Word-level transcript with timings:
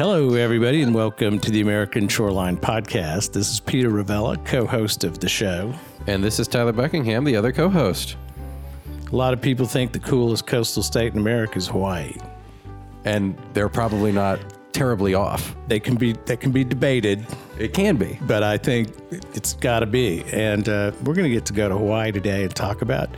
Hello, 0.00 0.32
everybody, 0.32 0.80
and 0.80 0.94
welcome 0.94 1.38
to 1.40 1.50
the 1.50 1.60
American 1.60 2.08
Shoreline 2.08 2.56
Podcast. 2.56 3.34
This 3.34 3.50
is 3.50 3.60
Peter 3.60 3.90
Ravella, 3.90 4.42
co 4.46 4.64
host 4.64 5.04
of 5.04 5.18
the 5.20 5.28
show. 5.28 5.74
And 6.06 6.24
this 6.24 6.40
is 6.40 6.48
Tyler 6.48 6.72
Buckingham, 6.72 7.22
the 7.22 7.36
other 7.36 7.52
co 7.52 7.68
host. 7.68 8.16
A 9.12 9.14
lot 9.14 9.34
of 9.34 9.42
people 9.42 9.66
think 9.66 9.92
the 9.92 9.98
coolest 9.98 10.46
coastal 10.46 10.82
state 10.82 11.12
in 11.12 11.18
America 11.18 11.58
is 11.58 11.68
Hawaii. 11.68 12.16
And 13.04 13.36
they're 13.52 13.68
probably 13.68 14.10
not 14.10 14.40
terribly 14.72 15.12
off. 15.12 15.54
They 15.68 15.78
can 15.78 15.96
be 15.96 16.14
that 16.24 16.40
can 16.40 16.50
be 16.50 16.64
debated, 16.64 17.26
It 17.58 17.74
can 17.74 17.96
be. 17.96 18.18
but 18.22 18.42
I 18.42 18.56
think 18.56 18.88
it's 19.34 19.52
got 19.52 19.80
to 19.80 19.86
be. 19.86 20.24
And 20.32 20.66
uh, 20.66 20.92
we're 21.04 21.12
going 21.12 21.28
to 21.28 21.34
get 21.34 21.44
to 21.44 21.52
go 21.52 21.68
to 21.68 21.76
Hawaii 21.76 22.10
today 22.10 22.44
and 22.44 22.56
talk 22.56 22.80
about 22.80 23.10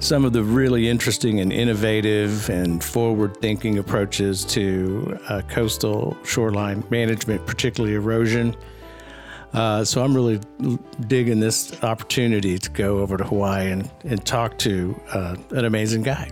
some 0.00 0.24
of 0.24 0.32
the 0.32 0.42
really 0.42 0.88
interesting 0.88 1.40
and 1.40 1.52
innovative 1.52 2.48
and 2.48 2.82
forward-thinking 2.82 3.78
approaches 3.78 4.44
to 4.44 5.18
uh, 5.28 5.42
coastal 5.48 6.16
shoreline 6.24 6.84
management, 6.90 7.44
particularly 7.46 7.94
erosion. 7.94 8.56
Uh, 9.52 9.84
so 9.84 10.04
I'm 10.04 10.14
really 10.14 10.40
digging 11.06 11.40
this 11.40 11.82
opportunity 11.82 12.58
to 12.58 12.70
go 12.70 12.98
over 12.98 13.16
to 13.16 13.24
Hawaii 13.24 13.70
and, 13.70 13.90
and 14.04 14.24
talk 14.24 14.58
to 14.58 15.00
uh, 15.12 15.36
an 15.50 15.64
amazing 15.64 16.02
guy. 16.02 16.30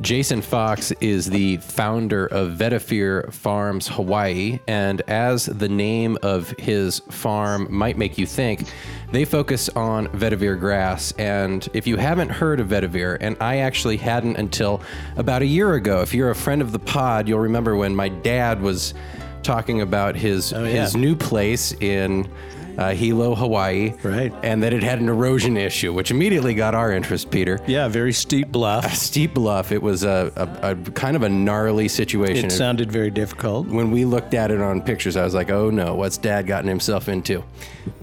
Jason 0.00 0.42
Fox 0.42 0.90
is 1.00 1.26
the 1.30 1.58
founder 1.58 2.26
of 2.26 2.52
Vetiver 2.52 3.32
Farms 3.32 3.86
Hawaii, 3.86 4.58
and 4.66 5.00
as 5.02 5.46
the 5.46 5.68
name 5.68 6.18
of 6.22 6.50
his 6.58 6.98
farm 7.10 7.68
might 7.70 7.96
make 7.96 8.18
you 8.18 8.26
think, 8.26 8.64
they 9.12 9.24
focus 9.24 9.68
on 9.70 10.08
vetiver 10.08 10.58
grass. 10.58 11.12
And 11.18 11.68
if 11.74 11.86
you 11.86 11.98
haven't 11.98 12.30
heard 12.30 12.58
of 12.58 12.68
vetiver, 12.68 13.18
and 13.20 13.36
I 13.40 13.58
actually 13.58 13.98
hadn't 13.98 14.36
until 14.38 14.80
about 15.16 15.42
a 15.42 15.46
year 15.46 15.74
ago, 15.74 16.00
if 16.00 16.14
you're 16.14 16.30
a 16.30 16.34
friend 16.34 16.62
of 16.62 16.72
the 16.72 16.78
pod, 16.80 17.28
you'll 17.28 17.40
remember 17.40 17.76
when 17.76 17.94
my 17.94 18.08
dad 18.08 18.60
was 18.60 18.94
talking 19.42 19.82
about 19.82 20.16
his 20.16 20.52
Oh, 20.52 20.64
yeah. 20.64 20.82
his 20.82 20.96
new 20.96 21.14
place 21.14 21.72
in 21.80 22.28
uh, 22.78 22.92
Hilo, 22.94 23.34
Hawaii, 23.34 23.92
Right. 24.02 24.32
and 24.42 24.62
that 24.62 24.72
it 24.72 24.82
had 24.82 25.00
an 25.00 25.08
erosion 25.08 25.56
issue, 25.56 25.92
which 25.92 26.10
immediately 26.10 26.54
got 26.54 26.74
our 26.74 26.92
interest, 26.92 27.30
Peter 27.30 27.60
Yeah, 27.66 27.88
very 27.88 28.12
steep 28.12 28.48
bluff. 28.48 28.94
steep 28.94 29.34
bluff. 29.34 29.72
It 29.72 29.82
was 29.82 30.04
a, 30.04 30.32
a, 30.62 30.70
a 30.72 30.76
kind 30.92 31.16
of 31.16 31.22
a 31.22 31.28
gnarly 31.28 31.88
situation. 31.88 32.46
It 32.46 32.50
sounded 32.52 32.90
very 32.90 33.10
difficult. 33.10 33.66
when 33.68 33.90
we 33.90 34.04
looked 34.04 34.34
at 34.34 34.50
it 34.50 34.60
on 34.60 34.80
pictures, 34.82 35.16
I 35.16 35.24
was 35.24 35.34
like, 35.34 35.50
"Oh 35.50 35.70
no, 35.70 35.94
what's 35.94 36.16
Dad 36.18 36.46
gotten 36.46 36.68
himself 36.68 37.08
into?" 37.08 37.42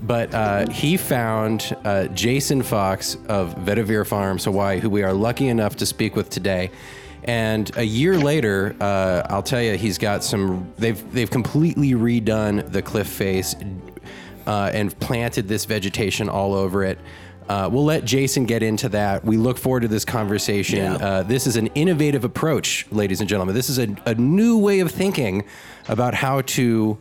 But 0.02 0.34
uh, 0.34 0.70
he 0.70 0.98
found 0.98 1.76
uh, 1.86 2.08
Jason 2.08 2.62
Fox 2.64 3.16
of 3.28 3.56
Vetiver 3.56 4.06
Farms 4.06 4.46
Hawaii, 4.46 4.80
who 4.80 4.90
we 4.90 5.04
are 5.04 5.14
lucky 5.14 5.48
enough 5.48 5.76
to 5.78 5.86
speak 5.86 6.16
with 6.16 6.30
today. 6.30 6.72
And 7.24 7.70
a 7.78 7.84
year 7.84 8.18
later, 8.18 8.76
uh, 8.80 9.24
I'll 9.30 9.44
tell 9.44 9.62
you, 9.62 9.76
he's 9.78 9.98
got 9.98 10.24
some. 10.24 10.72
They've 10.78 11.12
they've 11.14 11.30
completely 11.30 11.92
redone 11.92 12.72
the 12.72 12.82
cliff 12.82 13.08
face 13.08 13.56
uh, 14.50 14.72
and 14.74 15.00
planted 15.00 15.48
this 15.48 15.66
vegetation 15.66 16.28
all 16.28 16.56
over 16.56 16.84
it. 16.84 16.98
Uh, 17.48 17.70
we'll 17.72 17.86
let 17.86 18.04
Jason 18.04 18.46
get 18.46 18.64
into 18.64 18.90
that. 18.90 19.24
We 19.24 19.38
look 19.38 19.60
forward 19.60 19.82
to 19.82 19.88
this 19.88 20.04
conversation. 20.04 20.80
Yeah. 20.80 20.96
Uh, 20.96 21.24
this 21.24 21.46
is 21.46 21.56
an 21.56 21.68
innovative 21.68 22.24
approach, 22.24 22.88
ladies 22.92 23.20
and 23.20 23.30
gentlemen. 23.30 23.54
This 23.54 23.70
is 23.70 23.78
a, 23.78 23.96
a 24.08 24.16
new 24.16 24.58
way 24.58 24.80
of 24.80 24.92
thinking 24.92 25.46
about 25.88 26.16
how 26.16 26.42
to 26.42 26.98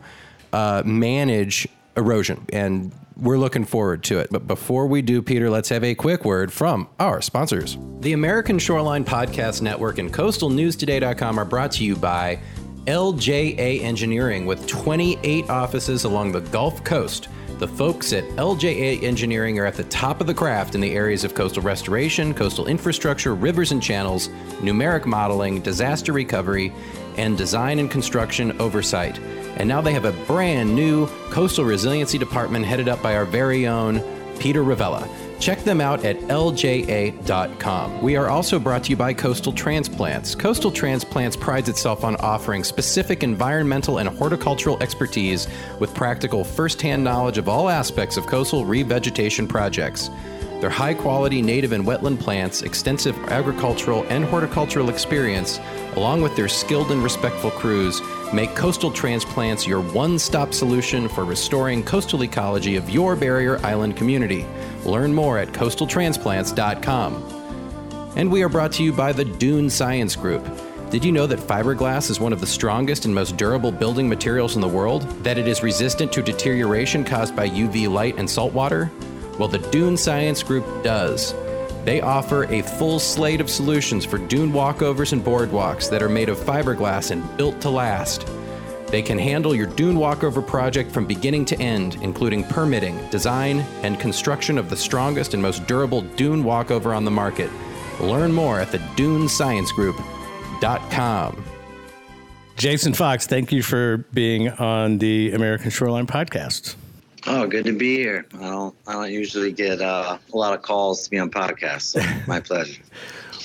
uh, 0.53 0.83
manage 0.85 1.67
erosion, 1.97 2.45
and 2.53 2.91
we're 3.17 3.39
looking 3.39 3.65
forward 3.65 4.03
to 4.03 4.19
it. 4.19 4.29
But 4.29 4.47
before 4.47 4.85
we 4.85 5.01
do, 5.01 5.23
Peter, 5.23 5.49
let's 5.49 5.69
have 5.69 5.83
a 5.83 5.95
quick 5.95 6.25
word 6.25 6.53
from 6.53 6.87
our 6.99 7.19
sponsors. 7.19 7.77
The 8.01 8.13
American 8.13 8.59
Shoreline 8.59 9.05
Podcast 9.05 9.63
Network 9.63 9.97
and 9.97 10.13
CoastalNewsToday.com 10.13 11.39
are 11.39 11.45
brought 11.45 11.71
to 11.73 11.83
you 11.83 11.95
by 11.95 12.39
LJA 12.85 13.81
Engineering 13.83 14.45
with 14.45 14.65
28 14.67 15.49
offices 15.49 16.05
along 16.05 16.31
the 16.31 16.41
Gulf 16.41 16.83
Coast. 16.83 17.27
The 17.59 17.67
folks 17.67 18.13
at 18.13 18.23
LJA 18.37 19.03
Engineering 19.03 19.59
are 19.59 19.65
at 19.65 19.73
the 19.73 19.83
top 19.83 20.21
of 20.21 20.27
the 20.27 20.33
craft 20.33 20.75
in 20.75 20.81
the 20.81 20.93
areas 20.93 21.25
of 21.25 21.35
coastal 21.35 21.61
restoration, 21.61 22.33
coastal 22.33 22.67
infrastructure, 22.67 23.35
rivers 23.35 23.73
and 23.73 23.83
channels, 23.83 24.29
numeric 24.61 25.05
modeling, 25.05 25.59
disaster 25.59 26.13
recovery, 26.13 26.71
and 27.17 27.37
design 27.37 27.79
and 27.79 27.91
construction 27.91 28.57
oversight. 28.61 29.19
And 29.57 29.67
now 29.67 29.81
they 29.81 29.91
have 29.91 30.05
a 30.05 30.13
brand 30.25 30.73
new 30.73 31.07
coastal 31.31 31.65
resiliency 31.65 32.17
department 32.17 32.63
headed 32.65 32.87
up 32.87 33.01
by 33.03 33.17
our 33.17 33.25
very 33.25 33.67
own 33.67 34.01
Peter 34.39 34.63
Ravella. 34.63 35.05
Check 35.39 35.63
them 35.63 35.79
out 35.79 36.03
at 36.03 36.17
lja.com. 36.19 38.01
We 38.01 38.17
are 38.17 38.27
also 38.27 38.59
brought 38.59 38.83
to 38.83 38.89
you 38.89 38.97
by 38.97 39.13
Coastal 39.13 39.53
Transplants. 39.53 40.35
Coastal 40.35 40.69
Transplants 40.69 41.37
prides 41.37 41.69
itself 41.69 42.03
on 42.03 42.17
offering 42.17 42.63
specific 42.63 43.23
environmental 43.23 43.99
and 43.99 44.09
horticultural 44.09 44.81
expertise 44.83 45.47
with 45.79 45.95
practical 45.95 46.43
first-hand 46.43 47.03
knowledge 47.03 47.37
of 47.37 47.47
all 47.47 47.69
aspects 47.69 48.17
of 48.17 48.27
coastal 48.27 48.65
revegetation 48.65 49.47
projects. 49.47 50.09
Their 50.59 50.69
high 50.69 50.93
quality 50.93 51.41
native 51.41 51.71
and 51.71 51.85
wetland 51.85 52.19
plants, 52.19 52.63
extensive 52.63 53.17
agricultural 53.29 54.03
and 54.09 54.25
horticultural 54.25 54.89
experience, 54.89 55.57
along 55.95 56.21
with 56.21 56.35
their 56.35 56.49
skilled 56.49 56.91
and 56.91 57.01
respectful 57.01 57.51
crews, 57.51 58.01
make 58.33 58.55
coastal 58.55 58.91
transplants 58.91 59.67
your 59.67 59.81
one 59.81 60.19
stop 60.19 60.53
solution 60.53 61.09
for 61.09 61.25
restoring 61.25 61.83
coastal 61.83 62.23
ecology 62.23 62.75
of 62.75 62.89
your 62.89 63.15
barrier 63.15 63.63
island 63.65 63.97
community. 63.97 64.45
Learn 64.85 65.13
more 65.13 65.37
at 65.37 65.49
coastaltransplants.com. 65.49 67.35
And 68.15 68.31
we 68.31 68.43
are 68.43 68.49
brought 68.49 68.71
to 68.73 68.83
you 68.83 68.91
by 68.91 69.13
the 69.13 69.25
Dune 69.25 69.69
Science 69.69 70.15
Group. 70.15 70.45
Did 70.89 71.05
you 71.05 71.11
know 71.11 71.27
that 71.27 71.39
fiberglass 71.39 72.09
is 72.09 72.19
one 72.19 72.33
of 72.33 72.41
the 72.41 72.47
strongest 72.47 73.05
and 73.05 73.13
most 73.13 73.37
durable 73.37 73.71
building 73.71 74.09
materials 74.09 74.55
in 74.55 74.61
the 74.61 74.67
world? 74.67 75.03
That 75.23 75.37
it 75.37 75.47
is 75.47 75.61
resistant 75.61 76.11
to 76.13 76.23
deterioration 76.23 77.03
caused 77.03 77.35
by 77.35 77.47
UV 77.47 77.87
light 77.87 78.17
and 78.17 78.27
salt 78.27 78.53
water? 78.53 78.89
Well, 79.37 79.47
the 79.47 79.59
Dune 79.59 79.97
Science 79.97 80.41
Group 80.41 80.65
does. 80.83 81.35
They 81.89 82.01
offer 82.01 82.43
a 82.53 82.61
full 82.61 82.99
slate 82.99 83.41
of 83.41 83.49
solutions 83.49 84.05
for 84.05 84.19
dune 84.19 84.51
walkovers 84.51 85.11
and 85.11 85.25
boardwalks 85.25 85.89
that 85.89 86.03
are 86.03 86.07
made 86.07 86.29
of 86.29 86.37
fiberglass 86.37 87.09
and 87.09 87.35
built 87.35 87.59
to 87.61 87.71
last. 87.71 88.27
They 88.89 89.01
can 89.01 89.17
handle 89.17 89.55
your 89.55 89.65
dune 89.65 89.97
walkover 89.97 90.43
project 90.43 90.91
from 90.91 91.07
beginning 91.07 91.45
to 91.45 91.59
end, 91.59 91.97
including 92.03 92.43
permitting, 92.43 92.99
design, 93.09 93.61
and 93.81 93.99
construction 93.99 94.59
of 94.59 94.69
the 94.69 94.77
strongest 94.77 95.33
and 95.33 95.41
most 95.41 95.65
durable 95.65 96.01
dune 96.01 96.43
walkover 96.43 96.93
on 96.93 97.05
the 97.05 97.11
market. 97.11 97.49
Learn 97.99 98.31
more 98.31 98.59
at 98.59 98.71
the 98.71 98.77
dunesciencegroup.com. 98.77 101.43
Jason 102.55 102.93
Fox, 102.93 103.25
thank 103.25 103.51
you 103.51 103.63
for 103.63 103.97
being 104.13 104.49
on 104.49 104.99
the 104.99 105.31
American 105.31 105.71
Shoreline 105.71 106.05
Podcast. 106.05 106.75
Oh, 107.27 107.47
good 107.47 107.65
to 107.65 107.73
be 107.73 107.97
here. 107.97 108.25
I 108.35 108.43
don't, 108.43 108.75
I 108.87 108.93
don't 108.93 109.11
usually 109.11 109.51
get 109.51 109.81
uh, 109.81 110.17
a 110.33 110.37
lot 110.37 110.53
of 110.53 110.61
calls 110.61 111.03
to 111.03 111.09
be 111.09 111.19
on 111.19 111.29
podcasts. 111.29 111.81
So 111.81 112.01
my 112.27 112.39
pleasure. 112.39 112.81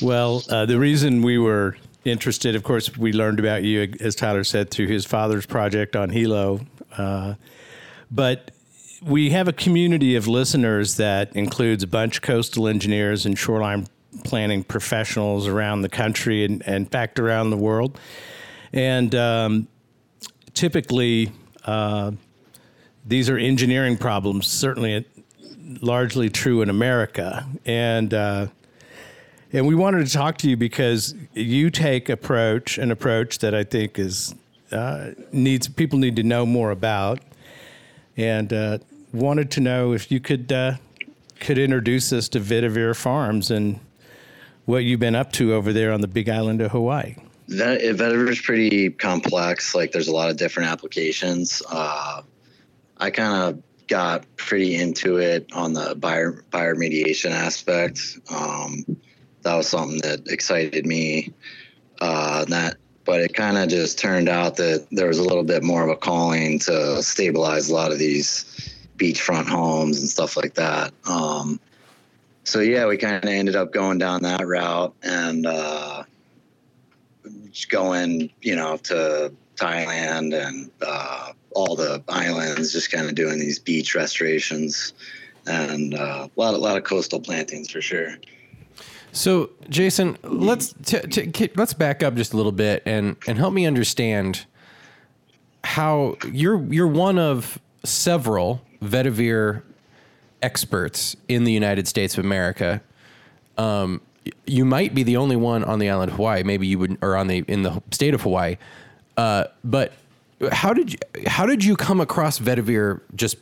Well, 0.01 0.43
uh, 0.49 0.67
the 0.67 0.79
reason 0.79 1.23
we 1.23 1.39
were 1.39 1.77
interested, 2.05 2.55
of 2.55 2.63
course, 2.63 2.97
we 2.97 3.13
learned 3.13 3.39
about 3.39 3.63
you, 3.63 3.93
as 4.01 4.15
Tyler 4.15 4.45
said, 4.45 4.71
through 4.71 4.89
his 4.89 5.05
father's 5.05 5.47
project 5.47 5.97
on 5.97 6.11
Hilo. 6.11 6.61
Uh, 6.97 7.35
but 8.11 8.51
we 9.03 9.31
have 9.31 9.49
a 9.49 9.53
community 9.53 10.17
of 10.17 10.27
listeners 10.27 10.97
that 10.97 11.35
includes 11.35 11.83
a 11.83 11.87
bunch 11.87 12.17
of 12.17 12.23
coastal 12.23 12.69
engineers 12.69 13.27
and 13.27 13.39
shoreline 13.39 13.87
planning 14.23 14.63
professionals 14.63 15.49
around 15.49 15.83
the 15.83 15.89
country 15.89 16.45
and, 16.45 16.63
and 16.67 16.77
in 16.77 16.87
fact, 16.87 17.19
around 17.19 17.51
the 17.51 17.57
world. 17.57 17.99
And 18.73 19.15
um, 19.15 19.69
typically, 20.55 21.33
uh, 21.65 22.13
these 23.05 23.29
are 23.29 23.37
engineering 23.37 23.97
problems, 23.97 24.47
certainly 24.47 25.07
largely 25.81 26.31
true 26.31 26.63
in 26.63 26.71
America. 26.71 27.47
And 27.65 28.13
uh, 28.13 28.47
and 29.53 29.67
we 29.67 29.75
wanted 29.75 30.07
to 30.07 30.13
talk 30.13 30.39
to 30.39 30.51
you 30.51 30.57
because 30.57 31.15
you 31.33 31.71
take 31.71 32.09
approach 32.09 32.79
an 32.79 32.91
approach 32.91 33.39
that 33.39 33.55
I 33.55 33.65
think 33.65 33.99
is 33.99 34.35
uh, 34.73 35.11
needs 35.33 35.69
people 35.69 35.99
need 35.99 36.17
to 36.17 36.23
know 36.23 36.45
more 36.45 36.71
about, 36.71 37.21
and 38.17 38.53
uh, 38.53 38.79
wanted 39.13 39.51
to 39.53 39.61
know 39.61 39.93
if 39.93 40.11
you 40.11 40.19
could 40.21 40.51
uh, 40.51 40.75
could 41.41 41.59
introduce 41.59 42.13
us 42.13 42.29
to 42.31 42.41
Vetiver 42.41 42.97
Farms 42.97 43.51
and 43.51 43.79
what 44.65 44.79
you've 44.79 45.01
been 45.01 45.15
up 45.15 45.31
to 45.33 45.53
over 45.53 45.73
there 45.73 45.93
on 45.93 46.01
the 46.01 46.09
Big 46.09 46.29
Island 46.29 46.61
of 46.61 46.73
Hawaii. 46.73 47.15
Vetiver 47.49 48.29
is 48.31 48.41
pretty 48.41 48.91
complex. 48.91 49.75
Like 49.75 49.93
there's 49.93 50.09
a 50.09 50.15
lot 50.15 50.31
of 50.31 50.37
different 50.37 50.71
applications. 50.71 51.63
Uh, 51.69 52.23
I 52.99 53.11
kind 53.11 53.35
of 53.35 53.63
got 53.87 54.25
pretty 54.37 54.77
into 54.77 55.19
it 55.19 55.53
on 55.53 55.75
the 55.75 55.95
buyer 55.95 56.45
bioremediation 56.51 57.31
aspect. 57.31 58.19
Um, 58.31 58.85
that 59.43 59.55
was 59.57 59.69
something 59.69 60.01
that 60.01 60.29
excited 60.29 60.87
me. 60.87 61.33
Uh, 62.01 62.45
that, 62.47 62.77
but 63.05 63.21
it 63.21 63.35
kind 63.35 63.57
of 63.57 63.69
just 63.69 63.99
turned 63.99 64.29
out 64.29 64.57
that 64.57 64.87
there 64.91 65.09
was 65.09 65.19
a 65.19 65.23
little 65.23 65.45
bit 65.45 65.63
more 65.63 65.83
of 65.83 65.91
a 65.91 65.97
calling 65.97 66.59
to 66.61 67.03
stabilize 67.03 67.69
a 67.69 67.75
lot 67.75 67.93
of 67.93 67.99
these 67.99 68.75
beachfront 68.97 69.47
homes 69.47 70.01
and 70.01 70.09
stuff 70.09 70.37
like 70.37 70.55
that. 70.55 70.93
Um, 71.09 71.61
so 72.45 72.61
yeah, 72.61 72.87
we 72.87 72.97
kind 72.97 73.17
of 73.17 73.25
ended 73.25 73.57
up 73.57 73.73
going 73.73 73.99
down 73.99 74.23
that 74.23 74.47
route 74.47 74.95
and 75.03 75.47
uh, 75.47 76.05
going, 77.69 78.31
you 78.41 78.57
know, 78.57 78.77
to 78.79 79.33
Thailand 79.57 80.35
and 80.35 80.71
uh, 80.85 81.33
all 81.55 81.77
the 81.77 82.03
islands, 82.09 82.73
just 82.73 82.91
kind 82.91 83.09
of 83.09 83.15
doing 83.15 83.39
these 83.39 83.59
beach 83.59 83.95
restorations 83.95 84.93
and 85.47 85.95
uh, 85.95 86.29
a 86.35 86.41
lot, 86.41 86.55
a 86.55 86.59
lot 86.59 86.77
of 86.77 86.85
coastal 86.85 87.21
plantings 87.21 87.71
for 87.71 87.81
sure. 87.81 88.17
So, 89.13 89.51
Jason, 89.69 90.19
let's 90.25 90.75
t- 90.85 91.01
t- 91.01 91.51
let's 91.55 91.73
back 91.73 92.03
up 92.03 92.15
just 92.15 92.33
a 92.33 92.37
little 92.37 92.53
bit 92.53 92.83
and 92.85 93.17
and 93.29 93.39
help 93.39 93.55
me 93.55 93.65
understand 93.65 94.45
how 95.63 96.17
you're 96.33 96.61
you're 96.73 96.89
one 96.89 97.19
of 97.19 97.59
several 97.85 98.61
vetiver 98.83 99.63
experts 100.43 101.17
in 101.29 101.45
the 101.45 101.53
United 101.53 101.87
States 101.87 102.19
of 102.19 102.25
America. 102.25 102.83
Um, 103.57 104.01
you 104.47 104.65
might 104.65 104.95
be 104.95 105.05
the 105.05 105.17
only 105.17 105.37
one 105.37 105.63
on 105.63 105.79
the 105.79 105.91
island 105.91 106.11
of 106.11 106.17
Hawaii. 106.17 106.43
Maybe 106.43 106.67
you 106.67 106.79
would, 106.81 106.99
or 107.01 107.17
on 107.17 107.29
the 107.29 107.45
in 107.47 107.63
the 107.63 107.81
state 107.93 108.15
of 108.15 108.23
Hawaii. 108.23 108.57
Uh, 109.17 109.45
but 109.63 109.93
how 110.53 110.73
did 110.73 110.93
you 110.93 110.99
how 111.27 111.47
did 111.47 111.65
you 111.65 111.77
come 111.77 112.01
across 112.01 112.39
vetiver? 112.39 113.01
Just 113.15 113.37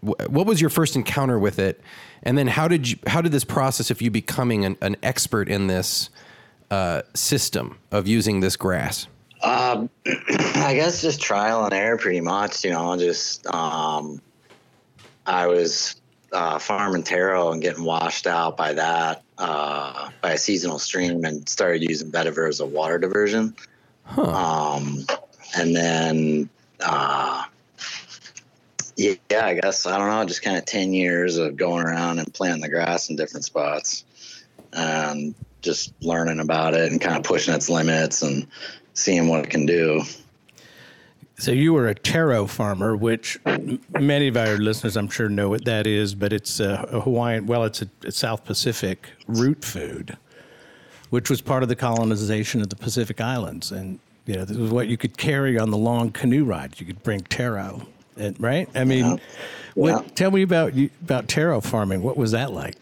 what 0.00 0.46
was 0.46 0.60
your 0.60 0.70
first 0.70 0.96
encounter 0.96 1.38
with 1.38 1.58
it, 1.58 1.80
and 2.22 2.36
then 2.36 2.48
how 2.48 2.68
did 2.68 2.90
you 2.90 2.96
how 3.06 3.20
did 3.20 3.32
this 3.32 3.44
process 3.44 3.90
of 3.90 4.02
you 4.02 4.10
becoming 4.10 4.64
an, 4.64 4.76
an 4.80 4.96
expert 5.02 5.48
in 5.48 5.66
this 5.66 6.10
uh, 6.70 7.02
system 7.14 7.78
of 7.90 8.08
using 8.08 8.40
this 8.40 8.56
grass? 8.56 9.06
Um, 9.42 9.90
I 10.06 10.74
guess 10.74 11.02
just 11.02 11.20
trial 11.20 11.64
and 11.64 11.74
error, 11.74 11.96
pretty 11.98 12.20
much. 12.20 12.64
You 12.64 12.70
know, 12.70 12.96
just 12.96 13.46
um, 13.46 14.20
I 15.26 15.46
was 15.46 16.00
uh, 16.32 16.58
farming 16.58 17.04
taro 17.04 17.52
and 17.52 17.60
getting 17.60 17.84
washed 17.84 18.26
out 18.26 18.56
by 18.56 18.72
that 18.72 19.22
uh, 19.38 20.10
by 20.20 20.32
a 20.32 20.38
seasonal 20.38 20.78
stream, 20.78 21.24
and 21.24 21.48
started 21.48 21.82
using 21.82 22.10
vetiver 22.10 22.48
as 22.48 22.60
a 22.60 22.66
water 22.66 22.98
diversion. 22.98 23.54
Huh. 24.04 24.22
Um, 24.22 25.06
and 25.54 25.74
then, 25.74 26.50
uh, 26.80 27.44
yeah, 28.96 29.16
I 29.32 29.54
guess 29.54 29.86
I 29.86 29.98
don't 29.98 30.08
know, 30.08 30.24
just 30.24 30.42
kind 30.42 30.56
of 30.56 30.64
ten 30.64 30.92
years 30.92 31.36
of 31.36 31.56
going 31.56 31.84
around 31.84 32.18
and 32.18 32.32
planting 32.32 32.62
the 32.62 32.68
grass 32.68 33.10
in 33.10 33.16
different 33.16 33.44
spots, 33.44 34.04
and 34.72 35.34
just 35.62 35.92
learning 36.02 36.40
about 36.40 36.74
it 36.74 36.90
and 36.90 37.00
kind 37.00 37.16
of 37.16 37.22
pushing 37.22 37.54
its 37.54 37.68
limits 37.68 38.22
and 38.22 38.46
seeing 38.94 39.28
what 39.28 39.44
it 39.44 39.50
can 39.50 39.66
do. 39.66 40.02
So 41.38 41.50
you 41.50 41.72
were 41.72 41.88
a 41.88 41.94
taro 41.94 42.46
farmer, 42.46 42.96
which 42.96 43.36
many 43.98 44.28
of 44.28 44.36
our 44.36 44.58
listeners, 44.58 44.96
I'm 44.96 45.08
sure, 45.08 45.28
know 45.28 45.48
what 45.48 45.64
that 45.64 45.88
is. 45.88 46.14
But 46.14 46.32
it's 46.32 46.60
a, 46.60 46.88
a 46.92 47.00
Hawaiian. 47.00 47.46
Well, 47.46 47.64
it's 47.64 47.82
a, 47.82 47.88
a, 48.04 48.12
South 48.12 48.44
Pacific 48.44 49.08
root 49.26 49.64
food, 49.64 50.16
which 51.10 51.28
was 51.28 51.40
part 51.40 51.64
of 51.64 51.68
the 51.68 51.74
colonization 51.74 52.60
of 52.60 52.68
the 52.68 52.76
Pacific 52.76 53.20
Islands, 53.20 53.72
and 53.72 53.98
you 54.26 54.34
know 54.34 54.44
this 54.44 54.56
was 54.56 54.70
what 54.70 54.88
you 54.88 54.96
could 54.96 55.16
carry 55.16 55.58
on 55.58 55.70
the 55.70 55.76
long 55.76 56.10
canoe 56.10 56.44
rides. 56.44 56.80
You 56.80 56.86
could 56.86 57.02
bring 57.02 57.20
taro, 57.20 57.86
and, 58.16 58.40
right? 58.40 58.68
I 58.74 58.84
mean, 58.84 59.04
yeah. 59.04 59.16
What, 59.74 60.04
yeah. 60.04 60.10
tell 60.14 60.30
me 60.30 60.42
about 60.42 60.72
about 61.02 61.28
taro 61.28 61.60
farming. 61.60 62.02
What 62.02 62.16
was 62.16 62.32
that 62.32 62.52
like? 62.52 62.76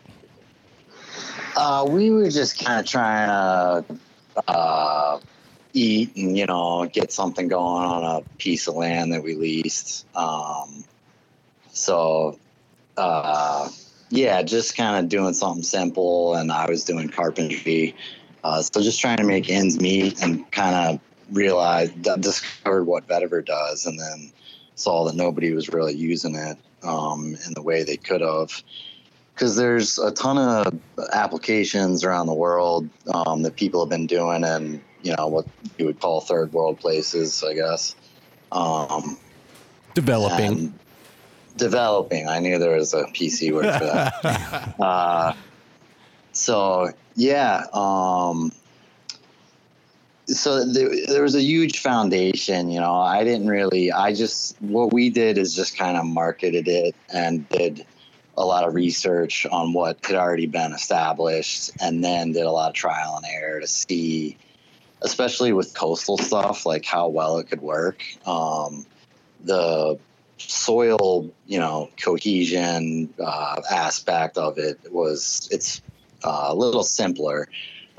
Uh, 1.57 1.87
we 1.89 2.11
were 2.11 2.31
just 2.31 2.65
kind 2.65 2.81
of 2.81 2.87
trying 2.87 3.29
to. 3.29 3.99
Uh, 4.47 5.21
eat 5.73 6.15
and 6.17 6.37
you 6.37 6.47
know 6.47 6.87
get 6.87 7.13
something 7.13 7.49
going 7.49 7.85
on 7.85 8.05
a 8.05 8.39
piece 8.39 8.67
of 8.67 8.75
land 8.75 9.13
that 9.13 9.23
we 9.23 9.35
leased. 9.35 10.07
Um, 10.17 10.85
so 11.73 12.39
uh, 12.97 13.69
yeah, 14.11 14.43
just 14.43 14.77
kind 14.77 15.03
of 15.03 15.09
doing 15.09 15.35
something 15.35 15.63
simple, 15.63 16.35
and 16.35 16.51
I 16.51 16.69
was 16.69 16.85
doing 16.85 17.09
carpentry. 17.09 17.95
Uh, 18.43 18.63
so 18.63 18.81
just 18.83 19.01
trying 19.01 19.19
to 19.19 19.25
make 19.25 19.51
ends 19.51 19.81
meet 19.81 20.23
and 20.23 20.51
kind 20.51 20.75
of 20.75 21.01
realize 21.33 21.91
discovered 21.91 22.85
what 22.85 23.07
vetiver 23.07 23.45
does, 23.45 23.87
and 23.87 23.99
then 23.99 24.33
saw 24.75 25.05
that 25.05 25.15
nobody 25.15 25.53
was 25.53 25.69
really 25.69 25.95
using 25.95 26.35
it 26.35 26.57
um, 26.83 27.37
in 27.47 27.55
the 27.55 27.63
way 27.63 27.83
they 27.83 27.97
could 27.97 28.21
have 28.21 28.63
because 29.41 29.57
there's 29.57 29.99
a 29.99 30.11
ton 30.11 30.37
of 30.37 30.79
applications 31.15 32.05
around 32.05 32.27
the 32.27 32.35
world 32.35 32.87
um, 33.15 33.41
that 33.43 33.57
people 33.57 33.81
have 33.81 33.89
been 33.89 34.07
doing 34.07 34.45
and 34.45 34.83
you 35.03 35.15
know 35.17 35.29
what 35.29 35.47
you 35.79 35.87
would 35.87 35.99
call 35.99 36.21
third 36.21 36.53
world 36.53 36.79
places, 36.79 37.43
I 37.43 37.55
guess. 37.55 37.97
Um, 38.53 39.17
developing. 39.95 40.75
Developing. 41.57 42.29
I 42.29 42.39
knew 42.39 42.59
there 42.59 42.77
was 42.77 42.93
a 42.93 43.05
PC 43.05 43.51
word 43.53 43.73
for 43.79 43.87
that. 43.87 44.75
uh, 44.79 45.33
so 46.33 46.93
yeah. 47.15 47.65
Um, 47.73 48.53
so 50.33 50.65
there, 50.65 50.91
there 51.07 51.23
was 51.23 51.35
a 51.35 51.43
huge 51.43 51.81
foundation. 51.81 52.71
You 52.71 52.81
know, 52.81 52.95
I 52.95 53.25
didn't 53.25 53.49
really. 53.49 53.93
I 53.93 54.15
just 54.15 54.61
what 54.61 54.93
we 54.93 55.11
did 55.11 55.39
is 55.39 55.55
just 55.55 55.77
kind 55.77 55.97
of 55.97 56.05
marketed 56.07 56.69
it 56.69 56.95
and 57.13 57.49
did 57.49 57.87
a 58.37 58.45
lot 58.45 58.67
of 58.67 58.75
research 58.75 59.47
on 59.51 59.73
what 59.73 60.05
had 60.05 60.17
already 60.17 60.47
been 60.47 60.73
established 60.73 61.73
and 61.81 62.03
then 62.03 62.33
did 62.33 62.45
a 62.45 62.51
lot 62.51 62.69
of 62.69 62.75
trial 62.75 63.17
and 63.17 63.27
error 63.27 63.61
to 63.61 63.67
see 63.67 64.37
especially 65.03 65.53
with 65.53 65.75
coastal 65.75 66.19
stuff, 66.19 66.67
like 66.67 66.85
how 66.85 67.09
well 67.09 67.39
it 67.39 67.49
could 67.49 67.61
work. 67.61 68.05
Um, 68.27 68.87
the 69.45 69.99
soil, 70.39 71.31
you 71.47 71.59
know, 71.59 71.91
cohesion 72.03 73.13
uh, 73.19 73.63
aspect 73.71 74.37
of 74.39 74.59
it 74.59 74.79
was 74.91 75.49
it's 75.51 75.83
uh, 76.25 76.47
a 76.49 76.55
little 76.55 76.83
simpler, 76.83 77.49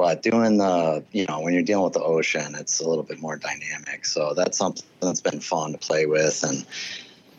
but 0.02 0.24
doing 0.24 0.58
the, 0.58 1.04
you 1.12 1.28
know, 1.28 1.40
when 1.42 1.54
you're 1.54 1.62
dealing 1.62 1.84
with 1.84 1.94
the 1.94 2.02
ocean, 2.02 2.56
it's 2.56 2.80
a 2.80 2.90
little 2.90 3.04
bit 3.04 3.22
more 3.22 3.38
dynamic. 3.38 4.04
So 4.04 4.34
that's 4.34 4.58
something 4.58 4.84
that's 5.00 5.22
been 5.22 5.40
fun 5.40 5.74
to 5.74 5.78
play 5.78 6.08
with 6.08 6.44
and 6.44 6.66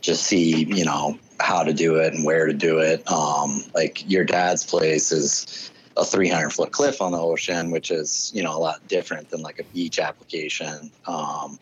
just 0.01 0.23
see, 0.23 0.63
you 0.67 0.85
know, 0.85 1.19
how 1.41 1.65
to 1.65 1.73
do 1.75 1.97
it 1.97 2.15
and 2.15 2.25
where 2.25 2.47
to 2.47 2.53
do 2.53 2.79
it. 2.79 3.03
Um, 3.11 3.65
like 3.75 4.09
your 4.09 4.23
dad's 4.23 4.65
place 4.65 5.11
is 5.11 5.73
a 5.97 6.05
300 6.05 6.51
foot 6.51 6.71
cliff 6.71 7.03
on 7.03 7.11
the 7.11 7.19
ocean, 7.19 7.73
which 7.73 7.91
is 7.91 8.31
you 8.33 8.45
know 8.45 8.57
a 8.57 8.61
lot 8.61 8.87
different 8.87 9.31
than 9.31 9.43
like 9.43 9.59
a 9.59 9.65
beach 9.75 9.99
application. 9.99 10.93
Um, 11.09 11.59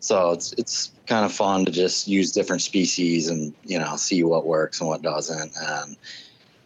so 0.00 0.32
it's 0.32 0.52
it's 0.58 0.92
kind 1.06 1.24
of 1.24 1.32
fun 1.32 1.64
to 1.64 1.72
just 1.72 2.08
use 2.08 2.30
different 2.30 2.60
species 2.60 3.28
and 3.28 3.54
you 3.64 3.78
know 3.78 3.96
see 3.96 4.22
what 4.22 4.44
works 4.44 4.80
and 4.80 4.88
what 4.90 5.00
doesn't. 5.00 5.52
And 5.56 5.96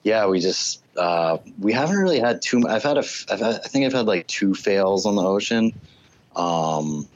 yeah, 0.02 0.26
we 0.26 0.40
just 0.40 0.82
uh, 0.96 1.38
we 1.58 1.72
haven't 1.72 1.96
really 1.96 2.18
had 2.18 2.42
too. 2.42 2.62
I've 2.68 2.82
had 2.82 2.96
a 2.96 3.04
I've 3.30 3.40
had, 3.40 3.54
I 3.64 3.68
think 3.68 3.86
I've 3.86 3.92
had 3.92 4.06
like 4.06 4.26
two 4.26 4.54
fails 4.54 5.06
on 5.06 5.14
the 5.14 5.22
ocean. 5.22 5.72
Um, 6.34 7.08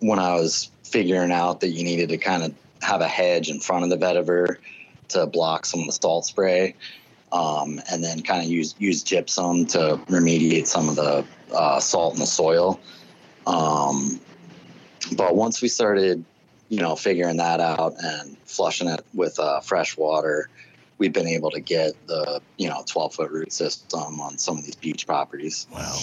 when 0.00 0.18
I 0.18 0.34
was 0.34 0.70
figuring 0.82 1.32
out 1.32 1.60
that 1.60 1.68
you 1.68 1.84
needed 1.84 2.08
to 2.10 2.18
kind 2.18 2.42
of 2.42 2.54
have 2.82 3.00
a 3.00 3.08
hedge 3.08 3.48
in 3.48 3.60
front 3.60 3.84
of 3.84 3.90
the 3.90 3.96
vetiver 3.96 4.56
to 5.08 5.26
block 5.26 5.66
some 5.66 5.80
of 5.80 5.86
the 5.86 5.92
salt 5.92 6.26
spray 6.26 6.74
um, 7.32 7.80
and 7.90 8.02
then 8.02 8.22
kind 8.22 8.42
of 8.42 8.48
use 8.48 8.74
use 8.78 9.02
gypsum 9.02 9.66
to 9.66 10.00
remediate 10.08 10.66
some 10.66 10.88
of 10.88 10.96
the 10.96 11.24
uh, 11.52 11.80
salt 11.80 12.14
in 12.14 12.20
the 12.20 12.26
soil. 12.26 12.80
Um, 13.46 14.20
but 15.16 15.36
once 15.36 15.60
we 15.60 15.68
started, 15.68 16.24
you 16.68 16.80
know, 16.80 16.96
figuring 16.96 17.36
that 17.38 17.60
out 17.60 17.94
and 18.02 18.36
flushing 18.44 18.88
it 18.88 19.04
with 19.12 19.38
uh, 19.38 19.60
fresh 19.60 19.96
water, 19.96 20.48
we've 20.98 21.12
been 21.12 21.26
able 21.26 21.50
to 21.50 21.60
get 21.60 21.94
the 22.06 22.40
you 22.56 22.68
know 22.68 22.82
12 22.86 23.14
foot 23.14 23.30
root 23.30 23.52
system 23.52 24.20
on 24.20 24.38
some 24.38 24.58
of 24.58 24.64
these 24.64 24.76
beach 24.76 25.06
properties. 25.06 25.66
Wow. 25.72 25.96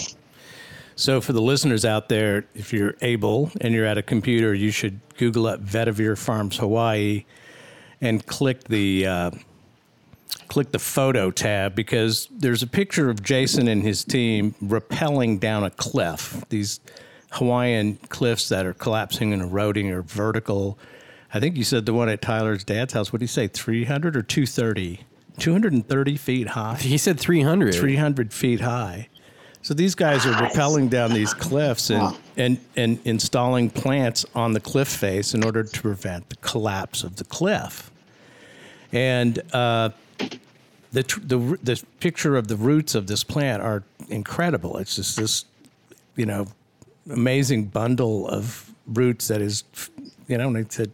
So, 0.94 1.20
for 1.20 1.32
the 1.32 1.40
listeners 1.40 1.84
out 1.84 2.08
there, 2.08 2.44
if 2.54 2.72
you're 2.72 2.94
able 3.00 3.50
and 3.60 3.72
you're 3.74 3.86
at 3.86 3.96
a 3.96 4.02
computer, 4.02 4.52
you 4.52 4.70
should 4.70 5.00
Google 5.16 5.46
up 5.46 5.60
Vetiver 5.64 6.18
Farms 6.18 6.58
Hawaii 6.58 7.24
and 8.00 8.24
click 8.26 8.64
the 8.64 9.06
uh, 9.06 9.30
click 10.48 10.70
the 10.70 10.78
photo 10.78 11.30
tab 11.30 11.74
because 11.74 12.28
there's 12.30 12.62
a 12.62 12.66
picture 12.66 13.08
of 13.08 13.22
Jason 13.22 13.68
and 13.68 13.82
his 13.82 14.04
team 14.04 14.54
rappelling 14.62 15.40
down 15.40 15.64
a 15.64 15.70
cliff. 15.70 16.44
These 16.50 16.80
Hawaiian 17.30 17.96
cliffs 18.10 18.50
that 18.50 18.66
are 18.66 18.74
collapsing 18.74 19.32
and 19.32 19.40
eroding 19.40 19.90
are 19.90 20.02
vertical. 20.02 20.78
I 21.32 21.40
think 21.40 21.56
you 21.56 21.64
said 21.64 21.86
the 21.86 21.94
one 21.94 22.08
at 22.08 22.20
Tyler's 22.20 22.64
dad's 22.64 22.92
house. 22.92 23.12
What 23.12 23.20
did 23.20 23.24
he 23.24 23.28
say? 23.28 23.48
300 23.48 24.16
or 24.16 24.22
230? 24.22 25.00
230 25.38 26.16
feet 26.16 26.48
high. 26.48 26.76
He 26.76 26.98
said 26.98 27.18
300. 27.18 27.74
300 27.74 28.32
feet 28.32 28.60
high. 28.60 29.08
So 29.62 29.74
these 29.74 29.94
guys 29.94 30.26
are 30.26 30.32
rappelling 30.32 30.90
down 30.90 31.12
these 31.12 31.32
cliffs 31.32 31.88
and, 31.88 32.16
and, 32.36 32.58
and 32.76 32.98
installing 33.04 33.70
plants 33.70 34.26
on 34.34 34.52
the 34.52 34.60
cliff 34.60 34.88
face 34.88 35.34
in 35.34 35.44
order 35.44 35.62
to 35.62 35.80
prevent 35.80 36.28
the 36.28 36.36
collapse 36.36 37.04
of 37.04 37.16
the 37.16 37.24
cliff. 37.24 37.90
And 38.90 39.38
uh, 39.54 39.90
the, 40.92 41.02
the 41.24 41.58
the 41.62 41.82
picture 42.00 42.36
of 42.36 42.48
the 42.48 42.56
roots 42.56 42.94
of 42.94 43.06
this 43.06 43.24
plant 43.24 43.62
are 43.62 43.82
incredible. 44.08 44.76
It's 44.76 44.96
just 44.96 45.16
this, 45.16 45.44
you 46.16 46.26
know, 46.26 46.48
amazing 47.08 47.66
bundle 47.66 48.28
of 48.28 48.70
roots 48.86 49.28
that 49.28 49.40
is, 49.40 49.64
you 50.32 50.38
know, 50.38 50.62
to, 50.62 50.90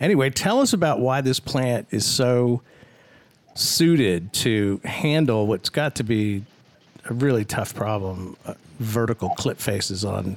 anyway. 0.00 0.30
Tell 0.30 0.60
us 0.60 0.72
about 0.72 1.00
why 1.00 1.20
this 1.20 1.38
plant 1.38 1.86
is 1.90 2.04
so 2.04 2.62
suited 3.54 4.32
to 4.32 4.80
handle 4.84 5.46
what's 5.46 5.68
got 5.68 5.94
to 5.96 6.04
be 6.04 6.44
a 7.04 7.14
really 7.14 7.44
tough 7.44 7.74
problem: 7.74 8.36
uh, 8.46 8.54
vertical 8.78 9.30
clip 9.30 9.58
faces 9.58 10.04
on 10.04 10.36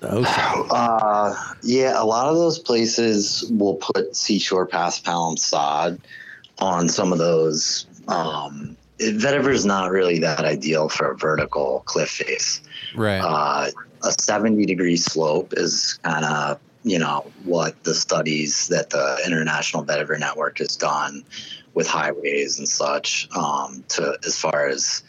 the 0.00 0.10
ocean. 0.10 0.66
Uh, 0.70 1.34
yeah, 1.62 2.00
a 2.00 2.04
lot 2.04 2.28
of 2.28 2.36
those 2.36 2.58
places 2.58 3.44
will 3.50 3.76
put 3.76 4.14
seashore 4.14 4.66
paspalum 4.66 5.38
sod 5.38 5.98
on 6.58 6.88
some 6.88 7.12
of 7.12 7.18
those. 7.18 7.86
Um, 8.08 8.76
it, 8.98 9.16
vetiver 9.16 9.52
is 9.52 9.64
not 9.64 9.90
really 9.90 10.18
that 10.20 10.44
ideal 10.44 10.88
for 10.88 11.10
a 11.10 11.16
vertical 11.16 11.82
cliff 11.86 12.10
face. 12.10 12.60
Right. 12.94 13.18
Uh, 13.18 13.70
a 14.04 14.12
70 14.12 14.64
degree 14.66 14.96
slope 14.96 15.52
is 15.56 15.98
kind 16.02 16.24
of 16.24 16.60
you 16.84 16.98
know 16.98 17.24
what 17.44 17.82
the 17.84 17.94
studies 17.94 18.68
that 18.68 18.90
the 18.90 19.22
International 19.26 19.84
Vetiver 19.84 20.18
Network 20.18 20.58
has 20.58 20.76
done 20.76 21.24
with 21.72 21.86
highways 21.86 22.58
and 22.58 22.68
such 22.68 23.28
um, 23.34 23.82
to 23.88 24.16
as 24.26 24.38
far 24.38 24.68
as 24.68 25.02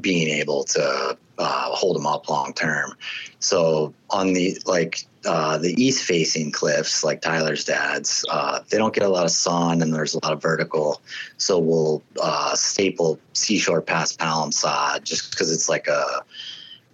being 0.00 0.28
able 0.28 0.64
to 0.64 1.16
uh, 1.38 1.70
hold 1.70 1.96
them 1.96 2.06
up 2.06 2.28
long 2.28 2.52
term. 2.52 2.92
So 3.38 3.94
on 4.10 4.32
the 4.32 4.58
like 4.66 5.06
uh, 5.24 5.58
the 5.58 5.74
east 5.82 6.04
facing 6.04 6.50
cliffs, 6.50 7.02
like 7.02 7.20
Tyler's 7.20 7.64
dad's, 7.64 8.24
uh, 8.30 8.60
they 8.68 8.78
don't 8.78 8.94
get 8.94 9.04
a 9.04 9.08
lot 9.08 9.24
of 9.24 9.30
sun 9.30 9.82
and 9.82 9.94
there's 9.94 10.14
a 10.14 10.20
lot 10.24 10.32
of 10.32 10.42
vertical. 10.42 11.00
So 11.36 11.58
we'll 11.58 12.02
uh, 12.22 12.54
staple 12.54 13.18
seashore 13.32 13.82
paspalum 13.82 14.52
sod 14.52 15.04
just 15.04 15.30
because 15.30 15.52
it's 15.52 15.68
like 15.68 15.88
a 15.88 16.24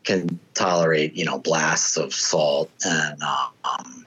can 0.04 0.38
tolerate 0.54 1.14
you 1.14 1.24
know 1.24 1.38
blasts 1.38 1.96
of 1.96 2.12
salt 2.12 2.70
and 2.84 3.22
um, 3.22 4.06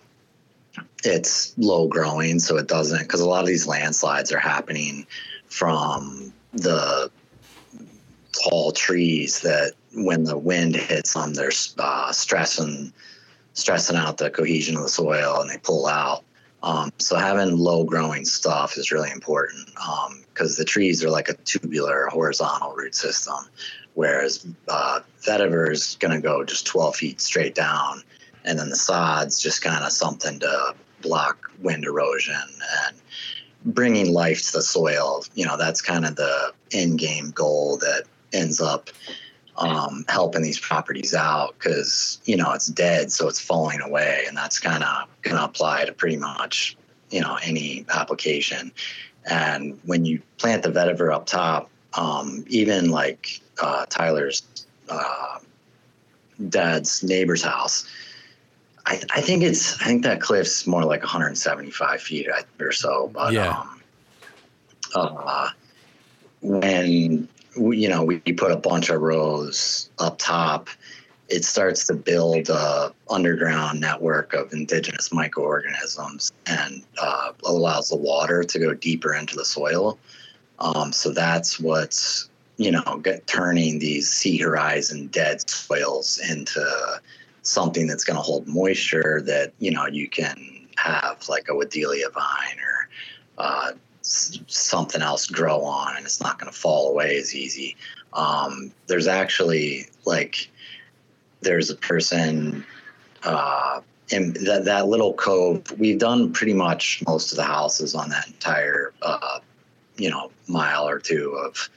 it's 1.06 1.54
low 1.58 1.88
growing, 1.88 2.40
so 2.40 2.58
it 2.58 2.68
doesn't 2.68 3.02
because 3.02 3.22
a 3.22 3.30
lot 3.30 3.42
of 3.42 3.48
these 3.48 3.68
landslides 3.68 4.32
are 4.32 4.40
happening 4.40 5.06
from 5.48 6.34
the 6.54 7.12
tall 8.32 8.72
trees 8.72 9.42
that 9.42 9.74
when 9.94 10.24
the 10.24 10.38
wind 10.38 10.76
hits 10.76 11.14
them, 11.14 11.34
they're 11.34 11.52
uh, 11.78 12.12
stressing 12.12 12.92
stressing 13.54 13.96
out 13.96 14.18
the 14.18 14.30
cohesion 14.30 14.76
of 14.76 14.84
the 14.84 14.90
soil 14.90 15.40
and 15.40 15.50
they 15.50 15.58
pull 15.58 15.88
out. 15.88 16.24
Um, 16.62 16.92
so 16.98 17.16
having 17.16 17.58
low 17.58 17.86
growing 17.86 18.26
stuff 18.26 18.78
is 18.78 18.92
really 18.92 19.12
important 19.12 19.66
because 20.34 20.60
um, 20.60 20.62
the 20.62 20.66
trees 20.66 21.04
are 21.04 21.10
like 21.10 21.30
a 21.30 21.36
tubular 21.46 22.08
horizontal 22.08 22.74
root 22.74 22.96
system, 22.96 23.36
whereas 23.96 24.46
uh, 24.68 25.00
vetiver 25.22 25.72
is 25.72 25.98
going 26.00 26.14
to 26.14 26.22
go 26.22 26.44
just 26.44 26.66
12 26.68 26.96
feet 26.96 27.22
straight 27.22 27.56
down, 27.56 28.04
and 28.44 28.60
then 28.60 28.70
the 28.70 28.76
sod's 28.76 29.42
just 29.42 29.62
kind 29.62 29.84
of 29.84 29.92
something 29.92 30.40
to 30.40 30.76
block 31.02 31.52
wind 31.62 31.84
erosion 31.84 32.36
and 32.88 32.98
bringing 33.66 34.14
life 34.14 34.46
to 34.48 34.54
the 34.54 34.62
soil. 34.62 35.24
You 35.34 35.46
know, 35.46 35.58
that's 35.58 35.82
kind 35.82 36.06
of 36.06 36.16
the 36.16 36.54
end 36.72 37.00
game 37.00 37.32
goal 37.32 37.78
that 37.78 38.04
ends 38.34 38.62
up 38.62 38.90
um, 39.58 40.06
helping 40.10 40.42
these 40.42 40.60
properties 40.60 41.14
out 41.14 41.56
because 41.58 42.20
you 42.26 42.38
know 42.38 42.52
it's 42.52 42.68
dead, 42.68 43.12
so 43.12 43.28
it's 43.28 43.40
falling 43.40 43.82
away, 43.82 44.24
and 44.28 44.36
that's 44.36 44.60
kind 44.60 44.84
of 44.84 45.08
going 45.22 45.38
to 45.38 45.44
apply 45.44 45.86
to 45.86 45.94
pretty 45.94 46.18
much 46.18 46.78
you 47.10 47.22
know 47.22 47.38
any 47.44 47.86
application. 47.94 48.72
And 49.28 49.80
when 49.86 50.06
you 50.06 50.22
plant 50.38 50.64
the 50.64 50.70
vetiver 50.70 51.14
up 51.14 51.26
top, 51.26 51.70
um, 51.98 52.44
even 52.48 52.90
like 52.92 53.42
uh, 53.62 53.86
Tyler's 53.90 54.44
uh, 54.90 55.40
dad's 56.50 57.04
neighbor's 57.04 57.44
house, 57.44 57.88
I, 58.86 59.02
I, 59.14 59.22
think 59.22 59.44
it's 59.44 59.82
I 59.82 59.86
think 59.86 60.04
that 60.04 60.22
cliff's 60.22 60.68
more 60.68 60.84
like 60.84 61.02
175 61.02 62.02
feet 62.02 62.28
or 62.60 62.72
so. 62.72 63.10
But 63.14 63.34
yeah. 63.34 63.60
um, 63.60 63.82
uh, 64.96 65.50
when 66.42 67.28
we, 67.58 67.78
you 67.78 67.90
know 67.90 68.04
we 68.04 68.20
put 68.20 68.52
a 68.52 68.58
bunch 68.58 68.90
of 68.90 69.02
rows 69.02 69.90
up 70.00 70.18
top, 70.20 70.70
it 71.30 71.44
starts 71.44 71.88
to 71.88 71.94
build 71.94 72.50
a 72.50 72.94
underground 73.10 73.80
network 73.80 74.34
of 74.34 74.54
indigenous 74.54 75.12
microorganisms 75.12 76.32
and 76.46 76.84
uh, 77.02 77.32
allows 77.46 77.90
the 77.90 77.96
water 77.96 78.44
to 78.44 78.60
go 78.60 78.74
deeper 78.74 79.14
into 79.14 79.36
the 79.36 79.46
soil. 79.46 79.98
Um, 80.60 80.92
so 80.92 81.12
that's 81.12 81.60
what's 81.60 82.30
you 82.58 82.72
know 82.72 83.02
get, 83.04 83.28
turning 83.28 83.80
these 83.80 84.10
C 84.10 84.38
horizon 84.38 85.08
dead 85.08 85.48
soils 85.50 86.20
into 86.30 87.02
something 87.42 87.88
that's 87.88 88.04
going 88.04 88.16
to 88.16 88.22
hold 88.22 88.48
moisture 88.48 89.22
that 89.26 89.54
you 89.60 89.72
know 89.72 89.88
you 89.88 90.08
can 90.10 90.68
have 90.78 91.28
like 91.30 91.48
a 91.50 91.54
Wedelia 91.54 92.12
vine 92.14 92.60
or 92.60 92.90
uh, 93.38 93.72
something 94.02 95.02
else 95.02 95.28
grow 95.28 95.62
on, 95.64 95.96
and 95.98 96.06
it's 96.06 96.22
not 96.22 96.40
going 96.40 96.52
to 96.52 96.58
fall 96.58 96.90
away 96.90 97.18
as 97.18 97.36
easy. 97.36 97.76
Um, 98.14 98.72
there's 98.88 99.08
actually 99.08 99.86
like 100.06 100.50
there's 101.42 101.70
a 101.70 101.76
person 101.76 102.66
uh, 103.24 103.82
in 104.10 104.34
that 104.46 104.66
that 104.66 104.88
little 104.88 105.14
cove. 105.14 105.78
We've 105.78 106.00
done 106.00 106.32
pretty 106.34 106.54
much 106.54 107.04
most 107.08 107.32
of 107.32 107.38
the 107.38 107.44
houses 107.44 107.96
on 107.96 108.10
that 108.10 108.28
entire 108.28 108.94
uh, 109.02 109.40
you 109.98 110.10
know 110.10 110.32
mile 110.48 110.88
or 110.88 111.00
two 111.00 111.32
of 111.46 111.70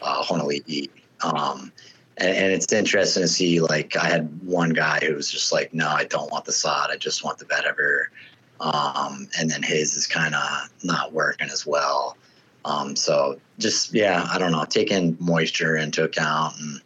uh, 0.00 0.22
Honolulu. 0.22 0.86
Um, 1.22 1.72
and, 2.16 2.36
and, 2.36 2.52
it's 2.52 2.72
interesting 2.72 3.22
to 3.22 3.28
see 3.28 3.60
like 3.60 3.96
i 3.96 4.08
had 4.08 4.28
one 4.46 4.70
guy 4.70 5.00
who 5.02 5.14
was 5.14 5.30
just 5.30 5.52
like 5.52 5.74
no 5.74 5.88
i 5.88 6.04
don't 6.04 6.30
want 6.30 6.44
the 6.44 6.52
sod. 6.52 6.90
I 6.90 6.96
just 6.96 7.24
want 7.24 7.38
the 7.38 7.44
vetiver 7.44 8.06
um, 8.60 9.28
and 9.38 9.50
then 9.50 9.62
his 9.62 9.94
is 9.94 10.06
kind 10.06 10.34
of 10.34 10.70
not 10.82 11.12
working 11.12 11.48
as 11.48 11.64
well. 11.64 12.16
Um, 12.64 12.96
so 12.96 13.40
just 13.58 13.94
yeah 13.94 14.26
i 14.30 14.38
don't 14.38 14.52
know 14.52 14.64
taking 14.64 15.16
moisture 15.20 15.76
into 15.76 16.04
account 16.04 16.54
and 16.60 16.80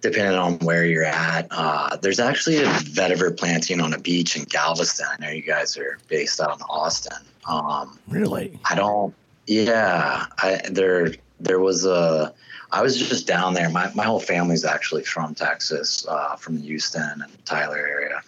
depending 0.00 0.38
on 0.38 0.58
where 0.58 0.84
you're 0.84 1.04
at 1.04 1.46
uh, 1.50 1.96
there's 1.96 2.20
actually 2.20 2.58
a 2.58 2.66
vetiver 2.66 3.36
planting 3.36 3.80
on 3.80 3.92
a 3.94 3.98
beach 3.98 4.36
in 4.36 4.44
galveston. 4.44 5.06
I 5.10 5.24
know 5.24 5.30
you 5.30 5.42
guys 5.42 5.76
are 5.76 5.98
based 6.08 6.40
out 6.40 6.56
in 6.56 6.62
austin. 6.62 7.16
Um, 7.48 7.98
really? 8.08 8.58
I 8.64 8.74
don't 8.74 9.14
yeah 9.48 10.26
i 10.38 10.60
there 10.70 11.12
there 11.40 11.58
was 11.58 11.84
a 11.84 12.32
I 12.70 12.82
was 12.82 12.96
just 12.98 13.26
down 13.26 13.54
there. 13.54 13.70
My, 13.70 13.90
my 13.94 14.04
whole 14.04 14.20
family's 14.20 14.64
actually 14.64 15.04
from 15.04 15.34
Texas, 15.34 16.06
uh, 16.06 16.36
from 16.36 16.58
Houston 16.58 17.22
and 17.22 17.44
Tyler 17.46 17.78
area. 17.78 18.20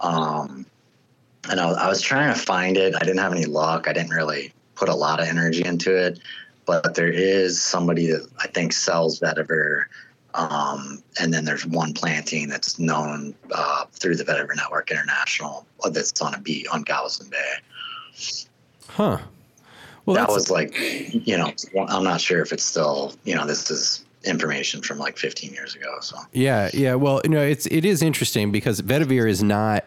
Um, 0.00 0.66
and 1.48 1.60
I, 1.60 1.70
I, 1.70 1.88
was 1.88 2.00
trying 2.00 2.32
to 2.34 2.38
find 2.38 2.76
it. 2.76 2.94
I 2.96 3.00
didn't 3.00 3.18
have 3.18 3.32
any 3.32 3.44
luck. 3.44 3.86
I 3.86 3.92
didn't 3.92 4.10
really 4.10 4.52
put 4.74 4.88
a 4.88 4.94
lot 4.94 5.20
of 5.20 5.28
energy 5.28 5.64
into 5.64 5.94
it. 5.96 6.18
But 6.66 6.94
there 6.94 7.10
is 7.10 7.60
somebody 7.62 8.06
that 8.06 8.28
I 8.40 8.48
think 8.48 8.72
sells 8.72 9.20
vetiver. 9.20 9.84
Um, 10.34 11.02
and 11.20 11.32
then 11.32 11.44
there's 11.44 11.64
one 11.64 11.92
planting 11.92 12.48
that's 12.48 12.78
known 12.78 13.34
uh, 13.52 13.84
through 13.92 14.16
the 14.16 14.24
Vetiver 14.24 14.56
Network 14.56 14.90
International 14.90 15.64
uh, 15.84 15.90
that's 15.90 16.20
on 16.20 16.34
a 16.34 16.40
beat 16.40 16.66
on 16.68 16.82
Galveston 16.82 17.28
Bay. 17.30 17.54
Huh. 18.88 19.18
Well, 20.06 20.16
that 20.16 20.28
was 20.28 20.50
like, 20.50 20.74
you 20.78 21.36
know, 21.38 21.52
I'm 21.88 22.04
not 22.04 22.20
sure 22.20 22.42
if 22.42 22.52
it's 22.52 22.64
still, 22.64 23.14
you 23.24 23.34
know, 23.34 23.46
this 23.46 23.70
is 23.70 24.04
information 24.24 24.82
from 24.82 24.98
like 24.98 25.16
15 25.16 25.52
years 25.52 25.74
ago. 25.74 25.98
So 26.00 26.18
yeah, 26.32 26.70
yeah. 26.72 26.94
Well, 26.94 27.20
you 27.24 27.30
know, 27.30 27.42
it's 27.42 27.66
it 27.66 27.84
is 27.84 28.02
interesting 28.02 28.52
because 28.52 28.80
vetiver 28.80 29.28
is 29.28 29.42
not. 29.42 29.84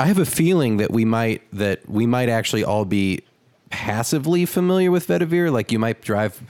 I 0.00 0.06
have 0.06 0.18
a 0.18 0.26
feeling 0.26 0.76
that 0.76 0.92
we 0.92 1.04
might 1.04 1.42
that 1.52 1.88
we 1.88 2.06
might 2.06 2.28
actually 2.28 2.64
all 2.64 2.84
be 2.84 3.22
passively 3.70 4.46
familiar 4.46 4.90
with 4.90 5.06
vetiver. 5.06 5.50
Like 5.52 5.72
you 5.72 5.78
might 5.78 6.00
drive, 6.00 6.40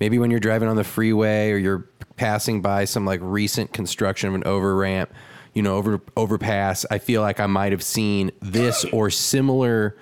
maybe 0.00 0.18
when 0.18 0.30
you're 0.30 0.40
driving 0.40 0.68
on 0.68 0.76
the 0.76 0.84
freeway 0.84 1.50
or 1.50 1.56
you're 1.56 1.84
passing 2.16 2.60
by 2.60 2.84
some 2.84 3.04
like 3.06 3.20
recent 3.22 3.72
construction 3.72 4.28
of 4.28 4.34
an 4.34 4.44
over 4.44 4.76
ramp, 4.76 5.12
you 5.54 5.62
know, 5.62 5.76
over 5.76 6.00
overpass. 6.16 6.84
I 6.90 6.98
feel 6.98 7.22
like 7.22 7.40
I 7.40 7.46
might 7.46 7.72
have 7.72 7.82
seen 7.82 8.30
this 8.40 8.84
or 8.92 9.10
similar 9.10 9.96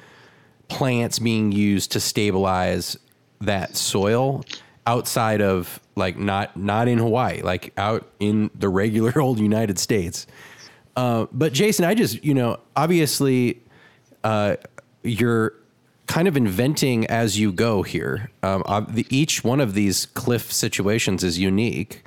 plants 0.69 1.19
being 1.19 1.53
used 1.53 1.93
to 1.93 2.01
stabilize 2.01 2.97
that 3.41 3.77
soil 3.77 4.45
outside 4.87 5.43
of 5.43 5.81
like 5.97 6.19
not 6.19 6.57
not 6.57 6.89
in 6.89 6.99
Hawaii, 6.99 7.43
like 7.43 7.73
out 7.77 8.07
in 8.21 8.51
the 8.55 8.69
regular 8.69 9.19
old 9.21 9.39
United 9.39 9.79
States. 9.79 10.27
Uh, 10.95 11.27
but 11.33 11.53
Jason, 11.53 11.85
I 11.85 11.95
just 11.95 12.25
you 12.25 12.35
know 12.35 12.59
obviously 12.75 13.63
uh, 14.25 14.57
you're 15.03 15.55
kind 16.07 16.29
of 16.29 16.37
inventing 16.37 17.07
as 17.07 17.39
you 17.39 17.53
go 17.53 17.83
here. 17.83 18.31
Um, 18.43 18.63
the, 18.91 19.07
each 19.11 19.43
one 19.43 19.61
of 19.61 19.75
these 19.75 20.07
cliff 20.07 20.53
situations 20.53 21.25
is 21.25 21.39
unique. 21.39 22.05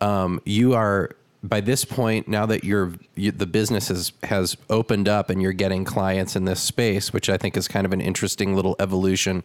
Um, 0.00 0.40
you 0.44 0.74
are 0.74 1.10
by 1.44 1.60
this 1.60 1.84
point, 1.84 2.26
now 2.26 2.46
that 2.46 2.64
you, 2.64 2.94
the 3.14 3.46
business 3.46 3.88
has 3.88 4.12
has 4.22 4.56
opened 4.70 5.08
up 5.08 5.28
and 5.28 5.42
you're 5.42 5.52
getting 5.52 5.84
clients 5.84 6.36
in 6.36 6.46
this 6.46 6.60
space, 6.60 7.12
which 7.12 7.28
I 7.28 7.36
think 7.36 7.56
is 7.56 7.68
kind 7.68 7.84
of 7.84 7.92
an 7.92 8.00
interesting 8.00 8.56
little 8.56 8.74
evolution. 8.80 9.44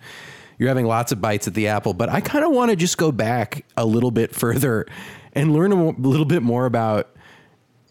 You're 0.58 0.70
having 0.70 0.86
lots 0.86 1.12
of 1.12 1.22
bites 1.22 1.48
at 1.48 1.54
the 1.54 1.68
apple, 1.68 1.94
but 1.94 2.10
I 2.10 2.22
kind 2.22 2.46
of 2.46 2.52
want 2.52 2.72
to 2.72 2.78
just 2.78 2.98
go 2.98 3.12
back 3.12 3.66
a 3.76 3.86
little 3.86 4.12
bit 4.12 4.34
further 4.34 4.86
and 5.34 5.54
learn 5.54 5.72
a 5.74 5.92
little 5.92 6.26
bit 6.26 6.42
more 6.42 6.66
about 6.66 7.16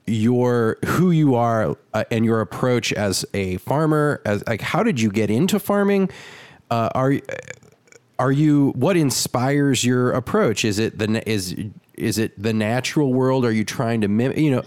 your 0.07 0.79
who 0.87 1.11
you 1.11 1.35
are 1.35 1.77
uh, 1.93 2.05
and 2.11 2.25
your 2.25 2.41
approach 2.41 2.95
as 2.95 3.27
a 3.35 3.59
farmer. 3.59 4.23
As 4.25 4.43
like, 4.47 4.63
how 4.63 4.83
did 4.83 5.01
you 5.01 5.11
get 5.11 5.31
into 5.31 5.59
farming? 5.59 6.11
Uh, 6.71 6.89
are 6.95 7.15
are 8.19 8.33
you 8.33 8.71
what 8.71 8.97
inspires 8.97 9.85
your 9.85 10.13
approach? 10.13 10.65
Is 10.65 10.79
it 10.79 10.99
the 10.99 11.29
is 11.29 11.57
is 11.95 12.19
it 12.19 12.41
the 12.41 12.53
natural 12.53 13.13
world? 13.13 13.45
Are 13.45 13.53
you 13.53 13.65
trying 13.65 14.01
to 14.01 14.09
mimic? 14.09 14.39
You 14.39 14.51
know, 14.51 14.63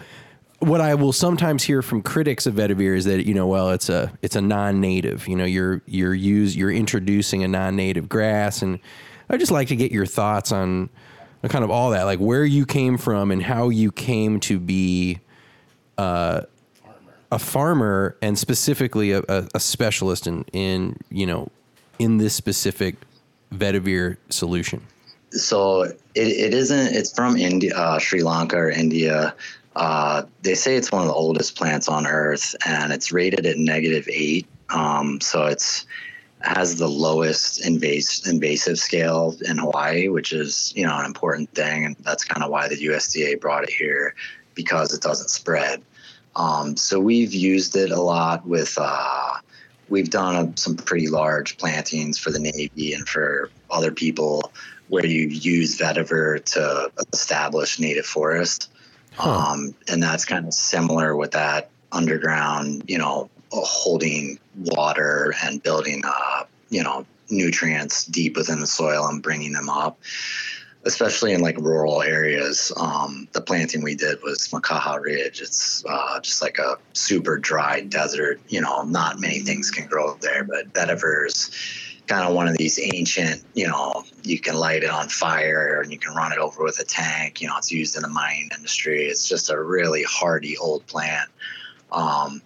what 0.60 0.80
I 0.80 0.96
will 0.96 1.12
sometimes 1.12 1.64
hear 1.64 1.82
from 1.82 2.02
critics 2.02 2.46
of 2.46 2.56
vetiver 2.56 2.96
is 2.96 3.06
that 3.06 3.26
you 3.26 3.34
know, 3.34 3.48
well, 3.48 3.72
it's 3.72 3.90
a 3.90 4.12
it's 4.22 4.36
a 4.36 4.42
non-native. 4.42 5.28
You 5.28 5.36
know, 5.36 5.46
you're 5.46 5.82
you're 5.86 6.14
use 6.14 6.56
you're 6.56 6.72
introducing 6.72 7.44
a 7.44 7.48
non-native 7.48 8.08
grass, 8.08 8.62
and 8.62 8.80
I 9.30 9.38
just 9.38 9.52
like 9.52 9.68
to 9.70 9.76
get 9.76 9.92
your 9.92 10.06
thoughts 10.06 10.52
on, 10.52 10.90
kind 11.50 11.64
of 11.64 11.72
all 11.72 11.90
that, 11.92 12.04
like 12.04 12.20
where 12.20 12.46
you 12.46 12.66
came 12.66 12.98
from 12.98 13.32
and 13.32 13.44
how 13.44 13.70
you 13.70 13.92
came 13.92 14.40
to 14.42 14.60
be 14.60 15.20
uh, 15.98 16.42
a 17.32 17.40
farmer 17.40 18.16
and 18.22 18.38
specifically 18.38 19.12
a, 19.12 19.24
a, 19.28 19.48
a 19.56 19.60
specialist 19.60 20.28
in 20.28 20.46
in 20.54 20.98
you 21.10 21.26
know 21.26 21.50
in 22.00 22.18
this 22.18 22.34
specific 22.34 22.96
vetiver 23.54 24.18
solution. 24.30 24.82
So 25.32 25.84
it, 25.84 25.98
it 26.16 26.54
isn't. 26.54 26.94
It's 26.94 27.14
from 27.14 27.38
India, 27.38 27.76
uh, 27.76 28.00
Sri 28.00 28.24
Lanka 28.24 28.58
or 28.58 28.70
India. 28.70 29.34
Uh, 29.76 30.24
they 30.42 30.56
say 30.56 30.76
it's 30.76 30.92
one 30.92 31.04
of 31.04 31.08
the 31.08 31.14
oldest 31.14 31.56
plants 31.56 31.88
on 31.88 32.06
Earth, 32.06 32.56
and 32.66 32.92
it's 32.92 33.12
rated 33.12 33.46
at 33.46 33.58
negative 33.58 34.08
eight. 34.12 34.48
Um, 34.70 35.22
so 35.22 35.46
it's 35.46 35.86
has 36.42 36.78
the 36.78 36.88
lowest 36.88 37.66
invasive 37.66 38.28
invasive 38.32 38.80
scale 38.80 39.36
in 39.48 39.60
Hawaii, 39.60 40.08
which 40.10 40.34
is 40.34 40.74
you 40.76 40.86
know 40.86 40.98
an 40.98 41.06
important 41.06 41.54
thing, 41.54 41.86
and 41.86 41.96
that's 42.02 42.26
kind 42.26 42.44
of 42.44 42.50
why 42.50 42.68
the 42.68 42.76
USDA 42.76 43.40
brought 43.40 43.64
it 43.64 43.70
here 43.70 44.16
because 44.56 44.94
it 44.94 45.02
doesn't 45.02 45.30
spread. 45.30 45.82
Um, 46.36 46.76
so 46.76 47.00
we've 47.00 47.34
used 47.34 47.76
it 47.76 47.92
a 47.92 48.02
lot 48.02 48.46
with. 48.46 48.78
Uh, 48.80 49.36
we've 49.92 50.10
done 50.10 50.36
a, 50.36 50.58
some 50.58 50.76
pretty 50.76 51.08
large 51.08 51.58
plantings 51.58 52.18
for 52.18 52.32
the 52.32 52.40
Navy 52.40 52.94
and 52.94 53.08
for 53.08 53.52
other 53.70 53.92
people 53.92 54.52
where 54.88 55.06
you 55.06 55.28
use 55.28 55.78
vetiver 55.78 56.44
to 56.44 56.92
establish 57.14 57.80
native 57.80 58.06
forest. 58.06 58.72
Huh. 59.14 59.30
Um, 59.30 59.76
and 59.90 60.02
that's 60.02 60.26
kind 60.26 60.48
of 60.48 60.54
similar 60.54 61.16
with 61.16 61.32
that 61.32 61.70
underground, 61.92 62.84
you 62.88 62.98
know, 62.98 63.30
holding 63.52 64.40
water 64.58 65.34
and 65.44 65.62
building, 65.62 66.02
uh, 66.06 66.46
you 66.70 66.82
know, 66.82 67.06
nutrients 67.30 68.06
deep 68.06 68.38
within 68.38 68.62
the 68.62 68.68
soil 68.68 69.08
and 69.08 69.22
bringing 69.22 69.52
them 69.52 69.70
up 69.70 70.00
especially 70.84 71.34
in 71.34 71.42
like 71.42 71.58
rural 71.58 72.02
areas. 72.02 72.72
Um, 72.78 73.28
the 73.34 73.42
planting 73.42 73.84
we 73.84 73.96
did 73.96 74.22
was 74.24 74.48
Makaha 74.50 75.00
Ridge. 75.00 75.42
It's 75.42 75.84
uh, 75.88 76.20
just 76.22 76.42
like 76.42 76.58
a 76.58 76.78
super 76.94 77.38
dry 77.38 77.82
desert. 77.82 78.40
You 78.48 78.62
know, 78.62 78.84
not 78.84 79.20
many 79.20 79.40
things 79.40 79.70
can 79.72 79.88
grow 79.88 80.16
there, 80.22 80.44
but 80.44 80.74
vetiver's 80.74 81.52
kind 82.08 82.28
of 82.28 82.34
one 82.34 82.48
of 82.48 82.58
these 82.58 82.80
ancient, 82.94 83.44
you 83.54 83.68
know, 83.68 84.04
you 84.24 84.40
can 84.40 84.56
light 84.56 84.84
it 84.84 84.90
on 84.90 85.08
fire 85.08 85.80
and 85.82 85.92
you 85.92 86.00
can 86.00 86.14
run 86.14 86.34
it 86.34 86.40
over 86.40 86.64
with 86.64 86.80
a 86.80 86.84
tank. 86.84 87.42
You 87.42 87.48
know, 87.48 87.58
it's 87.58 87.72
used 87.72 87.96
in 87.96 88.02
the 88.02 88.10
mining 88.10 88.50
industry. 88.56 89.06
It's 89.06 89.28
just 89.28 89.50
a 89.50 89.62
really 89.62 90.04
hardy 90.04 90.58
old 90.58 90.86
plant. 90.88 91.30
Um, 91.92 92.42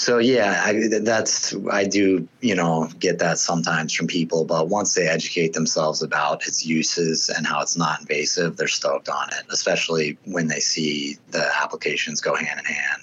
so 0.00 0.16
yeah, 0.16 0.62
I, 0.64 0.88
that's 1.02 1.54
I 1.70 1.84
do 1.84 2.26
you 2.40 2.54
know 2.54 2.88
get 2.98 3.18
that 3.18 3.38
sometimes 3.38 3.92
from 3.92 4.06
people, 4.06 4.46
but 4.46 4.68
once 4.68 4.94
they 4.94 5.06
educate 5.06 5.52
themselves 5.52 6.02
about 6.02 6.46
its 6.48 6.64
uses 6.64 7.28
and 7.28 7.46
how 7.46 7.60
it's 7.60 7.76
not 7.76 8.00
invasive, 8.00 8.56
they're 8.56 8.66
stoked 8.66 9.10
on 9.10 9.28
it. 9.28 9.44
Especially 9.50 10.16
when 10.24 10.48
they 10.48 10.58
see 10.58 11.18
the 11.32 11.46
applications 11.62 12.22
go 12.22 12.34
hand 12.34 12.60
in 12.60 12.64
hand. 12.64 13.02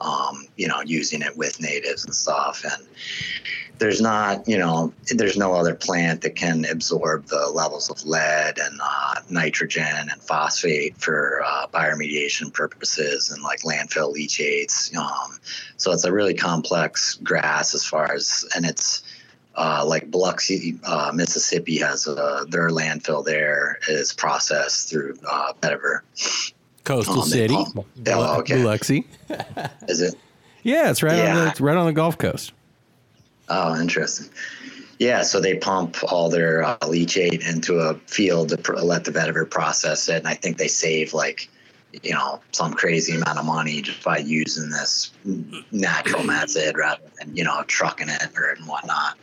Um, 0.00 0.46
you 0.56 0.66
know, 0.66 0.80
using 0.80 1.20
it 1.20 1.36
with 1.36 1.60
natives 1.60 2.06
and 2.06 2.14
stuff, 2.14 2.64
and 2.64 2.86
there's 3.80 4.00
not, 4.00 4.46
you 4.46 4.58
know, 4.58 4.92
there's 5.08 5.38
no 5.38 5.54
other 5.54 5.74
plant 5.74 6.20
that 6.20 6.36
can 6.36 6.66
absorb 6.66 7.24
the 7.26 7.48
levels 7.48 7.88
of 7.88 8.04
lead 8.04 8.58
and 8.58 8.78
uh, 8.80 9.14
nitrogen 9.30 10.10
and 10.10 10.22
phosphate 10.22 10.96
for 10.98 11.42
uh, 11.44 11.66
bioremediation 11.68 12.52
purposes 12.52 13.30
and 13.30 13.42
like 13.42 13.62
landfill 13.62 14.12
leachates. 14.12 14.94
Um, 14.94 15.38
so 15.78 15.92
it's 15.92 16.04
a 16.04 16.12
really 16.12 16.34
complex 16.34 17.14
grass 17.22 17.74
as 17.74 17.82
far 17.82 18.12
as, 18.12 18.46
and 18.54 18.66
it's 18.66 19.02
uh, 19.56 19.82
like 19.86 20.10
Biloxi, 20.10 20.78
uh, 20.84 21.10
Mississippi 21.14 21.78
has 21.78 22.06
a, 22.06 22.44
their 22.50 22.68
landfill 22.68 23.24
there 23.24 23.78
is 23.88 24.12
processed 24.12 24.90
through 24.90 25.16
uh, 25.26 25.54
vetiver. 25.54 26.00
Coastal 26.84 27.22
um, 27.22 27.28
City, 27.28 27.56
oh, 27.56 28.38
okay. 28.40 28.56
Biloxi. 28.56 29.06
is 29.88 30.02
it? 30.02 30.14
Yeah, 30.62 30.90
it's 30.90 31.02
right 31.02 31.16
yeah. 31.16 31.30
on 31.30 31.36
the 31.36 31.46
it's 31.46 31.60
right 31.62 31.74
on 31.74 31.86
the 31.86 31.92
Gulf 31.94 32.18
Coast. 32.18 32.52
Oh, 33.50 33.78
interesting. 33.80 34.28
Yeah, 35.00 35.22
so 35.22 35.40
they 35.40 35.56
pump 35.56 35.96
all 36.12 36.28
their 36.30 36.62
uh, 36.62 36.78
leachate 36.78 37.46
into 37.48 37.80
a 37.80 37.94
field 38.06 38.50
to 38.50 38.58
pr- 38.58 38.76
let 38.76 39.04
the 39.04 39.10
vetiver 39.10 39.48
process 39.48 40.08
it, 40.08 40.16
and 40.16 40.28
I 40.28 40.34
think 40.34 40.56
they 40.56 40.68
save 40.68 41.14
like, 41.14 41.48
you 42.02 42.12
know, 42.12 42.40
some 42.52 42.74
crazy 42.74 43.14
amount 43.16 43.38
of 43.38 43.44
money 43.44 43.82
just 43.82 44.04
by 44.04 44.18
using 44.18 44.70
this 44.70 45.10
natural 45.72 46.22
method 46.36 46.76
rather 46.76 47.02
than 47.18 47.34
you 47.34 47.44
know 47.44 47.64
trucking 47.66 48.08
it 48.08 48.28
or 48.36 48.50
and 48.50 48.66
whatnot. 48.68 49.18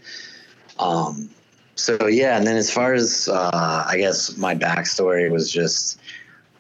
Um, 0.80 1.30
so 1.76 2.08
yeah, 2.08 2.38
and 2.38 2.46
then 2.46 2.58
as 2.58 2.72
far 2.72 2.94
as 2.94 3.30
uh, 3.32 3.86
I 3.88 3.98
guess 3.98 4.36
my 4.36 4.56
backstory 4.56 5.32
was 5.32 5.52
just 5.52 6.00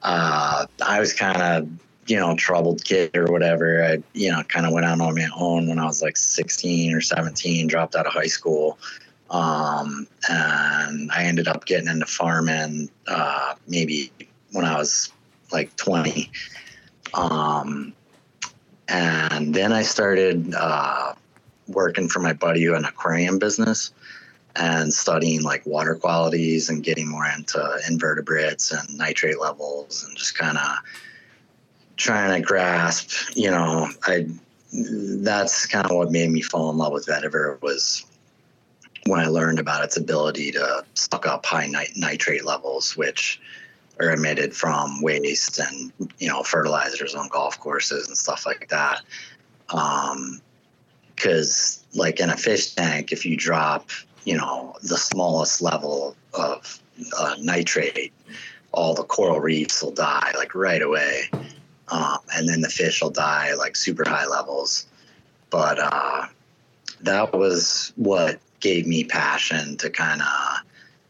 uh, 0.03 0.67
I 0.85 0.99
was 0.99 1.13
kind 1.13 1.41
of 1.41 1.67
you 2.07 2.17
know, 2.17 2.35
troubled 2.35 2.83
kid 2.83 3.15
or 3.15 3.25
whatever. 3.25 3.83
I, 3.83 4.03
you 4.13 4.31
know, 4.31 4.41
kind 4.43 4.65
of 4.65 4.73
went 4.73 4.85
out 4.85 5.01
on 5.01 5.15
my 5.15 5.27
own 5.35 5.67
when 5.67 5.79
I 5.79 5.85
was 5.85 6.01
like 6.01 6.17
16 6.17 6.93
or 6.93 7.01
17, 7.01 7.67
dropped 7.67 7.95
out 7.95 8.07
of 8.07 8.13
high 8.13 8.27
school. 8.27 8.79
Um, 9.29 10.07
and 10.29 11.11
I 11.11 11.25
ended 11.25 11.47
up 11.47 11.65
getting 11.65 11.89
into 11.89 12.05
farming, 12.05 12.89
uh, 13.07 13.55
maybe 13.67 14.11
when 14.51 14.63
I 14.63 14.77
was 14.77 15.11
like 15.51 15.75
20. 15.75 16.31
Um, 17.13 17.93
and 18.87 19.53
then 19.53 19.73
I 19.73 19.81
started, 19.81 20.53
uh, 20.55 21.13
working 21.67 22.07
for 22.07 22.19
my 22.19 22.31
buddy 22.31 22.63
who 22.63 22.71
had 22.71 22.83
an 22.83 22.85
aquarium 22.85 23.39
business 23.39 23.91
and 24.55 24.93
studying 24.93 25.43
like 25.43 25.65
water 25.65 25.95
qualities 25.95 26.69
and 26.69 26.83
getting 26.83 27.09
more 27.09 27.25
into 27.25 27.79
invertebrates 27.89 28.71
and 28.71 28.97
nitrate 28.97 29.39
levels 29.39 30.05
and 30.05 30.17
just 30.17 30.37
kind 30.37 30.57
of 30.57 30.77
trying 31.97 32.39
to 32.39 32.45
grasp, 32.45 33.35
you 33.35 33.51
know, 33.51 33.89
I 34.05 34.27
that's 34.71 35.65
kind 35.65 35.85
of 35.85 35.95
what 35.95 36.11
made 36.11 36.29
me 36.29 36.41
fall 36.41 36.69
in 36.69 36.77
love 36.77 36.93
with 36.93 37.05
vetiver 37.05 37.61
was 37.61 38.05
when 39.05 39.19
I 39.19 39.27
learned 39.27 39.59
about 39.59 39.83
its 39.83 39.97
ability 39.97 40.51
to 40.51 40.83
suck 40.93 41.25
up 41.25 41.45
high 41.45 41.67
nit- 41.67 41.95
nitrate 41.95 42.45
levels, 42.45 42.97
which 42.97 43.39
are 43.99 44.11
emitted 44.11 44.53
from 44.55 45.01
waste 45.01 45.59
and 45.59 45.91
you 46.19 46.27
know 46.27 46.43
fertilizers 46.43 47.15
on 47.15 47.29
golf 47.29 47.59
courses 47.59 48.07
and 48.07 48.17
stuff 48.17 48.45
like 48.45 48.69
that. 48.69 49.01
Because 51.15 51.83
um, 51.93 51.99
like 51.99 52.19
in 52.19 52.29
a 52.29 52.37
fish 52.37 52.73
tank, 52.75 53.11
if 53.11 53.25
you 53.25 53.35
drop 53.35 53.89
you 54.25 54.37
know 54.37 54.75
the 54.83 54.97
smallest 54.97 55.61
level 55.61 56.15
of 56.33 56.79
uh, 57.17 57.35
nitrate, 57.39 58.13
all 58.73 58.93
the 58.93 59.03
coral 59.03 59.39
reefs 59.39 59.81
will 59.81 59.91
die 59.91 60.33
like 60.35 60.53
right 60.53 60.81
away 60.81 61.29
um, 61.89 62.19
and 62.35 62.47
then 62.47 62.61
the 62.61 62.69
fish 62.69 63.01
will 63.01 63.09
die 63.09 63.53
like 63.53 63.75
super 63.75 64.07
high 64.07 64.25
levels. 64.25 64.87
But 65.49 65.79
uh, 65.79 66.27
that 67.01 67.33
was 67.33 67.93
what 67.95 68.39
gave 68.59 68.87
me 68.87 69.03
passion 69.03 69.77
to 69.77 69.89
kind 69.89 70.21
of 70.21 70.59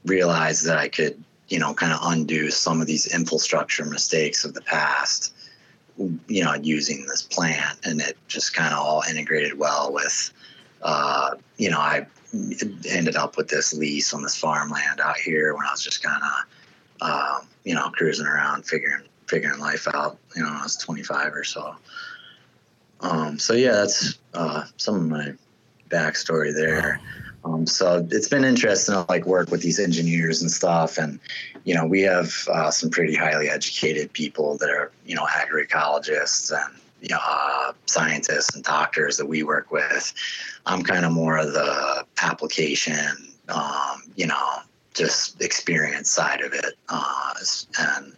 realize 0.05 0.63
that 0.63 0.77
I 0.77 0.87
could, 0.87 1.21
you 1.47 1.59
know, 1.59 1.73
kind 1.73 1.93
of 1.93 1.99
undo 2.03 2.51
some 2.51 2.81
of 2.81 2.87
these 2.87 3.13
infrastructure 3.13 3.85
mistakes 3.85 4.45
of 4.45 4.53
the 4.53 4.61
past, 4.61 5.33
you 6.27 6.43
know, 6.43 6.53
using 6.55 7.05
this 7.07 7.23
plant. 7.23 7.79
And 7.83 8.01
it 8.01 8.17
just 8.27 8.53
kind 8.53 8.73
of 8.73 8.79
all 8.79 9.03
integrated 9.09 9.57
well 9.57 9.91
with, 9.91 10.31
uh, 10.83 11.35
you 11.57 11.71
know, 11.71 11.79
I 11.79 12.05
ended 12.89 13.15
up 13.15 13.37
with 13.37 13.47
this 13.47 13.73
lease 13.73 14.13
on 14.13 14.21
this 14.21 14.35
farmland 14.35 14.99
out 14.99 15.17
here 15.17 15.55
when 15.55 15.65
I 15.65 15.71
was 15.71 15.83
just 15.83 16.03
kind 16.03 16.21
of, 16.21 17.09
um, 17.09 17.47
you 17.63 17.73
know, 17.73 17.89
cruising 17.89 18.27
around 18.27 18.65
figuring 18.65 19.03
figuring 19.27 19.59
life 19.59 19.87
out. 19.93 20.17
You 20.35 20.43
know, 20.43 20.49
I 20.49 20.63
was 20.63 20.77
25 20.77 21.33
or 21.33 21.43
so. 21.43 21.75
Um, 23.01 23.37
so 23.37 23.53
yeah, 23.53 23.73
that's 23.73 24.17
uh, 24.33 24.63
some 24.77 24.95
of 24.95 25.03
my 25.03 25.33
backstory 25.89 26.53
there. 26.53 26.99
Um, 27.45 27.65
so 27.65 28.05
it's 28.11 28.27
been 28.27 28.43
interesting 28.43 28.95
to 28.95 29.05
like 29.07 29.25
work 29.25 29.51
with 29.51 29.61
these 29.61 29.79
engineers 29.79 30.41
and 30.41 30.51
stuff, 30.51 30.97
and 30.97 31.19
you 31.63 31.73
know, 31.73 31.85
we 31.85 32.01
have 32.01 32.33
uh, 32.51 32.71
some 32.71 32.89
pretty 32.89 33.15
highly 33.15 33.49
educated 33.49 34.11
people 34.13 34.57
that 34.57 34.69
are 34.69 34.91
you 35.05 35.15
know 35.15 35.25
agroecologists 35.25 36.51
and 36.51 36.79
you 37.01 37.09
know 37.09 37.19
uh, 37.21 37.71
scientists 37.85 38.55
and 38.55 38.63
doctors 38.63 39.17
that 39.17 39.27
we 39.27 39.43
work 39.43 39.71
with. 39.71 40.13
I'm 40.65 40.83
kind 40.83 41.05
of 41.05 41.11
more 41.11 41.37
of 41.37 41.53
the 41.53 42.05
application, 42.21 43.33
um, 43.49 44.03
you 44.15 44.27
know, 44.27 44.57
just 44.93 45.41
experience 45.41 46.09
side 46.11 46.41
of 46.41 46.53
it, 46.53 46.73
uh, 46.89 47.33
and 47.79 48.13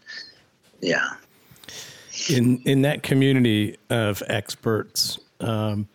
yeah. 0.82 1.10
In 2.30 2.62
in 2.66 2.82
that 2.82 3.04
community 3.04 3.78
of 3.90 4.22
experts, 4.28 5.20
um, 5.40 5.88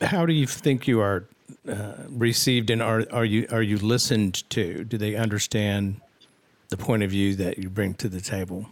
how 0.00 0.26
do 0.26 0.32
you 0.32 0.46
think 0.46 0.86
you 0.86 1.00
are 1.00 1.24
uh, 1.68 1.94
received, 2.08 2.70
and 2.70 2.82
are 2.82 3.04
are 3.10 3.24
you 3.24 3.46
are 3.50 3.62
you 3.62 3.78
listened 3.78 4.48
to? 4.50 4.84
Do 4.84 4.98
they 4.98 5.16
understand 5.16 6.00
the 6.68 6.76
point 6.76 7.02
of 7.02 7.10
view 7.10 7.34
that 7.36 7.58
you 7.58 7.70
bring 7.70 7.94
to 7.94 8.08
the 8.08 8.20
table? 8.20 8.66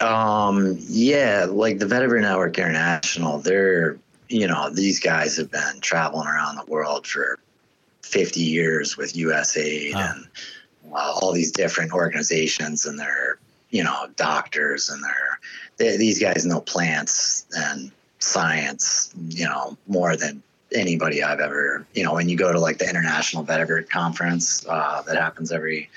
Um, 0.00 0.76
yeah, 0.80 1.46
like 1.48 1.78
the 1.78 1.86
Vetiver 1.86 2.20
Network 2.20 2.58
International, 2.58 3.38
they're, 3.38 3.98
you 4.28 4.48
know, 4.48 4.68
these 4.70 4.98
guys 4.98 5.36
have 5.36 5.50
been 5.50 5.80
traveling 5.80 6.26
around 6.26 6.56
the 6.56 6.64
world 6.66 7.06
for 7.06 7.38
50 8.02 8.40
years 8.40 8.96
with 8.96 9.14
USAID 9.14 9.94
and 9.94 10.26
all 10.92 11.32
these 11.32 11.52
different 11.52 11.92
organizations 11.92 12.86
and 12.86 12.98
their, 12.98 13.38
you 13.70 13.82
know, 13.82 14.08
doctors 14.16 14.88
and 14.88 15.02
their, 15.02 15.38
they, 15.78 15.96
these 15.96 16.20
guys 16.20 16.44
know 16.44 16.60
plants 16.60 17.46
and 17.56 17.90
science, 18.18 19.12
you 19.28 19.44
know, 19.44 19.76
more 19.86 20.16
than 20.16 20.42
anybody 20.74 21.22
I've 21.22 21.40
ever, 21.40 21.86
you 21.94 22.02
know, 22.02 22.14
when 22.14 22.28
you 22.28 22.36
go 22.36 22.52
to 22.52 22.60
like 22.60 22.78
the 22.78 22.88
International 22.88 23.44
Vetiver 23.44 23.88
Conference 23.88 24.66
uh, 24.68 25.02
that 25.02 25.16
happens 25.16 25.52
every 25.52 25.90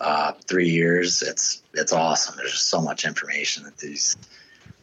uh, 0.00 0.32
three 0.46 0.68
years, 0.68 1.22
it's 1.22 1.62
it's 1.74 1.92
awesome. 1.92 2.36
There's 2.36 2.52
just 2.52 2.68
so 2.68 2.80
much 2.80 3.04
information 3.04 3.64
that 3.64 3.78
these 3.78 4.16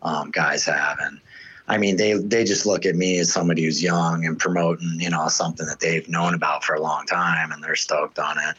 um, 0.02 0.32
guys 0.32 0.66
have, 0.66 0.98
and 1.02 1.20
I 1.68 1.78
mean, 1.78 1.98
they 1.98 2.14
they 2.14 2.44
just 2.46 2.66
look 2.66 2.86
at 2.86 2.96
me 2.96 3.20
as 3.20 3.32
somebody 3.32 3.64
who's 3.64 3.84
young 3.84 4.26
and 4.26 4.40
promoting, 4.40 4.96
you 5.00 5.10
know, 5.10 5.28
something 5.28 5.68
that 5.68 5.82
they've 5.82 6.08
known 6.08 6.34
about 6.34 6.64
for 6.64 6.74
a 6.74 6.82
long 6.82 7.06
time, 7.06 7.52
and 7.52 7.64
they're 7.64 7.76
stoked 7.76 8.18
on 8.18 8.38
it. 8.38 8.56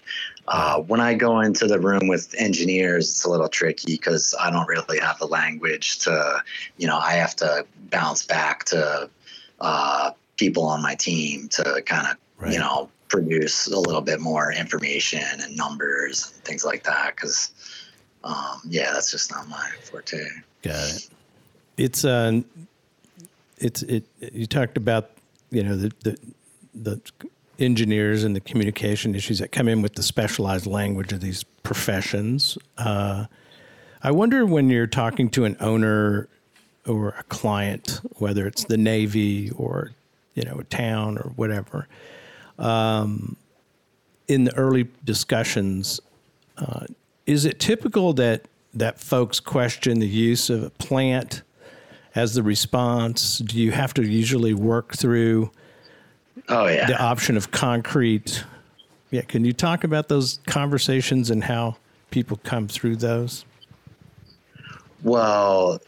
Uh, 0.50 0.80
when 0.80 0.98
I 0.98 1.14
go 1.14 1.38
into 1.40 1.68
the 1.68 1.78
room 1.78 2.08
with 2.08 2.34
engineers, 2.36 3.08
it's 3.08 3.24
a 3.24 3.30
little 3.30 3.48
tricky 3.48 3.94
because 3.94 4.34
I 4.38 4.50
don't 4.50 4.66
really 4.66 4.98
have 4.98 5.16
the 5.20 5.28
language 5.28 6.00
to, 6.00 6.42
you 6.76 6.88
know, 6.88 6.98
I 6.98 7.12
have 7.12 7.36
to 7.36 7.64
bounce 7.90 8.26
back 8.26 8.64
to 8.64 9.08
uh, 9.60 10.10
people 10.36 10.64
on 10.64 10.82
my 10.82 10.96
team 10.96 11.48
to 11.50 11.82
kind 11.86 12.08
of, 12.08 12.16
right. 12.38 12.52
you 12.52 12.58
know, 12.58 12.90
produce 13.06 13.68
a 13.68 13.78
little 13.78 14.00
bit 14.00 14.20
more 14.20 14.52
information 14.52 15.22
and 15.40 15.56
numbers 15.56 16.32
and 16.34 16.44
things 16.44 16.64
like 16.64 16.82
that. 16.82 17.14
Because, 17.14 17.52
um, 18.24 18.60
yeah, 18.68 18.92
that's 18.92 19.12
just 19.12 19.30
not 19.30 19.48
my 19.48 19.70
forte. 19.84 20.26
Got 20.62 20.96
it. 20.96 21.08
It's 21.76 22.04
uh, 22.04 22.40
it's 23.56 23.82
it. 23.82 24.04
You 24.18 24.46
talked 24.46 24.76
about 24.76 25.10
you 25.50 25.62
know 25.62 25.76
the 25.76 25.92
the 26.02 26.18
the 26.74 27.00
engineers 27.60 28.24
and 28.24 28.34
the 28.34 28.40
communication 28.40 29.14
issues 29.14 29.38
that 29.38 29.52
come 29.52 29.68
in 29.68 29.82
with 29.82 29.94
the 29.94 30.02
specialized 30.02 30.66
language 30.66 31.12
of 31.12 31.20
these 31.20 31.44
professions. 31.62 32.56
Uh, 32.78 33.26
I 34.02 34.10
wonder 34.10 34.46
when 34.46 34.70
you're 34.70 34.86
talking 34.86 35.28
to 35.30 35.44
an 35.44 35.56
owner 35.60 36.28
or 36.86 37.10
a 37.10 37.22
client, 37.24 38.00
whether 38.16 38.46
it's 38.46 38.64
the 38.64 38.76
Navy 38.76 39.50
or 39.50 39.92
you 40.34 40.42
know 40.44 40.58
a 40.58 40.64
town 40.64 41.18
or 41.18 41.32
whatever, 41.36 41.86
um, 42.58 43.36
in 44.26 44.44
the 44.44 44.54
early 44.56 44.88
discussions, 45.04 46.00
uh, 46.56 46.86
is 47.26 47.44
it 47.44 47.58
typical 47.58 48.12
that 48.14 48.46
that 48.72 49.00
folks 49.00 49.40
question 49.40 49.98
the 49.98 50.08
use 50.08 50.48
of 50.48 50.62
a 50.62 50.70
plant 50.70 51.42
as 52.14 52.34
the 52.34 52.42
response? 52.42 53.38
Do 53.38 53.58
you 53.58 53.72
have 53.72 53.92
to 53.94 54.02
usually 54.02 54.54
work 54.54 54.94
through? 54.96 55.50
Oh 56.50 56.66
yeah. 56.66 56.86
The 56.86 57.00
option 57.00 57.36
of 57.36 57.50
concrete. 57.50 58.44
Yeah, 59.10 59.22
can 59.22 59.44
you 59.44 59.52
talk 59.52 59.84
about 59.84 60.08
those 60.08 60.40
conversations 60.46 61.30
and 61.30 61.42
how 61.42 61.76
people 62.10 62.38
come 62.44 62.68
through 62.68 62.96
those? 62.96 63.44
Well, 65.02 65.80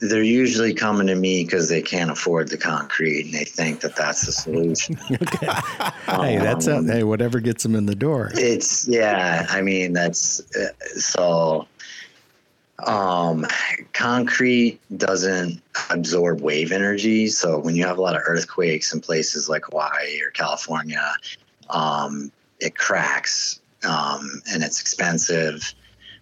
they're 0.00 0.22
usually 0.22 0.72
coming 0.72 1.06
to 1.08 1.14
me 1.14 1.44
because 1.44 1.68
they 1.68 1.82
can't 1.82 2.10
afford 2.10 2.48
the 2.48 2.56
concrete 2.56 3.26
and 3.26 3.34
they 3.34 3.44
think 3.44 3.80
that 3.80 3.96
that's 3.96 4.24
the 4.24 4.32
solution. 4.32 4.98
okay. 5.10 5.46
Um, 5.46 5.92
hey, 6.24 6.38
that's 6.38 6.68
um, 6.68 6.86
hey, 6.86 7.02
whatever 7.02 7.40
gets 7.40 7.62
them 7.62 7.74
in 7.74 7.86
the 7.86 7.94
door. 7.94 8.30
It's 8.34 8.88
yeah. 8.88 9.46
I 9.50 9.60
mean, 9.62 9.92
that's 9.92 10.40
uh, 10.56 10.68
so. 10.96 11.66
Um, 12.86 13.46
concrete 13.92 14.80
doesn't 14.96 15.62
absorb 15.90 16.40
wave 16.40 16.72
energy, 16.72 17.28
so 17.28 17.58
when 17.58 17.76
you 17.76 17.86
have 17.86 17.98
a 17.98 18.00
lot 18.00 18.16
of 18.16 18.22
earthquakes 18.26 18.92
in 18.92 19.00
places 19.00 19.48
like 19.48 19.64
Hawaii 19.66 20.20
or 20.22 20.30
California, 20.30 21.12
um, 21.68 22.30
it 22.58 22.76
cracks 22.76 23.60
um, 23.84 24.42
and 24.50 24.62
it's 24.62 24.80
expensive. 24.80 25.74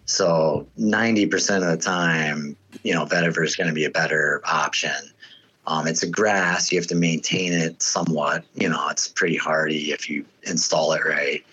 So 0.05 0.67
90% 0.79 1.57
of 1.57 1.77
the 1.77 1.77
time, 1.77 2.55
you 2.83 2.93
know, 2.93 3.05
vetiver 3.05 3.43
is 3.43 3.55
going 3.55 3.67
to 3.67 3.73
be 3.73 3.85
a 3.85 3.91
better 3.91 4.41
option. 4.45 4.91
Um, 5.67 5.85
it's 5.85 6.01
a 6.01 6.09
grass. 6.09 6.71
You 6.71 6.79
have 6.79 6.87
to 6.87 6.95
maintain 6.95 7.53
it 7.53 7.81
somewhat. 7.81 8.43
You 8.55 8.69
know, 8.69 8.87
it's 8.89 9.07
pretty 9.07 9.37
hardy 9.37 9.91
if 9.91 10.09
you 10.09 10.25
install 10.43 10.93
it 10.93 11.05
right. 11.05 11.45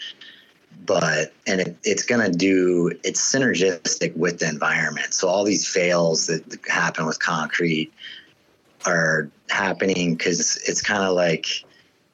But, 0.87 1.33
and 1.46 1.61
it, 1.61 1.77
it's 1.85 2.05
going 2.05 2.31
to 2.31 2.37
do, 2.37 2.92
it's 3.05 3.20
synergistic 3.20 4.16
with 4.16 4.38
the 4.38 4.49
environment. 4.49 5.14
So 5.14 5.29
all 5.29 5.44
these 5.44 5.66
fails 5.66 6.27
that 6.29 6.59
happen 6.68 7.07
with 7.07 7.18
concrete 7.18 7.92
are 8.85 9.29
happening 9.51 10.14
because 10.14 10.57
it's 10.66 10.81
kind 10.81 11.03
of 11.03 11.14
like, 11.14 11.46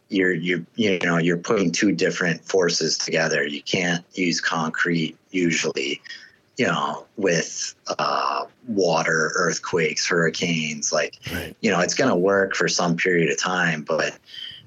you're 0.09 0.35
you're 0.35 0.61
you 0.75 0.99
know 0.99 1.17
you're 1.17 1.39
putting 1.39 1.73
two 1.73 1.91
different 1.91 2.45
forces 2.45 2.99
together. 2.99 3.47
You 3.47 3.63
can't 3.63 4.05
use 4.13 4.43
concrete 4.43 5.17
usually 5.31 6.03
you 6.57 6.67
know, 6.67 7.07
with 7.17 7.75
uh, 7.99 8.45
water, 8.69 9.33
earthquakes, 9.35 10.07
hurricanes. 10.07 10.93
Like, 10.93 11.19
right. 11.33 11.57
you 11.61 11.71
know, 11.71 11.81
it's 11.81 11.95
going 11.95 12.11
to 12.11 12.17
work 12.17 12.55
for 12.55 12.69
some 12.69 12.97
period 12.97 13.31
of 13.31 13.41
time, 13.41 13.83
but 13.83 14.19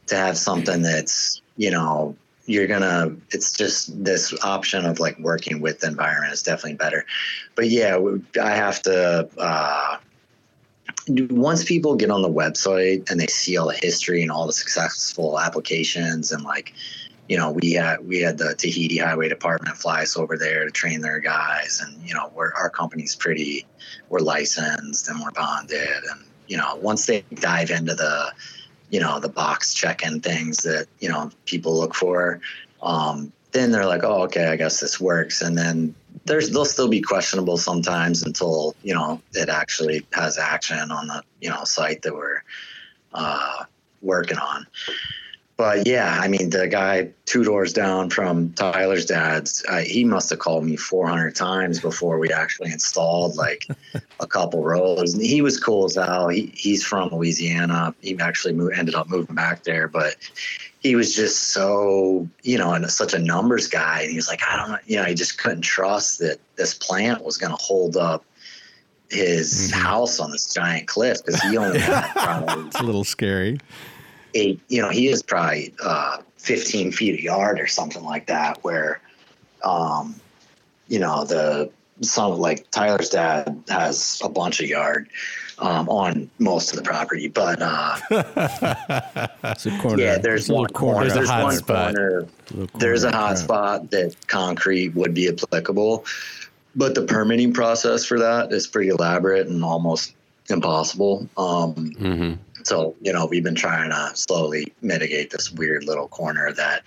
to 0.07 0.15
have 0.15 0.37
something 0.37 0.81
that's, 0.81 1.41
you 1.57 1.71
know, 1.71 2.15
you're 2.45 2.67
gonna 2.67 3.15
it's 3.31 3.51
just 3.51 4.03
this 4.03 4.33
option 4.43 4.85
of 4.85 4.99
like 4.99 5.17
working 5.19 5.61
with 5.61 5.79
the 5.79 5.87
environment 5.87 6.33
is 6.33 6.43
definitely 6.43 6.75
better. 6.75 7.05
But 7.55 7.69
yeah 7.69 7.97
i 8.41 8.51
have 8.51 8.81
to 8.83 9.29
uh, 9.37 9.97
once 11.07 11.63
people 11.63 11.95
get 11.95 12.09
on 12.09 12.21
the 12.21 12.29
website 12.29 13.09
and 13.09 13.19
they 13.19 13.27
see 13.27 13.57
all 13.57 13.67
the 13.67 13.77
history 13.81 14.21
and 14.21 14.31
all 14.31 14.47
the 14.47 14.53
successful 14.53 15.39
applications 15.39 16.31
and 16.31 16.43
like 16.43 16.73
you 17.27 17.37
know, 17.37 17.51
we 17.51 17.73
had 17.73 18.07
we 18.07 18.21
had 18.21 18.37
the 18.37 18.53
Tahiti 18.55 18.97
Highway 18.97 19.29
Department 19.29 19.75
fly 19.77 20.03
us 20.03 20.15
over 20.15 20.37
there 20.37 20.63
to 20.65 20.71
train 20.71 21.01
their 21.01 21.19
guys, 21.19 21.81
and 21.83 22.01
you 22.07 22.13
know, 22.13 22.31
we're 22.35 22.53
our 22.53 22.69
company's 22.69 23.15
pretty, 23.15 23.65
we're 24.09 24.19
licensed 24.19 25.09
and 25.09 25.19
we're 25.19 25.31
bonded, 25.31 26.03
and 26.11 26.23
you 26.47 26.57
know, 26.57 26.75
once 26.75 27.07
they 27.07 27.23
dive 27.33 27.71
into 27.71 27.95
the, 27.95 28.31
you 28.95 29.01
know, 29.01 29.19
the 29.19 29.27
box 29.27 29.73
check-in 29.73 30.21
things 30.21 30.59
that 30.59 30.87
you 31.01 31.09
know 31.09 31.29
people 31.43 31.77
look 31.77 31.93
for, 31.93 32.39
um, 32.81 33.29
then 33.51 33.69
they're 33.69 33.85
like, 33.85 34.05
oh, 34.05 34.21
okay, 34.23 34.45
I 34.47 34.55
guess 34.55 34.79
this 34.79 35.01
works, 35.01 35.41
and 35.41 35.57
then 35.57 35.93
there's 36.23 36.49
they'll 36.51 36.63
still 36.63 36.87
be 36.87 37.01
questionable 37.01 37.57
sometimes 37.57 38.23
until 38.23 38.73
you 38.83 38.93
know 38.93 39.21
it 39.33 39.49
actually 39.49 40.07
has 40.13 40.37
action 40.37 40.91
on 40.91 41.07
the 41.07 41.21
you 41.41 41.49
know 41.49 41.65
site 41.65 42.03
that 42.03 42.15
we're 42.15 42.41
uh, 43.13 43.65
working 44.01 44.37
on 44.37 44.65
but 45.57 45.87
yeah, 45.87 46.19
I 46.19 46.27
mean, 46.27 46.49
the 46.49 46.67
guy 46.67 47.11
two 47.25 47.45
doors 47.45 47.71
down 47.71 48.09
from 48.09 48.51
Tyler's 48.53 49.05
dad's, 49.05 49.63
uh, 49.69 49.77
he 49.77 50.03
must 50.03 50.29
have 50.29 50.39
called 50.39 50.65
me 50.65 50.75
400 50.75 51.33
times 51.33 51.79
before 51.79 52.19
we 52.19 52.29
actually 52.31 52.73
installed 52.73 53.37
like 53.37 53.65
a 54.19 54.27
couple 54.27 54.63
rows. 54.63 55.13
And 55.13 55.23
he 55.23 55.41
was 55.41 55.57
cool 55.57 55.85
as 55.85 55.95
hell. 55.95 56.27
He, 56.27 56.51
he's 56.55 56.83
from 56.83 57.09
Louisiana. 57.09 57.95
He 58.01 58.19
actually 58.19 58.53
moved, 58.53 58.77
ended 58.77 58.95
up 58.95 59.09
moving 59.09 59.33
back 59.33 59.63
there, 59.63 59.87
but 59.87 60.17
he 60.81 60.95
was 60.95 61.15
just 61.15 61.43
so, 61.53 62.27
you 62.43 62.57
know, 62.57 62.73
and 62.73 62.89
such 62.91 63.13
a 63.13 63.19
numbers 63.19 63.67
guy. 63.69 64.01
And 64.01 64.09
he 64.09 64.17
was 64.17 64.27
like, 64.27 64.41
I 64.45 64.57
don't 64.57 64.71
know, 64.71 64.79
you 64.85 64.97
know, 64.97 65.05
he 65.05 65.15
just 65.15 65.37
couldn't 65.37 65.61
trust 65.61 66.19
that 66.19 66.39
this 66.57 66.73
plant 66.73 67.23
was 67.23 67.37
going 67.37 67.55
to 67.55 67.63
hold 67.63 67.95
up 67.95 68.25
his 69.09 69.71
mm-hmm. 69.71 69.81
house 69.81 70.19
on 70.19 70.31
this 70.31 70.53
giant 70.53 70.89
cliff 70.89 71.23
because 71.25 71.41
he 71.43 71.55
only 71.55 71.79
had 71.79 72.11
probably. 72.11 72.67
it's 72.67 72.79
a 72.79 72.83
little 72.83 73.05
scary 73.05 73.57
eight, 74.35 74.61
you 74.67 74.81
know, 74.81 74.89
he 74.89 75.07
is 75.07 75.23
probably 75.23 75.73
uh, 75.83 76.17
15 76.37 76.91
feet 76.91 77.19
a 77.19 77.23
yard 77.23 77.59
or 77.59 77.67
something 77.67 78.03
like 78.03 78.27
that, 78.27 78.63
where, 78.63 79.01
um, 79.63 80.15
you 80.87 80.99
know, 80.99 81.23
the 81.25 81.71
some 82.01 82.37
like 82.37 82.69
Tyler's 82.71 83.09
dad 83.09 83.63
has 83.69 84.19
a 84.23 84.29
bunch 84.29 84.59
of 84.59 84.67
yard 84.67 85.07
um, 85.59 85.87
on 85.87 86.29
most 86.39 86.71
of 86.71 86.77
the 86.77 86.83
property, 86.83 87.29
but 87.29 87.59
uh, 87.61 87.97
corner, 89.81 90.03
yeah, 90.03 90.17
there's 90.17 90.49
one 90.49 90.67
corner, 90.67 91.07
there's, 91.09 91.13
there's 91.13 91.29
one 91.29 91.55
spot. 91.55 91.95
corner, 91.95 92.27
corner, 92.51 92.67
there's 92.75 93.03
a 93.05 93.11
hot 93.11 93.37
spot 93.37 93.91
that 93.91 94.15
concrete 94.27 94.89
would 94.89 95.13
be 95.13 95.29
applicable, 95.29 96.05
but 96.75 96.95
the 96.95 97.03
permitting 97.03 97.53
process 97.53 98.03
for 98.03 98.19
that 98.19 98.51
is 98.51 98.67
pretty 98.67 98.89
elaborate 98.89 99.47
and 99.47 99.63
almost 99.63 100.13
impossible. 100.49 101.29
Um, 101.37 101.73
mm-hmm. 101.75 102.33
So, 102.65 102.95
you 103.01 103.13
know, 103.13 103.25
we've 103.25 103.43
been 103.43 103.55
trying 103.55 103.91
to 103.91 104.11
slowly 104.15 104.73
mitigate 104.81 105.29
this 105.29 105.51
weird 105.51 105.83
little 105.83 106.07
corner 106.07 106.51
that 106.53 106.83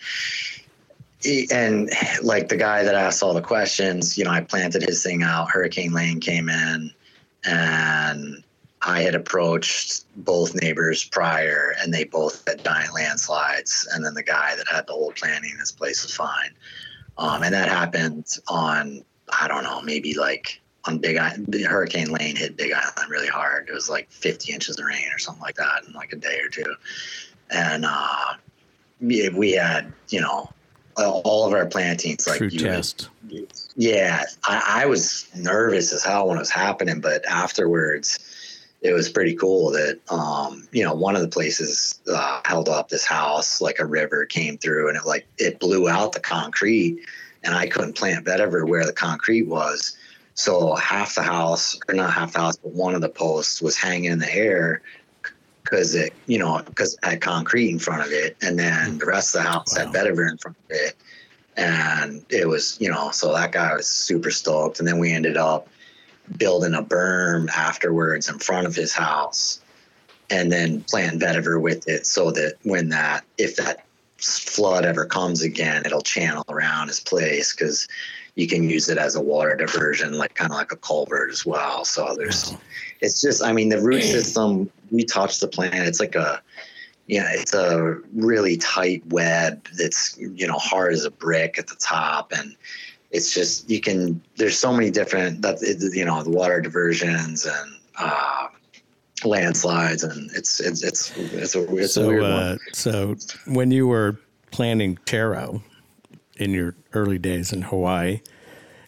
and 1.51 1.91
like 2.23 2.49
the 2.49 2.57
guy 2.57 2.85
that 2.85 2.95
asked 2.95 3.23
all 3.23 3.35
the 3.35 3.41
questions, 3.41 4.17
you 4.17 4.25
know, 4.25 4.31
I 4.31 4.41
planted 4.41 4.83
his 4.83 5.03
thing 5.03 5.23
out. 5.23 5.51
Hurricane 5.51 5.93
Lane 5.93 6.21
came 6.21 6.49
in, 6.49 6.93
and 7.45 8.45
I 8.83 9.01
had 9.03 9.17
approached 9.17 10.05
both 10.25 10.55
neighbors 10.55 11.05
prior, 11.05 11.75
and 11.81 11.93
they 11.93 12.05
both 12.05 12.47
had 12.47 12.63
giant 12.63 12.95
landslides. 12.95 13.89
And 13.93 14.05
then 14.05 14.15
the 14.15 14.23
guy 14.23 14.55
that 14.55 14.69
had 14.69 14.87
the 14.87 14.93
whole 14.93 15.13
planning, 15.13 15.57
his 15.59 15.73
place 15.73 16.05
was 16.05 16.15
fine. 16.15 16.51
Um, 17.19 17.43
and 17.43 17.53
that 17.53 17.69
happened 17.69 18.27
on 18.47 19.05
I 19.41 19.49
don't 19.49 19.65
know, 19.65 19.83
maybe 19.83 20.15
like 20.15 20.61
on 20.89 20.99
Big 20.99 21.17
Island. 21.17 21.55
Hurricane 21.55 22.11
Lane 22.11 22.35
hit 22.35 22.57
Big 22.57 22.73
Island 22.73 23.11
really 23.11 23.29
hard. 23.29 23.69
It 23.69 23.73
was 23.73 23.89
like 23.91 24.11
50 24.11 24.53
inches 24.53 24.79
of 24.79 24.87
rain 24.87 25.07
or 25.15 25.19
something 25.19 25.43
like 25.43 25.57
that 25.57 25.85
in 25.87 25.93
like 25.93 26.13
a 26.13 26.17
day 26.17 26.41
or 26.43 26.49
two. 26.49 26.75
And 27.51 27.85
uh, 27.87 28.35
we, 29.01 29.53
had, 29.53 29.93
you 30.09 30.21
know, 30.21 30.51
all 30.97 31.47
of 31.47 31.53
our 31.53 31.67
plantings 31.67 32.27
like 32.27 32.39
True 32.39 32.49
you 32.49 32.59
test. 32.59 33.09
would- 33.31 33.47
yeah, 33.77 34.25
I, 34.45 34.83
I 34.83 34.87
was 34.87 35.29
nervous 35.37 35.93
as 35.93 36.03
hell 36.03 36.27
when 36.27 36.39
it 36.39 36.41
was 36.41 36.51
happening, 36.51 37.01
but 37.01 37.25
afterwards, 37.27 38.19
it 38.81 38.93
was 38.93 39.09
pretty 39.09 39.35
cool 39.35 39.71
that 39.73 40.01
um, 40.09 40.67
you 40.73 40.83
know 40.83 40.95
one 40.95 41.15
of 41.15 41.21
the 41.21 41.29
places 41.29 42.01
uh, 42.11 42.41
held 42.45 42.69
up 42.69 42.89
this 42.89 43.05
house 43.05 43.61
like 43.61 43.81
a 43.81 43.85
river 43.85 44.25
came 44.25 44.57
through 44.57 44.89
and 44.89 44.97
it 44.97 45.05
like 45.05 45.27
it 45.37 45.59
blew 45.59 45.89
out 45.89 46.13
the 46.13 46.21
concrete 46.21 47.05
and 47.43 47.55
I 47.55 47.67
couldn't 47.67 47.97
plant 47.97 48.25
vetiver 48.25 48.67
where 48.67 48.87
the 48.87 48.93
concrete 48.93 49.43
was. 49.43 49.98
So 50.39 50.77
half 50.77 51.17
the 51.17 51.25
house, 51.25 51.77
or 51.89 51.97
not 51.97 52.15
half 52.15 52.35
the 52.35 52.39
house, 52.39 52.57
but 52.57 52.73
one 52.73 52.95
of 52.95 53.01
the 53.01 53.09
posts 53.09 53.61
was 53.61 53.77
hanging 53.77 54.05
in 54.05 54.21
the 54.21 54.33
air 54.33 54.83
because 55.65 55.97
it, 55.97 56.13
you 56.27 56.39
know, 56.39 56.63
because 56.65 56.95
it 56.95 57.01
had 57.05 57.21
concrete 57.21 57.71
in 57.71 57.81
front 57.81 58.07
of 58.07 58.13
it, 58.13 58.37
and 58.41 58.57
then 58.57 58.99
the 58.99 59.07
rest 59.07 59.35
of 59.35 59.43
the 59.43 59.49
house 59.49 59.77
had 59.77 59.89
vetiver 59.89 60.31
in 60.31 60.39
front 60.39 60.57
of 60.57 60.71
it, 60.71 60.95
and 61.57 62.25
it 62.31 62.47
was, 62.47 62.77
you 62.81 62.89
know, 62.89 63.11
so 63.11 63.33
that 63.33 63.51
guy 63.51 63.75
was 63.75 63.89
super 63.89 64.31
stoked, 64.31 64.79
and 64.79 64.87
then 64.87 65.01
we 65.01 65.13
ended 65.13 65.37
up 65.37 65.67
building 66.37 66.75
a 66.75 66.85
berm 66.85 67.49
afterwards 67.49 68.29
in 68.29 68.39
front 68.39 68.65
of 68.65 68.77
his 68.77 68.93
house, 68.93 69.61
and 70.31 70.53
then 70.53 70.83
plant 70.83 71.21
vetiver 71.21 71.61
with 71.61 71.89
it 71.89 72.07
so 72.07 72.31
that 72.31 72.55
when 72.63 72.91
that 72.91 73.25
if 73.39 73.57
that 73.57 73.85
flood 74.19 74.85
ever 74.85 75.05
comes 75.05 75.43
again, 75.43 75.83
it'll 75.85 76.01
channel 76.01 76.45
around 76.49 76.87
his 76.87 77.01
place 77.01 77.53
because 77.53 77.89
you 78.39 78.47
can 78.47 78.71
use 78.71 78.89
it 78.89 78.99
as 78.99 79.17
a 79.17 79.21
water 79.21 79.57
diversion, 79.57 80.17
like 80.17 80.35
kind 80.35 80.53
of 80.53 80.57
like 80.57 80.71
a 80.71 80.77
culvert 80.77 81.29
as 81.29 81.45
well. 81.45 81.85
So 81.85 82.15
there's, 82.17 82.55
it's 83.01 83.21
just, 83.21 83.43
I 83.43 83.53
mean, 83.53 83.69
the 83.69 83.81
root 83.81 84.01
system, 84.01 84.71
we 84.93 85.05
touch 85.05 85.41
the 85.41 85.49
plant. 85.49 85.75
It's 85.75 85.99
like 85.99 86.15
a, 86.15 86.41
yeah, 87.09 87.27
it's 87.33 87.53
a 87.53 87.99
really 88.15 88.57
tight 88.57 89.05
web 89.09 89.67
that's, 89.77 90.17
you 90.19 90.47
know, 90.47 90.57
hard 90.57 90.93
as 90.93 91.05
a 91.05 91.11
brick 91.11 91.59
at 91.59 91.67
the 91.67 91.75
top. 91.81 92.31
And 92.31 92.55
it's 93.11 93.35
just, 93.35 93.69
you 93.69 93.81
can, 93.81 94.23
there's 94.37 94.57
so 94.57 94.73
many 94.73 94.93
different, 94.93 95.43
that, 95.43 95.61
it- 95.61 95.93
you 95.97 96.05
know, 96.05 96.23
the 96.23 96.31
water 96.31 96.61
diversions 96.61 97.45
and, 97.45 97.73
uh, 97.99 98.47
landslides 99.25 100.05
and 100.05 100.31
it's, 100.37 100.61
it's, 100.61 100.85
it's, 100.85 101.11
it's 101.17 101.57
a, 101.57 101.77
it's 101.77 101.97
a 101.97 102.03
So, 102.03 102.07
weird 102.07 102.23
uh, 102.23 102.37
one. 102.37 102.59
so 102.73 103.17
when 103.47 103.73
you 103.73 103.89
were 103.89 104.17
planting 104.53 104.97
taro 105.07 105.61
in 106.39 106.53
your 106.53 106.75
early 106.95 107.19
days 107.19 107.53
in 107.53 107.63
Hawaii 107.63 108.21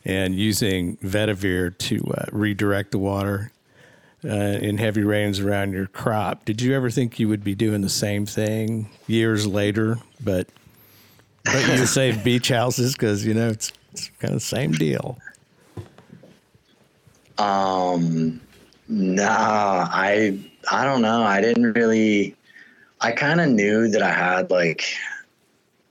and 0.04 0.34
using 0.34 0.96
vetiver 0.98 1.76
to 1.76 1.98
uh, 2.16 2.24
redirect 2.32 2.92
the 2.92 2.98
water 2.98 3.52
uh, 4.24 4.28
in 4.28 4.78
heavy 4.78 5.02
rains 5.02 5.40
around 5.40 5.72
your 5.72 5.86
crop, 5.86 6.44
did 6.44 6.60
you 6.60 6.74
ever 6.74 6.90
think 6.90 7.18
you 7.18 7.28
would 7.28 7.44
be 7.44 7.54
doing 7.54 7.80
the 7.80 7.88
same 7.88 8.26
thing 8.26 8.90
years 9.06 9.46
later? 9.46 9.98
But 10.22 10.48
but 11.44 11.78
you 11.78 11.86
save 11.86 12.22
beach 12.22 12.48
houses 12.48 12.92
because 12.92 13.24
you 13.24 13.34
know 13.34 13.48
it's, 13.48 13.72
it's 13.92 14.10
kind 14.20 14.34
of 14.34 14.40
the 14.40 14.46
same 14.46 14.72
deal. 14.72 15.18
Um, 17.38 18.40
nah, 18.88 19.88
I 19.90 20.38
I 20.70 20.84
don't 20.84 21.02
know. 21.02 21.22
I 21.22 21.40
didn't 21.40 21.72
really. 21.72 22.36
I 23.02 23.12
kind 23.12 23.40
of 23.40 23.48
knew 23.48 23.88
that 23.88 24.02
I 24.02 24.10
had 24.12 24.50
like, 24.50 24.84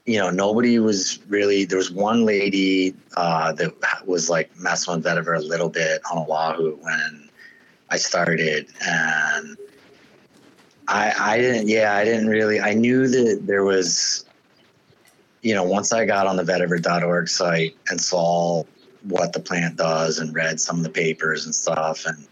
you 0.10 0.17
know, 0.17 0.32
nobody 0.32 0.80
was 0.80 1.19
really. 1.28 1.65
There 1.65 1.78
was 1.78 1.91
one 1.91 2.26
lady 2.26 2.95
uh, 3.15 3.54
that 3.54 4.08
was 4.08 4.28
like 4.28 4.50
messing 4.58 4.95
with 4.95 5.04
vetiver 5.04 5.38
a 5.38 5.41
little 5.41 5.69
bit 5.69 6.02
on 6.12 6.26
Oahu 6.28 6.78
when 6.82 7.30
I 7.91 7.98
started, 7.98 8.67
and 8.82 9.56
I 10.88 11.13
I 11.19 11.38
didn't. 11.38 11.67
Yeah, 11.67 11.93
I 11.93 12.06
didn't 12.06 12.28
really. 12.28 12.60
I 12.60 12.74
knew 12.74 13.08
that 13.08 13.45
there 13.45 13.63
was. 13.63 14.26
You 15.41 15.54
know, 15.54 15.63
once 15.63 15.93
I 15.93 16.06
got 16.06 16.26
on 16.26 16.36
the 16.38 16.43
vetiver.org 16.43 17.30
site 17.30 17.78
and 17.89 18.02
saw 18.02 18.63
what 19.04 19.32
the 19.32 19.39
plant 19.39 19.78
does 19.78 20.17
and 20.17 20.34
read 20.34 20.60
some 20.60 20.78
of 20.78 20.84
the 20.84 20.89
papers 20.89 21.45
and 21.45 21.56
stuff 21.56 22.06
and 22.06 22.28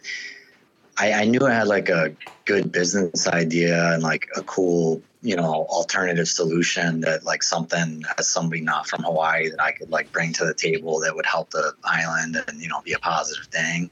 I, 0.98 1.14
I 1.14 1.26
knew 1.26 1.46
I 1.46 1.54
had 1.54 1.68
like 1.68 1.90
a 1.90 2.16
good 2.46 2.72
business 2.72 3.28
idea 3.28 3.94
and 3.94 4.04
like 4.04 4.28
a 4.36 4.42
cool, 4.42 5.02
you 5.22 5.36
know, 5.36 5.66
alternative 5.70 6.28
solution 6.28 7.02
that 7.02 7.24
like 7.24 7.42
something 7.44 8.04
as 8.18 8.28
somebody 8.28 8.62
not 8.62 8.88
from 8.88 9.04
Hawaii 9.04 9.50
that 9.50 9.62
I 9.62 9.72
could 9.72 9.90
like 9.90 10.12
bring 10.12 10.34
to 10.34 10.46
the 10.46 10.54
table 10.54 11.00
that 11.00 11.16
would 11.16 11.26
help 11.26 11.50
the 11.50 11.74
island 11.84 12.44
and, 12.48 12.62
you 12.62 12.68
know, 12.68 12.82
be 12.82 12.94
a 12.94 13.00
positive 13.00 13.48
thing. 13.48 13.90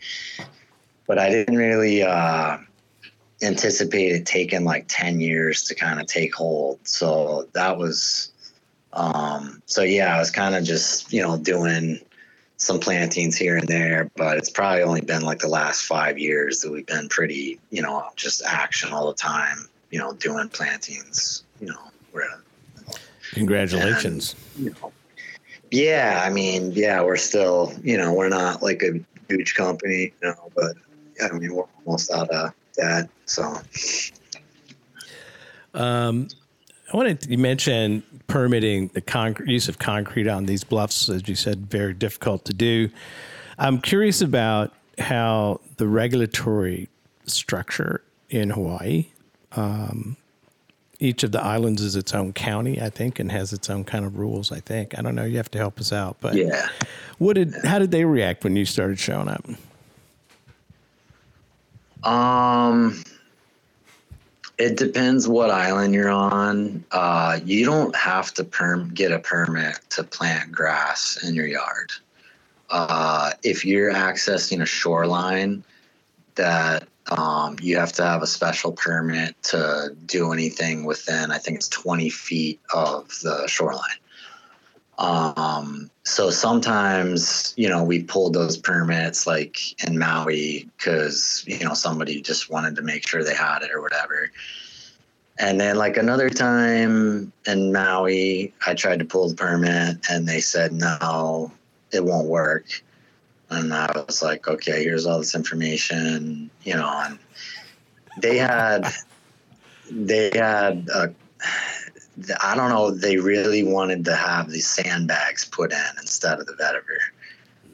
But 1.07 1.19
I 1.19 1.29
didn't 1.29 1.57
really 1.57 2.03
uh 2.03 2.57
anticipate 3.41 4.13
it 4.13 4.25
taking 4.25 4.63
like 4.63 4.85
10 4.87 5.19
years 5.19 5.63
to 5.63 5.75
kind 5.75 5.99
of 5.99 6.07
take 6.07 6.33
hold. 6.33 6.79
So 6.87 7.47
that 7.53 7.77
was 7.77 8.31
um 8.93 9.61
so 9.65 9.81
yeah, 9.81 10.15
I 10.15 10.19
was 10.19 10.31
kind 10.31 10.55
of 10.55 10.63
just, 10.63 11.11
you 11.11 11.21
know, 11.21 11.37
doing 11.37 11.99
some 12.57 12.79
plantings 12.79 13.35
here 13.35 13.57
and 13.57 13.67
there, 13.67 14.09
but 14.15 14.37
it's 14.37 14.49
probably 14.49 14.83
only 14.83 15.01
been 15.01 15.23
like 15.23 15.39
the 15.39 15.47
last 15.47 15.83
five 15.83 16.17
years 16.17 16.61
that 16.61 16.71
we've 16.71 16.85
been 16.85 17.09
pretty, 17.09 17.59
you 17.69 17.81
know, 17.81 18.05
just 18.15 18.43
action 18.45 18.93
all 18.93 19.07
the 19.07 19.13
time, 19.13 19.67
you 19.91 19.99
know, 19.99 20.13
doing 20.13 20.49
plantings, 20.49 21.43
you 21.59 21.67
know, 21.67 21.79
we're, 22.13 22.23
Congratulations. 23.33 24.35
you 24.57 24.71
know, 24.81 24.91
yeah, 25.71 26.21
I 26.23 26.29
mean, 26.29 26.71
yeah, 26.71 27.01
we're 27.01 27.17
still, 27.17 27.73
you 27.83 27.97
know, 27.97 28.13
we're 28.13 28.29
not 28.29 28.61
like 28.61 28.83
a 28.83 28.99
huge 29.29 29.55
company, 29.55 30.13
you 30.21 30.29
know, 30.29 30.51
but 30.55 30.75
I 31.21 31.31
mean, 31.37 31.53
we're 31.53 31.65
almost 31.85 32.11
out 32.11 32.29
of 32.29 32.53
that. 32.77 33.09
So, 33.25 33.57
Um, 35.73 36.27
I 36.93 36.97
wanted 36.97 37.21
to, 37.21 37.31
you 37.31 37.37
mentioned 37.37 38.03
permitting 38.27 38.87
the 38.89 39.01
concrete 39.01 39.49
use 39.49 39.67
of 39.67 39.79
concrete 39.79 40.27
on 40.27 40.45
these 40.45 40.63
bluffs, 40.63 41.09
as 41.09 41.27
you 41.27 41.35
said, 41.35 41.69
very 41.69 41.93
difficult 41.93 42.45
to 42.45 42.53
do. 42.53 42.89
I'm 43.57 43.79
curious 43.79 44.21
about 44.21 44.73
how 44.99 45.61
the 45.77 45.87
regulatory 45.87 46.89
structure 47.25 48.03
in 48.29 48.51
Hawaii. 48.51 49.07
Um, 49.55 50.17
each 50.99 51.23
of 51.23 51.31
the 51.31 51.41
islands 51.41 51.81
is 51.81 51.95
its 51.95 52.13
own 52.13 52.33
county, 52.33 52.81
I 52.81 52.89
think, 52.89 53.19
and 53.19 53.31
has 53.31 53.51
its 53.53 53.69
own 53.69 53.83
kind 53.83 54.05
of 54.05 54.17
rules. 54.17 54.51
I 54.51 54.59
think 54.59 54.97
I 54.97 55.01
don't 55.01 55.15
know. 55.15 55.25
You 55.25 55.37
have 55.37 55.51
to 55.51 55.57
help 55.57 55.79
us 55.79 55.91
out, 55.91 56.17
but 56.21 56.35
yeah. 56.35 56.69
what 57.17 57.33
did 57.33 57.53
how 57.63 57.79
did 57.79 57.91
they 57.91 58.05
react 58.05 58.43
when 58.43 58.55
you 58.55 58.65
started 58.65 58.99
showing 58.99 59.27
up? 59.27 59.45
Um, 62.05 63.03
it 64.57 64.77
depends 64.77 65.27
what 65.27 65.49
island 65.49 65.93
you're 65.93 66.09
on. 66.09 66.83
Uh, 66.91 67.39
you 67.43 67.65
don't 67.65 67.95
have 67.95 68.33
to 68.35 68.43
perm 68.43 68.93
get 68.93 69.11
a 69.11 69.19
permit 69.19 69.79
to 69.91 70.03
plant 70.03 70.51
grass 70.51 71.21
in 71.23 71.33
your 71.33 71.47
yard. 71.47 71.91
Uh, 72.69 73.31
if 73.43 73.65
you're 73.65 73.91
accessing 73.91 74.61
a 74.61 74.65
shoreline, 74.65 75.63
that 76.35 76.87
um, 77.11 77.57
you 77.61 77.77
have 77.77 77.93
to 77.93 78.03
have 78.03 78.23
a 78.23 78.27
special 78.27 78.71
permit 78.71 79.41
to 79.43 79.95
do 80.05 80.33
anything 80.33 80.85
within. 80.85 81.31
I 81.31 81.37
think 81.37 81.57
it's 81.57 81.69
20 81.69 82.09
feet 82.09 82.59
of 82.73 83.07
the 83.21 83.47
shoreline. 83.47 83.81
Um, 84.97 85.91
so 86.03 86.29
sometimes, 86.29 87.53
you 87.57 87.67
know, 87.67 87.83
we 87.83 88.03
pulled 88.03 88.33
those 88.33 88.57
permits 88.57 89.27
like 89.27 89.83
in 89.83 89.99
Maui 89.99 90.69
because, 90.77 91.43
you 91.47 91.59
know, 91.65 91.73
somebody 91.73 92.21
just 92.21 92.49
wanted 92.49 92.75
to 92.77 92.81
make 92.81 93.07
sure 93.07 93.23
they 93.23 93.35
had 93.35 93.61
it 93.61 93.71
or 93.71 93.81
whatever. 93.81 94.31
And 95.37 95.59
then 95.59 95.75
like 95.75 95.97
another 95.97 96.29
time 96.29 97.33
in 97.45 97.73
Maui, 97.73 98.53
I 98.65 98.73
tried 98.73 98.99
to 98.99 99.05
pull 99.05 99.27
the 99.27 99.35
permit 99.35 99.97
and 100.09 100.27
they 100.27 100.39
said, 100.39 100.71
no, 100.71 101.51
it 101.91 102.03
won't 102.03 102.27
work. 102.27 102.65
And 103.49 103.73
I 103.73 103.91
was 104.07 104.21
like, 104.21 104.47
okay, 104.47 104.83
here's 104.83 105.05
all 105.05 105.19
this 105.19 105.35
information, 105.35 106.49
you 106.63 106.73
know, 106.73 106.91
and 107.05 107.19
they 108.21 108.37
had, 108.37 108.87
they 109.91 110.31
had, 110.33 110.87
uh, 110.93 111.07
I 112.41 112.55
don't 112.55 112.69
know, 112.69 112.91
they 112.91 113.17
really 113.17 113.63
wanted 113.63 114.05
to 114.05 114.15
have 114.15 114.49
these 114.49 114.67
sandbags 114.67 115.45
put 115.45 115.71
in 115.71 115.91
instead 115.99 116.39
of 116.39 116.47
the 116.47 116.53
vetiver. 116.53 116.97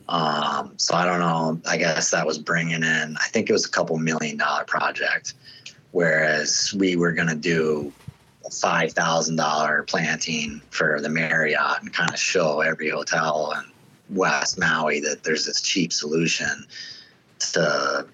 Um, 0.10 0.74
so 0.78 0.94
I 0.94 1.06
don't 1.06 1.20
know. 1.20 1.62
I 1.66 1.78
guess 1.78 2.12
that 2.12 2.26
was 2.26 2.38
bringing 2.38 2.84
in. 2.84 3.16
I 3.18 3.28
think 3.28 3.50
it 3.50 3.54
was 3.54 3.66
a 3.66 3.70
couple 3.70 3.98
million 3.98 4.38
dollar 4.38 4.66
project, 4.66 5.36
whereas 5.92 6.74
we 6.78 6.98
were 6.98 7.14
going 7.14 7.30
to 7.30 7.36
do 7.36 7.94
a 8.46 8.50
five 8.50 8.92
thousand 8.92 9.38
dollar 9.38 9.84
planting 9.84 10.62
for 10.70 11.00
the 11.00 11.08
Marriott 11.08 11.82
and 11.82 11.94
kind 11.94 12.10
of 12.12 12.20
show 12.20 12.60
every 12.60 12.90
hotel 12.90 13.54
in 13.58 13.71
West 14.12 14.60
Maui 14.60 15.00
that 15.02 15.24
there's 15.24 15.46
this 15.46 15.62
cheap 15.62 15.92
solution 15.94 16.66
to, 17.54 18.06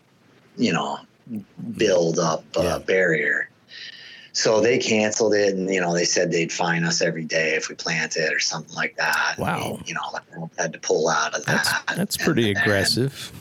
you 0.58 0.72
know, 0.74 1.00
build 1.78 2.20
up 2.20 2.44
a 2.56 2.64
Yeah. 2.64 2.78
barrier. 2.80 3.50
So 4.34 4.62
they 4.62 4.78
canceled 4.78 5.34
it, 5.34 5.56
and 5.56 5.68
you 5.74 5.82
know 5.82 5.94
they 5.96 6.06
said 6.06 6.32
they'd 6.32 6.52
fine 6.54 6.84
us 6.84 7.02
every 7.02 7.26
day 7.26 7.56
if 7.56 7.70
we 7.70 7.76
planted 7.76 8.32
or 8.32 8.40
something 8.40 8.76
like 8.76 8.96
that. 8.98 9.34
Wow. 9.40 9.78
And, 9.80 9.88
you 9.90 9.96
know, 9.96 10.50
had 10.60 10.74
to 10.74 10.80
pull 10.80 11.10
out 11.10 11.34
of 11.34 11.44
that. 11.46 11.84
that's 11.96 12.16
And 12.18 12.24
pretty 12.26 12.52
aggressive. 12.52 13.32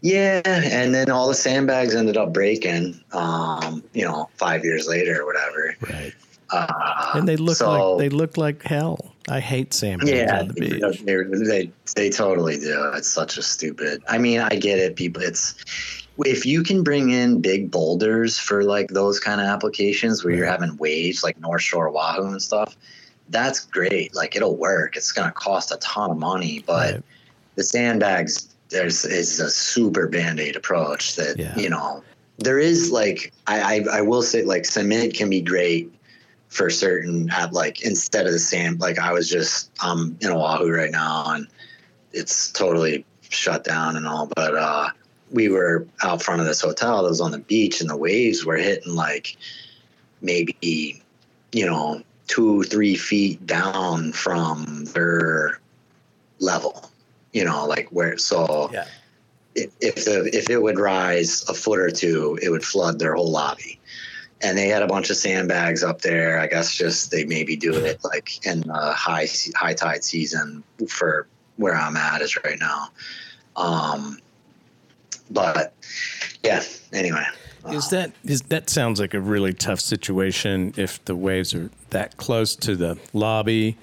Yeah, 0.00 0.40
and 0.44 0.94
then 0.94 1.10
all 1.10 1.26
the 1.28 1.34
sandbags 1.34 1.94
ended 1.96 2.16
up 2.16 2.32
breaking. 2.32 3.00
Um, 3.12 3.82
you 3.92 4.04
know, 4.04 4.28
five 4.36 4.64
years 4.64 4.86
later 4.88 5.20
or 5.20 5.26
whatever. 5.26 5.76
Right. 5.80 6.12
Uh, 6.50 7.12
And 7.14 7.28
they 7.28 7.36
look 7.36 7.56
so- 7.56 7.96
like 7.96 7.98
they 7.98 8.08
look 8.08 8.36
like 8.36 8.62
hell. 8.62 9.11
I 9.28 9.40
hate 9.40 9.72
sandbags 9.72 10.10
yeah, 10.10 10.40
on 10.40 10.48
the 10.48 10.54
they, 10.54 10.70
beach. 10.70 11.40
they, 11.46 11.70
they 11.94 12.10
totally 12.10 12.58
do. 12.58 12.90
It's 12.94 13.08
such 13.08 13.38
a 13.38 13.42
stupid. 13.42 14.02
I 14.08 14.18
mean, 14.18 14.40
I 14.40 14.56
get 14.56 14.78
it. 14.78 14.96
People, 14.96 15.22
it's 15.22 15.54
if 16.18 16.44
you 16.44 16.62
can 16.62 16.82
bring 16.82 17.10
in 17.10 17.40
big 17.40 17.70
boulders 17.70 18.38
for 18.38 18.64
like 18.64 18.88
those 18.88 19.20
kind 19.20 19.40
of 19.40 19.46
applications 19.46 20.24
where 20.24 20.34
you're 20.34 20.46
having 20.46 20.76
waves 20.76 21.22
like 21.22 21.38
North 21.40 21.62
Shore 21.62 21.88
Oahu 21.88 22.26
and 22.32 22.42
stuff, 22.42 22.76
that's 23.30 23.60
great. 23.60 24.14
Like 24.14 24.36
it'll 24.36 24.56
work. 24.56 24.96
It's 24.96 25.12
gonna 25.12 25.32
cost 25.32 25.72
a 25.72 25.76
ton 25.78 26.10
of 26.10 26.18
money, 26.18 26.62
but 26.66 26.94
Right. 26.94 27.02
the 27.54 27.64
sandbags 27.64 28.48
there's 28.70 29.04
is 29.04 29.38
a 29.38 29.50
super 29.50 30.08
band-aid 30.08 30.56
approach 30.56 31.14
that 31.16 31.38
Yeah. 31.38 31.56
you 31.58 31.68
know 31.68 32.02
there 32.38 32.58
is 32.58 32.90
like 32.90 33.32
I, 33.46 33.84
I 33.92 33.98
I 33.98 34.00
will 34.00 34.22
say 34.22 34.42
like 34.44 34.64
cement 34.64 35.14
can 35.14 35.28
be 35.30 35.40
great 35.42 35.92
for 36.52 36.68
certain 36.68 37.30
at 37.30 37.54
like 37.54 37.82
instead 37.82 38.26
of 38.26 38.32
the 38.32 38.38
sand 38.38 38.78
like 38.78 38.98
I 38.98 39.12
was 39.12 39.26
just 39.28 39.70
i'm 39.80 40.18
in 40.20 40.28
Oahu 40.30 40.70
right 40.70 40.90
now 40.90 41.32
and 41.32 41.46
it's 42.12 42.52
totally 42.52 43.06
shut 43.30 43.64
down 43.64 43.96
and 43.96 44.06
all 44.06 44.26
but 44.26 44.54
uh 44.54 44.90
we 45.30 45.48
were 45.48 45.86
out 46.02 46.22
front 46.22 46.42
of 46.42 46.46
this 46.46 46.60
hotel 46.60 47.02
that 47.02 47.08
was 47.08 47.22
on 47.22 47.30
the 47.30 47.38
beach 47.38 47.80
and 47.80 47.88
the 47.88 47.96
waves 47.96 48.44
were 48.44 48.56
hitting 48.58 48.94
like 48.94 49.38
maybe 50.20 51.02
you 51.52 51.64
know 51.64 52.02
two 52.26 52.62
three 52.64 52.96
feet 52.96 53.44
down 53.46 54.12
from 54.12 54.84
their 54.92 55.58
level 56.38 56.90
you 57.32 57.44
know 57.46 57.66
like 57.66 57.88
where 57.88 58.18
so 58.18 58.68
Yeah. 58.74 58.84
if, 59.54 59.70
if 59.80 60.04
the 60.04 60.28
if 60.36 60.50
it 60.50 60.60
would 60.60 60.78
rise 60.78 61.48
a 61.48 61.54
foot 61.54 61.78
or 61.78 61.90
two 61.90 62.38
it 62.42 62.50
would 62.50 62.62
flood 62.64 62.98
their 62.98 63.14
whole 63.14 63.30
lobby 63.30 63.78
and 64.42 64.58
they 64.58 64.68
had 64.68 64.82
a 64.82 64.86
bunch 64.86 65.08
of 65.08 65.16
sandbags 65.16 65.82
up 65.82 66.02
there. 66.02 66.38
I 66.38 66.46
guess 66.48 66.74
just 66.74 67.10
they 67.10 67.24
maybe 67.24 67.56
do 67.56 67.74
it 67.74 68.00
like 68.04 68.44
in 68.44 68.60
the 68.60 68.92
high 68.92 69.28
high 69.54 69.74
tide 69.74 70.04
season 70.04 70.62
for 70.88 71.28
where 71.56 71.76
i'm 71.76 71.96
at 71.96 72.20
is 72.22 72.36
right 72.44 72.58
now. 72.58 72.88
Um 73.56 74.18
but 75.30 75.72
yeah 76.42 76.62
anyway. 76.92 77.24
Is 77.70 77.90
that 77.90 78.12
is 78.24 78.42
that 78.42 78.68
sounds 78.68 78.98
like 78.98 79.14
a 79.14 79.20
really 79.20 79.52
tough 79.52 79.80
situation 79.80 80.74
if 80.76 81.04
the 81.04 81.14
waves 81.14 81.54
are 81.54 81.70
that 81.90 82.16
close 82.16 82.56
to 82.56 82.74
the 82.74 82.98
lobby, 83.12 83.76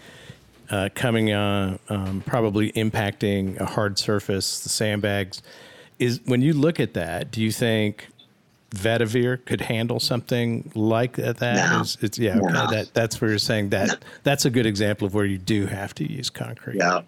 uh, 0.70 0.90
coming 0.94 1.32
on, 1.32 1.80
um, 1.88 2.22
probably 2.26 2.74
impacting 2.74 3.58
a 3.58 3.66
hard 3.66 3.98
surface, 3.98 4.60
the 4.60 4.70
sandbags. 4.70 5.42
Is 5.98 6.20
when 6.26 6.42
you 6.42 6.54
look 6.54 6.80
at 6.80 6.94
that, 6.94 7.32
do 7.32 7.42
you 7.42 7.52
think 7.54 8.08
Vetiver 8.72 9.44
could 9.46 9.62
handle 9.62 10.00
something 10.00 10.72
like 10.76 11.16
that? 11.16 11.40
No. 11.42 11.82
Is- 11.82 11.98
it's, 12.02 12.20
yeah, 12.20 12.38
okay, 12.38 12.54
No. 12.54 12.68
that 12.72 12.94
that's 12.94 13.20
where 13.20 13.30
you're 13.32 13.40
saying 13.40 13.70
that 13.70 14.04
that's 14.24 14.46
a 14.46 14.50
good 14.50 14.66
example 14.66 15.08
of 15.08 15.14
where 15.14 15.26
you 15.26 15.38
do 15.40 15.66
have 15.66 15.94
to 15.96 16.12
use 16.12 16.30
concrete. 16.30 16.78
yeah 16.78 17.02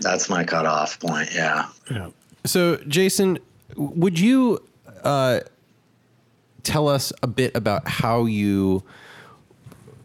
that's 0.00 0.30
my 0.30 0.44
cutoff 0.44 0.98
point 1.00 1.28
yeah 1.34 1.66
Yeah. 1.90 2.10
So, 2.46 2.76
Jason, 2.88 3.38
would 3.76 4.18
you 4.18 4.62
uh, 5.04 5.40
tell 6.62 6.88
us 6.88 7.12
a 7.22 7.26
bit 7.26 7.54
about 7.54 7.86
how 7.86 8.24
you 8.24 8.82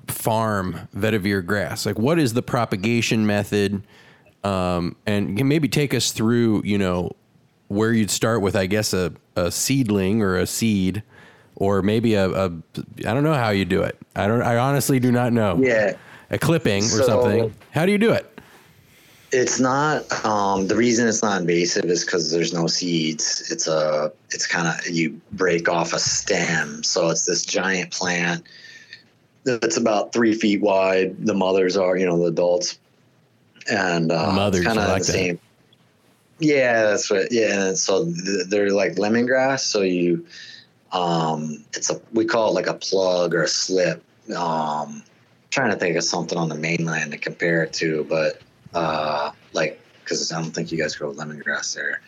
farm 0.07 0.87
vetiver 0.95 1.45
grass? 1.45 1.85
Like, 1.85 1.97
what 1.99 2.19
is 2.19 2.33
the 2.33 2.41
propagation 2.41 3.25
method? 3.25 3.83
Um, 4.43 4.95
and 5.05 5.37
can 5.37 5.47
maybe 5.47 5.67
take 5.67 5.93
us 5.93 6.11
through, 6.11 6.63
you 6.65 6.77
know, 6.77 7.11
where 7.67 7.91
you'd 7.93 8.11
start 8.11 8.41
with, 8.41 8.55
I 8.55 8.65
guess, 8.67 8.93
a, 8.93 9.13
a 9.35 9.51
seedling 9.51 10.21
or 10.21 10.37
a 10.37 10.45
seed, 10.47 11.03
or 11.55 11.81
maybe 11.81 12.15
a, 12.15 12.29
a 12.29 12.45
I 12.99 13.13
don't 13.13 13.23
know 13.23 13.33
how 13.33 13.49
you 13.49 13.65
do 13.65 13.81
it. 13.83 13.97
I 14.15 14.27
don't. 14.27 14.41
I 14.41 14.57
honestly 14.57 14.99
do 14.99 15.11
not 15.11 15.33
know. 15.33 15.57
yeah 15.61 15.95
A 16.29 16.37
clipping 16.37 16.83
or 16.83 16.87
So- 16.87 17.05
something. 17.05 17.53
How 17.71 17.85
do 17.85 17.91
you 17.91 17.97
do 17.97 18.11
it? 18.11 18.31
It's 19.31 19.59
not. 19.59 20.05
Um, 20.25 20.67
the 20.67 20.75
reason 20.77 21.07
it's 21.09 21.21
not 21.21 21.41
invasive 21.41 21.83
is 21.85 22.05
because 22.05 22.31
there's 22.31 22.53
no 22.53 22.67
seeds. 22.67 23.49
It's 23.51 23.67
a. 23.67 24.11
It's 24.31 24.47
kind 24.47 24.67
of 24.67 24.87
you 24.87 25.19
break 25.33 25.67
off 25.67 25.91
a 25.93 25.99
stem, 25.99 26.83
so 26.83 27.09
it's 27.09 27.25
this 27.25 27.43
giant 27.43 27.91
plant 27.91 28.43
that's 29.43 29.75
about 29.77 30.13
three 30.13 30.33
feet 30.33 30.61
wide. 30.61 31.17
The 31.25 31.33
mothers 31.33 31.75
are, 31.75 31.97
you 31.97 32.05
know, 32.05 32.17
the 32.17 32.27
adults, 32.27 32.79
and 33.69 34.09
uh, 34.11 34.31
Mothers, 34.31 34.63
kind 34.65 34.79
of 34.79 34.87
like 34.87 35.01
the 35.01 35.07
that. 35.07 35.11
same. 35.13 35.39
Yeah, 36.39 36.83
that's 36.83 37.09
what. 37.09 37.31
Yeah, 37.31 37.67
and 37.67 37.77
so 37.77 38.05
they're 38.47 38.71
like 38.71 38.93
lemongrass. 38.93 39.61
So 39.61 39.81
you, 39.81 40.25
um, 40.91 41.63
it's 41.73 41.89
a 41.89 42.01
we 42.13 42.25
call 42.25 42.49
it 42.49 42.53
like 42.53 42.67
a 42.67 42.73
plug 42.73 43.33
or 43.33 43.43
a 43.43 43.47
slip. 43.47 44.03
Um, 44.35 45.03
trying 45.49 45.71
to 45.71 45.77
think 45.77 45.95
of 45.95 46.03
something 46.03 46.37
on 46.37 46.49
the 46.49 46.55
mainland 46.55 47.11
to 47.11 47.17
compare 47.17 47.63
it 47.63 47.71
to, 47.73 48.03
but 48.09 48.41
uh, 48.73 49.31
like 49.53 49.79
because 50.03 50.31
I 50.31 50.41
don't 50.41 50.51
think 50.51 50.71
you 50.71 50.77
guys 50.77 50.95
grow 50.95 51.13
lemongrass 51.13 51.73
there. 51.73 52.01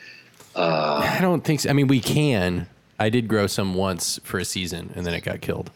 Uh, 0.55 1.01
I 1.17 1.21
don't 1.21 1.43
think 1.43 1.61
so. 1.61 1.69
I 1.69 1.73
mean, 1.73 1.87
we 1.87 2.01
can. 2.01 2.67
I 2.99 3.09
did 3.09 3.27
grow 3.27 3.47
some 3.47 3.75
once 3.75 4.19
for 4.23 4.39
a 4.39 4.45
season, 4.45 4.91
and 4.95 5.05
then 5.05 5.13
it 5.13 5.21
got 5.21 5.39
killed. 5.39 5.71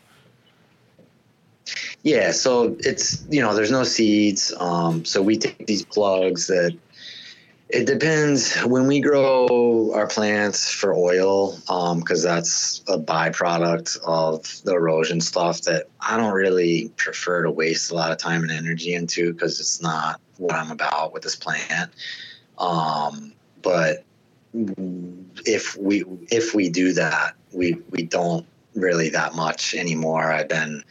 yeah, 2.04 2.32
so 2.32 2.76
it's 2.80 3.24
you 3.30 3.42
know 3.42 3.56
there's 3.56 3.72
no 3.72 3.84
seeds. 3.84 4.54
Um, 4.60 5.06
so 5.06 5.22
we 5.22 5.38
take 5.38 5.68
these 5.68 5.86
plugs 5.86 6.48
that. 6.48 6.78
It 7.74 7.86
depends 7.86 8.54
when 8.64 8.86
we 8.86 9.00
grow 9.00 9.94
our 9.94 10.06
plants 10.06 10.70
for 10.70 10.94
oil, 10.94 11.56
because 11.96 12.22
that's 12.22 12.84
a 12.90 12.98
byproduct 12.98 13.98
of 14.04 14.44
the 14.66 14.74
erosion 14.74 15.22
stuff 15.22 15.62
that 15.62 15.86
I 16.02 16.18
don't 16.18 16.34
really 16.34 16.92
prefer 16.98 17.44
to 17.44 17.52
waste 17.52 17.90
a 17.90 17.96
lot 17.96 18.12
of 18.12 18.18
time 18.18 18.44
and 18.44 18.52
energy 18.52 18.94
into 18.94 19.32
because 19.32 19.62
it's 19.62 19.82
not 19.82 20.20
what 20.38 20.54
I'm 20.54 20.70
about 20.70 21.14
with 21.14 21.24
this 21.24 21.38
plant. 21.38 21.92
Um, 22.58 23.32
but 23.62 24.04
if 24.54 25.78
we 25.78 26.04
if 26.30 26.54
we 26.54 26.68
do 26.70 26.92
that, 26.92 27.36
we 27.54 27.78
we 27.90 28.04
don't 28.04 28.46
really 28.76 29.10
that 29.12 29.34
much 29.34 29.74
anymore. 29.76 30.30
I've 30.30 30.50
been 30.50 30.84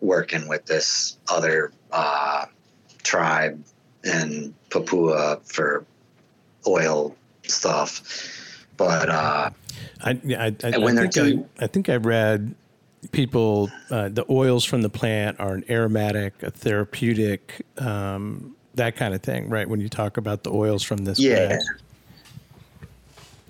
working 0.00 0.48
with 0.48 0.66
this 0.66 1.16
other 1.28 1.72
uh, 1.92 2.46
tribe 3.04 3.64
in 4.02 4.52
Papua 4.70 5.38
for 5.44 5.86
oil 6.66 7.14
stuff, 7.42 8.02
but 8.76 9.08
uh, 9.08 9.50
I, 10.02 10.20
yeah, 10.24 10.42
I, 10.42 10.56
I, 10.64 10.74
I, 10.74 10.78
when 10.78 10.94
they're 10.94 11.08
think 11.08 11.14
too- 11.14 11.48
I, 11.58 11.64
I 11.64 11.66
think 11.66 11.88
I 11.88 11.96
read 11.96 12.54
people 13.12 13.70
uh, 13.90 14.08
the 14.08 14.24
oils 14.30 14.64
from 14.64 14.82
the 14.82 14.90
plant 14.90 15.38
are 15.40 15.54
an 15.54 15.64
aromatic, 15.68 16.42
a 16.42 16.50
therapeutic, 16.50 17.64
um, 17.78 18.56
that 18.74 18.96
kind 18.96 19.14
of 19.14 19.22
thing, 19.22 19.48
right? 19.48 19.68
When 19.68 19.80
you 19.80 19.88
talk 19.88 20.16
about 20.16 20.42
the 20.42 20.50
oils 20.50 20.82
from 20.82 21.04
this 21.04 21.18
yeah, 21.18 21.46
plant. 21.46 21.62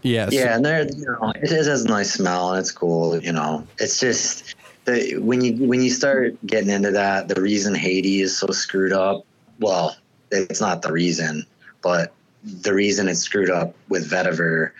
Yes. 0.03 0.35
yeah, 0.35 0.55
and 0.55 0.65
they're 0.65 0.85
you 0.85 1.07
know 1.07 1.33
it 1.35 1.51
is 1.51 1.67
has 1.67 1.85
a 1.85 1.89
nice 1.89 2.13
smell 2.13 2.51
and 2.51 2.61
it's 2.61 2.71
cool. 2.71 3.19
You 3.23 3.33
know, 3.33 3.67
it's 3.79 3.99
just 3.99 4.55
the 4.85 5.17
when 5.19 5.41
you 5.41 5.67
when 5.67 5.81
you 5.81 5.91
start 5.91 6.35
getting 6.47 6.71
into 6.71 6.91
that, 6.91 7.29
the 7.29 7.41
reason 7.41 7.75
Haiti 7.75 8.21
is 8.21 8.37
so 8.37 8.49
screwed 8.49 8.93
up. 8.93 9.25
Well, 9.61 9.97
it's 10.31 10.61
not 10.61 10.83
the 10.83 10.93
reason, 10.93 11.47
but 11.81 12.13
the 12.45 12.75
reason 12.75 13.09
it's 13.09 13.21
screwed 13.21 13.51
up 13.51 13.75
with 13.89 14.11
vetiver 14.11 14.73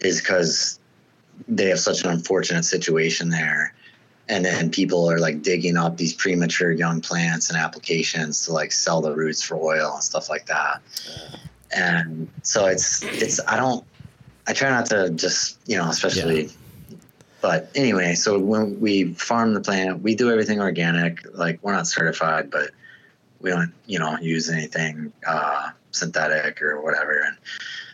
is 0.00 0.20
because 0.20 0.78
they 1.48 1.66
have 1.66 1.80
such 1.80 2.02
an 2.02 2.10
unfortunate 2.10 2.64
situation 2.64 3.28
there. 3.28 3.74
And 4.28 4.44
then 4.44 4.70
people 4.70 5.10
are 5.10 5.18
like 5.18 5.42
digging 5.42 5.76
up 5.76 5.96
these 5.96 6.14
premature 6.14 6.70
young 6.70 7.00
plants 7.00 7.50
and 7.50 7.58
applications 7.58 8.46
to 8.46 8.52
like 8.52 8.72
sell 8.72 9.00
the 9.00 9.14
roots 9.14 9.42
for 9.42 9.56
oil 9.56 9.94
and 9.94 10.04
stuff 10.04 10.30
like 10.30 10.46
that. 10.46 10.80
And 11.72 12.28
so 12.42 12.66
it's 12.66 13.02
it's 13.02 13.40
I 13.46 13.56
don't 13.56 13.84
I 14.46 14.52
try 14.52 14.70
not 14.70 14.86
to 14.86 15.10
just 15.10 15.58
you 15.66 15.76
know 15.76 15.88
especially 15.88 16.48
but 17.40 17.70
anyway 17.74 18.14
so 18.14 18.38
when 18.38 18.80
we 18.80 19.14
farm 19.14 19.54
the 19.54 19.60
plant 19.60 20.02
we 20.02 20.14
do 20.14 20.30
everything 20.30 20.60
organic 20.60 21.24
like 21.36 21.60
we're 21.62 21.72
not 21.72 21.86
certified 21.86 22.50
but 22.50 22.70
we 23.40 23.50
don't 23.50 23.72
you 23.86 23.98
know 23.98 24.18
use 24.18 24.50
anything 24.50 25.12
uh, 25.26 25.70
synthetic 25.92 26.60
or 26.62 26.80
whatever. 26.80 27.20
And 27.26 27.36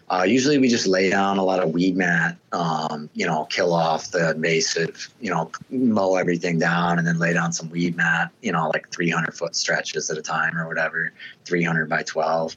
uh, 0.08 0.22
usually 0.22 0.58
we 0.58 0.68
just 0.68 0.86
lay 0.86 1.10
down 1.10 1.38
a 1.38 1.42
lot 1.42 1.62
of 1.62 1.70
weed 1.70 1.96
mat 1.96 2.36
um, 2.52 3.10
you 3.14 3.26
know 3.26 3.44
kill 3.46 3.72
off 3.72 4.10
the 4.12 4.30
invasive 4.30 5.12
you 5.20 5.30
know 5.30 5.50
mow 5.70 6.14
everything 6.14 6.58
down 6.58 6.98
and 6.98 7.06
then 7.06 7.18
lay 7.18 7.32
down 7.32 7.52
some 7.52 7.68
weed 7.70 7.96
mat 7.96 8.30
you 8.40 8.52
know 8.52 8.68
like 8.68 8.88
300 8.90 9.34
foot 9.34 9.56
stretches 9.56 10.08
at 10.08 10.16
a 10.16 10.22
time 10.22 10.56
or 10.56 10.68
whatever 10.68 11.12
300 11.44 11.88
by 11.88 12.02
12 12.04 12.56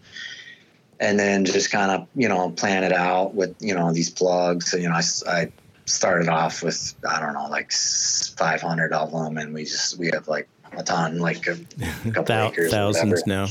and 0.99 1.17
then 1.17 1.45
just 1.45 1.71
kind 1.71 1.91
of 1.91 2.07
you 2.15 2.27
know 2.27 2.51
plan 2.51 2.83
it 2.83 2.93
out 2.93 3.33
with 3.33 3.55
you 3.59 3.73
know 3.73 3.91
these 3.91 4.09
plugs. 4.09 4.73
You 4.73 4.89
know 4.89 4.95
I, 4.95 5.01
I 5.27 5.51
started 5.85 6.29
off 6.29 6.61
with 6.61 6.93
i 7.09 7.19
don't 7.19 7.33
know 7.33 7.47
like 7.47 7.71
500 7.71 8.93
of 8.93 9.11
them 9.11 9.37
and 9.37 9.51
we 9.53 9.63
just 9.63 9.97
we 9.97 10.11
have 10.13 10.27
like 10.27 10.47
a 10.73 10.83
ton 10.83 11.17
like 11.17 11.47
a 11.47 11.55
couple 12.11 12.25
Thou- 12.25 12.49
acres 12.49 12.71
thousands 12.71 13.25
now. 13.25 13.47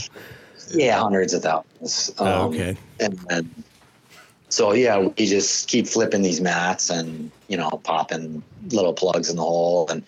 Yeah 0.74 0.98
hundreds 0.98 1.34
of 1.34 1.42
thousands 1.42 2.12
Oh, 2.18 2.24
Um, 2.26 2.48
okay. 2.48 2.76
and 3.00 3.18
then 3.28 3.64
so 4.50 4.72
yeah, 4.72 4.98
we 4.98 5.26
just 5.26 5.68
keep 5.68 5.86
flipping 5.86 6.22
these 6.22 6.40
mats 6.40 6.90
and 6.90 7.30
you 7.48 7.56
know 7.56 7.70
popping 7.84 8.42
little 8.70 8.92
plugs 8.94 9.30
in 9.30 9.36
the 9.36 9.42
hole. 9.42 9.86
And 9.90 10.02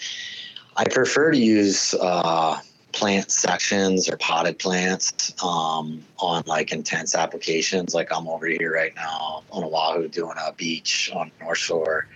I 0.77 0.85
prefer 0.85 1.31
to 1.33 1.39
use 1.39 1.95
uh, 1.95 2.59
plant 2.93 3.31
sections 3.31 4.09
or 4.09 4.17
potted 4.17 4.59
plants 4.59 5.35
um, 5.43 6.03
on 6.19 6.43
like 6.47 6.73
intense 6.73 7.15
applications. 7.15 7.95
Like 7.95 8.09
I'm 8.13 8.29
over 8.29 8.47
here 8.47 8.73
right 8.73 8.95
now 8.95 9.43
on 9.53 9.65
Oahu 9.65 10.09
doing 10.09 10.37
a 10.39 10.53
beach 10.53 11.11
on 11.15 11.31
North 11.41 11.59
Shore 11.59 12.07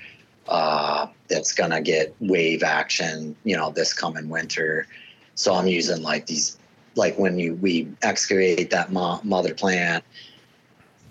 uh, 0.49 1.07
that's 1.28 1.53
gonna 1.53 1.82
get 1.82 2.14
wave 2.20 2.62
action. 2.62 3.36
You 3.45 3.57
know, 3.57 3.70
this 3.70 3.92
coming 3.92 4.28
winter. 4.30 4.86
So 5.34 5.53
I'm 5.55 5.66
using 5.66 6.03
like 6.03 6.26
these, 6.26 6.59
like 6.97 7.18
when 7.18 7.38
you 7.38 7.55
we 7.55 7.88
excavate 8.03 8.70
that 8.70 8.92
mo- 8.92 9.20
mother 9.22 9.55
plant 9.55 10.05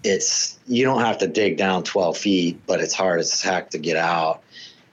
it's 0.04 0.60
you 0.68 0.84
don't 0.84 1.02
have 1.02 1.18
to 1.20 1.28
dig 1.28 1.58
down 1.58 1.84
12 1.84 2.18
feet, 2.18 2.62
but 2.68 2.82
it's 2.82 2.94
hard 2.94 3.20
as 3.20 3.42
heck 3.42 3.70
to 3.72 3.78
get 3.78 3.98
out. 3.98 4.42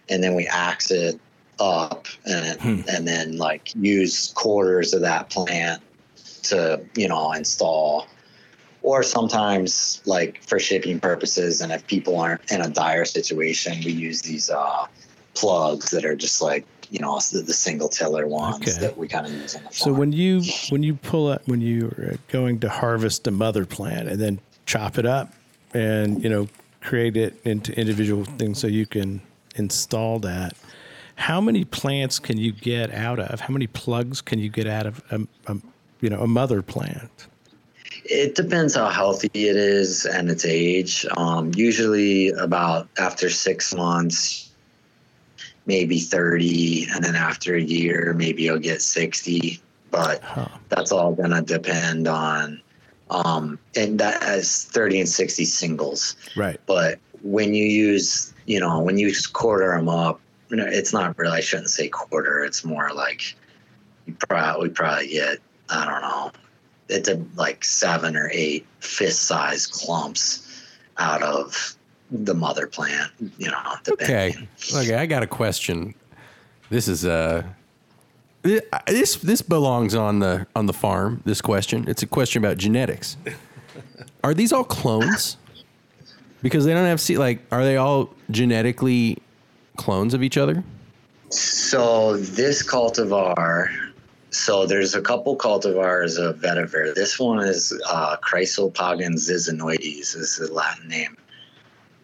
And 0.08 0.22
then 0.22 0.34
we 0.34 0.46
axe 0.46 0.90
it 0.90 1.20
up 1.58 2.06
and 2.24 2.60
hmm. 2.60 2.80
and 2.88 3.06
then 3.06 3.36
like 3.36 3.74
use 3.74 4.32
quarters 4.32 4.94
of 4.94 5.02
that 5.02 5.28
plant 5.28 5.82
to 6.44 6.80
you 6.96 7.06
know 7.06 7.32
install 7.32 8.06
or 8.82 9.02
sometimes 9.02 10.00
like 10.06 10.42
for 10.42 10.58
shipping 10.58 10.98
purposes 10.98 11.60
and 11.60 11.70
if 11.70 11.86
people 11.86 12.18
aren't 12.18 12.50
in 12.50 12.62
a 12.62 12.68
dire 12.70 13.04
situation 13.04 13.74
we 13.84 13.92
use 13.92 14.22
these 14.22 14.48
uh 14.48 14.86
plugs 15.34 15.90
that 15.90 16.02
are 16.02 16.16
just 16.16 16.40
like 16.40 16.64
you 16.90 16.98
know 16.98 17.18
the, 17.32 17.42
the 17.42 17.52
single 17.52 17.88
tiller 17.88 18.26
ones 18.26 18.56
okay. 18.56 18.80
that 18.80 18.96
we 18.96 19.08
kind 19.08 19.26
of 19.26 19.32
use 19.32 19.54
on 19.54 19.62
the 19.62 19.70
farm. 19.70 19.74
so 19.74 19.92
when 19.92 20.12
you 20.12 20.42
when 20.70 20.82
you 20.82 20.94
pull 20.94 21.28
up 21.28 21.46
when 21.46 21.60
you're 21.60 22.16
going 22.28 22.58
to 22.60 22.68
harvest 22.68 23.26
a 23.26 23.30
mother 23.30 23.64
plant 23.64 24.08
and 24.08 24.20
then 24.20 24.40
chop 24.66 24.98
it 24.98 25.06
up 25.06 25.32
and 25.72 26.22
you 26.22 26.28
know 26.28 26.48
create 26.80 27.16
it 27.16 27.40
into 27.44 27.78
individual 27.78 28.24
things 28.24 28.58
so 28.58 28.66
you 28.66 28.86
can 28.86 29.20
install 29.56 30.18
that 30.18 30.54
how 31.16 31.40
many 31.40 31.64
plants 31.64 32.18
can 32.18 32.38
you 32.38 32.52
get 32.52 32.92
out 32.92 33.18
of 33.18 33.40
how 33.40 33.52
many 33.52 33.66
plugs 33.66 34.20
can 34.20 34.38
you 34.38 34.48
get 34.48 34.66
out 34.66 34.86
of 34.86 35.02
a, 35.10 35.20
a 35.52 35.56
you 36.00 36.10
know 36.10 36.20
a 36.20 36.26
mother 36.26 36.62
plant 36.62 37.26
it 38.04 38.34
depends 38.34 38.74
how 38.74 38.88
healthy 38.88 39.30
it 39.34 39.56
is 39.56 40.06
and 40.06 40.30
its 40.30 40.44
age 40.44 41.06
um, 41.16 41.52
usually 41.54 42.30
about 42.30 42.88
after 42.98 43.28
six 43.28 43.74
months 43.74 44.49
maybe 45.70 46.00
30 46.00 46.88
and 46.90 47.04
then 47.04 47.14
after 47.14 47.54
a 47.54 47.60
year 47.60 48.12
maybe 48.16 48.42
you'll 48.42 48.58
get 48.58 48.82
60 48.82 49.60
but 49.92 50.20
huh. 50.22 50.48
that's 50.68 50.90
all 50.90 51.12
going 51.12 51.30
to 51.30 51.42
depend 51.42 52.08
on 52.08 52.60
um, 53.10 53.58
and 53.74 53.98
that 53.98 54.22
has 54.22 54.64
30 54.66 55.00
and 55.00 55.08
60 55.08 55.44
singles. 55.44 56.16
Right. 56.36 56.60
But 56.66 56.98
when 57.22 57.54
you 57.54 57.64
use, 57.64 58.32
you 58.46 58.60
know, 58.60 58.80
when 58.80 58.98
you 58.98 59.12
quarter 59.32 59.76
them 59.76 59.88
up, 59.88 60.20
you 60.48 60.56
know, 60.56 60.66
it's 60.66 60.92
not 60.92 61.18
really, 61.18 61.38
I 61.38 61.40
shouldn't 61.40 61.70
say 61.70 61.88
quarter. 61.88 62.44
It's 62.44 62.64
more 62.64 62.90
like 62.94 63.34
you 64.06 64.14
probably, 64.28 64.68
we 64.68 64.74
probably 64.74 65.08
get, 65.08 65.38
I 65.68 65.84
don't 65.84 66.02
know, 66.02 66.32
it's 66.88 67.08
a, 67.08 67.22
like 67.36 67.64
seven 67.64 68.16
or 68.16 68.30
eight 68.32 68.66
fist 68.80 69.22
size 69.22 69.66
clumps 69.66 70.46
out 70.98 71.22
of 71.22 71.76
the 72.10 72.34
mother 72.34 72.66
plant, 72.66 73.10
you 73.38 73.50
know. 73.50 73.74
Okay. 73.88 74.34
Okay. 74.74 74.94
I 74.94 75.06
got 75.06 75.22
a 75.22 75.26
question. 75.26 75.94
This 76.68 76.88
is, 76.88 77.04
uh, 77.04 77.42
this 78.42 79.16
this 79.16 79.42
belongs 79.42 79.94
on 79.94 80.18
the 80.18 80.46
on 80.56 80.66
the 80.66 80.72
farm. 80.72 81.22
This 81.24 81.40
question. 81.40 81.84
It's 81.88 82.02
a 82.02 82.06
question 82.06 82.42
about 82.42 82.56
genetics. 82.56 83.16
Are 84.24 84.34
these 84.34 84.52
all 84.52 84.64
clones? 84.64 85.36
Because 86.42 86.64
they 86.64 86.72
don't 86.72 86.86
have 86.86 87.00
seed. 87.00 87.18
Like, 87.18 87.40
are 87.50 87.64
they 87.64 87.76
all 87.76 88.10
genetically 88.30 89.18
clones 89.76 90.14
of 90.14 90.22
each 90.22 90.38
other? 90.38 90.64
So 91.30 92.16
this 92.16 92.66
cultivar. 92.66 93.68
So 94.30 94.64
there's 94.64 94.94
a 94.94 95.02
couple 95.02 95.36
cultivars 95.36 96.18
of 96.18 96.38
vetiver. 96.38 96.94
This 96.94 97.18
one 97.18 97.40
is 97.40 97.78
uh, 97.86 98.16
Chrysopogon 98.22 99.14
zizanioides 99.16 100.16
is 100.16 100.36
the 100.36 100.52
Latin 100.52 100.88
name. 100.88 101.16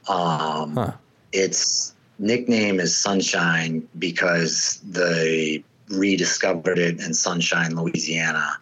Um, 0.09 0.77
huh. 0.77 0.93
Its 1.33 1.95
nickname 2.19 2.81
is 2.81 2.97
Sunshine 2.97 3.87
because 3.99 4.81
they 4.85 5.63
rediscovered 5.89 6.79
it 6.79 7.01
in 7.01 7.15
Sunshine, 7.15 7.77
Louisiana. 7.77 8.59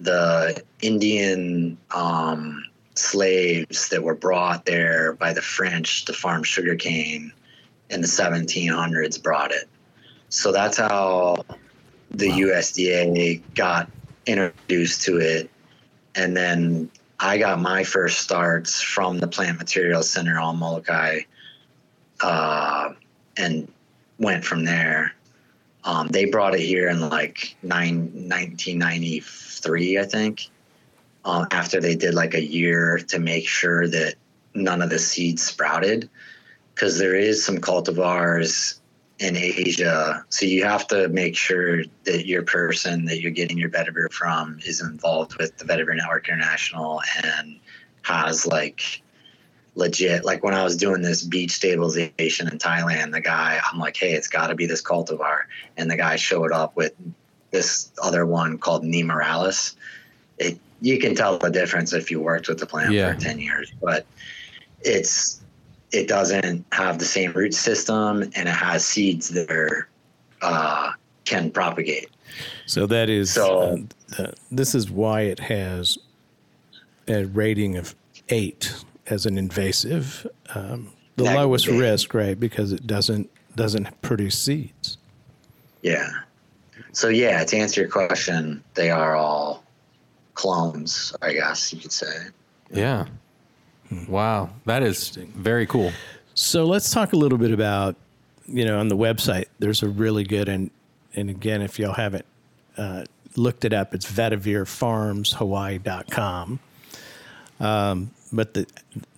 The 0.00 0.62
Indian 0.82 1.76
um, 1.94 2.64
slaves 2.94 3.88
that 3.88 4.02
were 4.02 4.14
brought 4.14 4.66
there 4.66 5.14
by 5.14 5.32
the 5.32 5.42
French 5.42 6.04
to 6.06 6.12
farm 6.12 6.42
sugarcane 6.42 7.32
in 7.90 8.00
the 8.00 8.06
1700s 8.06 9.22
brought 9.22 9.50
it. 9.50 9.68
So 10.28 10.52
that's 10.52 10.76
how 10.76 11.44
the 12.10 12.28
wow. 12.28 12.36
USDA 12.36 13.42
got 13.54 13.90
introduced 14.26 15.02
to 15.02 15.18
it. 15.18 15.50
And 16.14 16.36
then 16.36 16.90
I 17.20 17.38
got 17.38 17.60
my 17.60 17.82
first 17.82 18.20
starts 18.20 18.80
from 18.80 19.18
the 19.18 19.26
Plant 19.26 19.58
Materials 19.58 20.08
Center 20.08 20.38
on 20.38 20.58
Molokai 20.58 21.20
uh, 22.20 22.90
and 23.36 23.70
went 24.18 24.44
from 24.44 24.64
there. 24.64 25.14
Um, 25.84 26.08
they 26.08 26.26
brought 26.26 26.54
it 26.54 26.60
here 26.60 26.88
in 26.88 27.08
like 27.08 27.56
nine, 27.62 28.10
1993, 28.12 29.98
I 29.98 30.04
think, 30.04 30.48
um, 31.24 31.46
after 31.50 31.80
they 31.80 31.96
did 31.96 32.14
like 32.14 32.34
a 32.34 32.44
year 32.44 32.98
to 33.08 33.18
make 33.18 33.48
sure 33.48 33.88
that 33.88 34.14
none 34.54 34.82
of 34.82 34.90
the 34.90 34.98
seeds 34.98 35.42
sprouted. 35.42 36.08
Because 36.74 36.98
there 36.98 37.16
is 37.16 37.44
some 37.44 37.58
cultivars 37.58 38.78
in 39.18 39.36
Asia. 39.36 40.24
So 40.28 40.46
you 40.46 40.64
have 40.64 40.86
to 40.88 41.08
make 41.08 41.36
sure 41.36 41.82
that 42.04 42.26
your 42.26 42.42
person 42.42 43.04
that 43.06 43.20
you're 43.20 43.32
getting 43.32 43.58
your 43.58 43.70
vetiver 43.70 44.10
from 44.12 44.60
is 44.64 44.80
involved 44.80 45.36
with 45.38 45.56
the 45.58 45.64
Vetiver 45.64 45.96
Network 45.96 46.28
International 46.28 47.02
and 47.24 47.58
has 48.02 48.46
like 48.46 49.02
legit. 49.74 50.24
Like 50.24 50.44
when 50.44 50.54
I 50.54 50.62
was 50.62 50.76
doing 50.76 51.02
this 51.02 51.22
beach 51.22 51.52
stabilization 51.52 52.48
in 52.48 52.58
Thailand, 52.58 53.12
the 53.12 53.20
guy, 53.20 53.60
I'm 53.70 53.78
like, 53.78 53.96
hey, 53.96 54.12
it's 54.12 54.28
got 54.28 54.48
to 54.48 54.54
be 54.54 54.66
this 54.66 54.82
cultivar. 54.82 55.42
And 55.76 55.90
the 55.90 55.96
guy 55.96 56.16
showed 56.16 56.52
up 56.52 56.76
with 56.76 56.92
this 57.50 57.90
other 58.02 58.24
one 58.24 58.58
called 58.58 58.84
Nemoralis. 58.84 59.74
It, 60.38 60.58
you 60.80 60.98
can 61.00 61.16
tell 61.16 61.38
the 61.38 61.50
difference 61.50 61.92
if 61.92 62.10
you 62.10 62.20
worked 62.20 62.48
with 62.48 62.58
the 62.58 62.66
plant 62.66 62.92
yeah. 62.92 63.12
for 63.12 63.20
10 63.20 63.40
years, 63.40 63.72
but 63.80 64.06
it's, 64.82 65.40
it 65.92 66.08
doesn't 66.08 66.64
have 66.72 66.98
the 66.98 67.04
same 67.04 67.32
root 67.32 67.54
system 67.54 68.22
and 68.22 68.48
it 68.48 68.54
has 68.54 68.84
seeds 68.84 69.28
that 69.30 69.50
are, 69.50 69.88
uh, 70.42 70.92
can 71.24 71.50
propagate. 71.50 72.10
So 72.66 72.86
that 72.86 73.08
is, 73.08 73.32
so, 73.32 73.86
uh, 74.18 74.32
this 74.50 74.74
is 74.74 74.90
why 74.90 75.22
it 75.22 75.38
has 75.38 75.98
a 77.08 77.24
rating 77.24 77.76
of 77.76 77.94
eight 78.28 78.74
as 79.06 79.26
an 79.26 79.38
invasive, 79.38 80.26
um, 80.54 80.92
the 81.16 81.24
that 81.24 81.36
lowest 81.36 81.66
risk, 81.66 82.14
right? 82.14 82.38
Because 82.38 82.72
it 82.72 82.86
doesn't 82.86 83.30
doesn't 83.56 84.00
produce 84.02 84.38
seeds. 84.38 84.98
Yeah. 85.82 86.10
So 86.92 87.08
yeah, 87.08 87.42
to 87.44 87.56
answer 87.56 87.80
your 87.80 87.90
question, 87.90 88.62
they 88.74 88.90
are 88.90 89.16
all 89.16 89.64
clones, 90.34 91.14
I 91.22 91.32
guess 91.32 91.72
you 91.72 91.80
could 91.80 91.92
say. 91.92 92.26
Yeah. 92.70 93.06
Hmm. 93.88 94.10
Wow, 94.10 94.50
that 94.66 94.82
is 94.82 95.10
very 95.10 95.66
cool. 95.66 95.92
So 96.34 96.64
let's 96.64 96.90
talk 96.90 97.12
a 97.12 97.16
little 97.16 97.38
bit 97.38 97.52
about, 97.52 97.94
you 98.46 98.64
know, 98.64 98.78
on 98.78 98.88
the 98.88 98.96
website. 98.96 99.46
There's 99.58 99.82
a 99.82 99.88
really 99.88 100.24
good 100.24 100.48
and 100.48 100.70
and 101.14 101.30
again, 101.30 101.62
if 101.62 101.78
y'all 101.78 101.94
haven't 101.94 102.26
uh, 102.76 103.04
looked 103.34 103.64
it 103.64 103.72
up, 103.72 103.94
it's 103.94 104.10
vetiverfarmshawaii.com. 104.10 106.60
Um, 107.60 108.10
but 108.32 108.54
the 108.54 108.66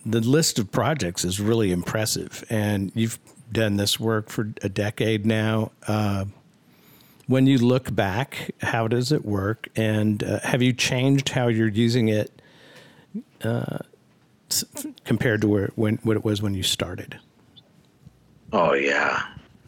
the 0.07 0.21
list 0.21 0.59
of 0.59 0.73
projects 0.73 1.25
is 1.25 1.41
really 1.41 1.73
impressive, 1.73 2.45
and 2.49 2.91
you've 2.95 3.19
done 3.53 3.77
this 3.77 4.01
work 4.01 4.31
for 4.31 4.53
a 4.63 4.69
decade 4.69 5.27
now. 5.27 5.73
Uh, 5.87 6.25
when 7.27 7.47
you 7.47 7.59
look 7.59 7.95
back, 7.95 8.53
how 8.63 8.89
does 8.89 9.13
it 9.13 9.25
work, 9.25 9.69
and 9.77 10.25
uh, 10.25 10.41
have 10.41 10.63
you 10.63 10.73
changed 10.73 11.29
how 11.29 11.49
you're 11.49 11.69
using 11.69 12.09
it 12.09 12.41
uh, 13.43 13.79
compared 15.11 15.41
to 15.41 15.49
where 15.49 15.71
when 15.75 15.97
what 16.05 16.17
it 16.17 16.25
was 16.25 16.41
when 16.41 16.55
you 16.55 16.63
started? 16.63 17.19
Oh 18.53 18.75
yeah, 18.75 19.21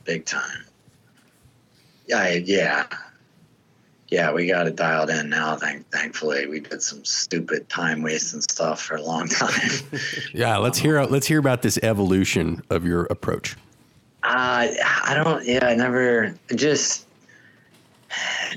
big 0.04 0.24
time. 0.24 0.64
Yeah, 2.06 2.28
yeah 2.28 2.86
yeah, 4.12 4.30
we 4.30 4.46
got 4.46 4.68
it 4.68 4.76
dialed 4.76 5.10
in 5.10 5.30
now. 5.30 5.56
Thank, 5.56 5.90
thankfully, 5.90 6.46
we 6.46 6.60
did 6.60 6.80
some 6.80 7.04
stupid 7.04 7.68
time 7.68 8.02
wasting 8.02 8.40
stuff 8.40 8.80
for 8.80 8.94
a 8.94 9.02
long 9.02 9.26
time. 9.26 9.70
yeah, 10.32 10.58
let's 10.58 10.78
hear 10.78 11.02
let's 11.02 11.26
hear 11.26 11.40
about 11.40 11.62
this 11.62 11.76
evolution 11.82 12.62
of 12.70 12.86
your 12.86 13.06
approach. 13.06 13.56
Uh, 14.22 14.68
I 14.70 15.12
don't. 15.12 15.44
Yeah, 15.44 15.66
I 15.66 15.74
never 15.74 16.36
just 16.54 17.08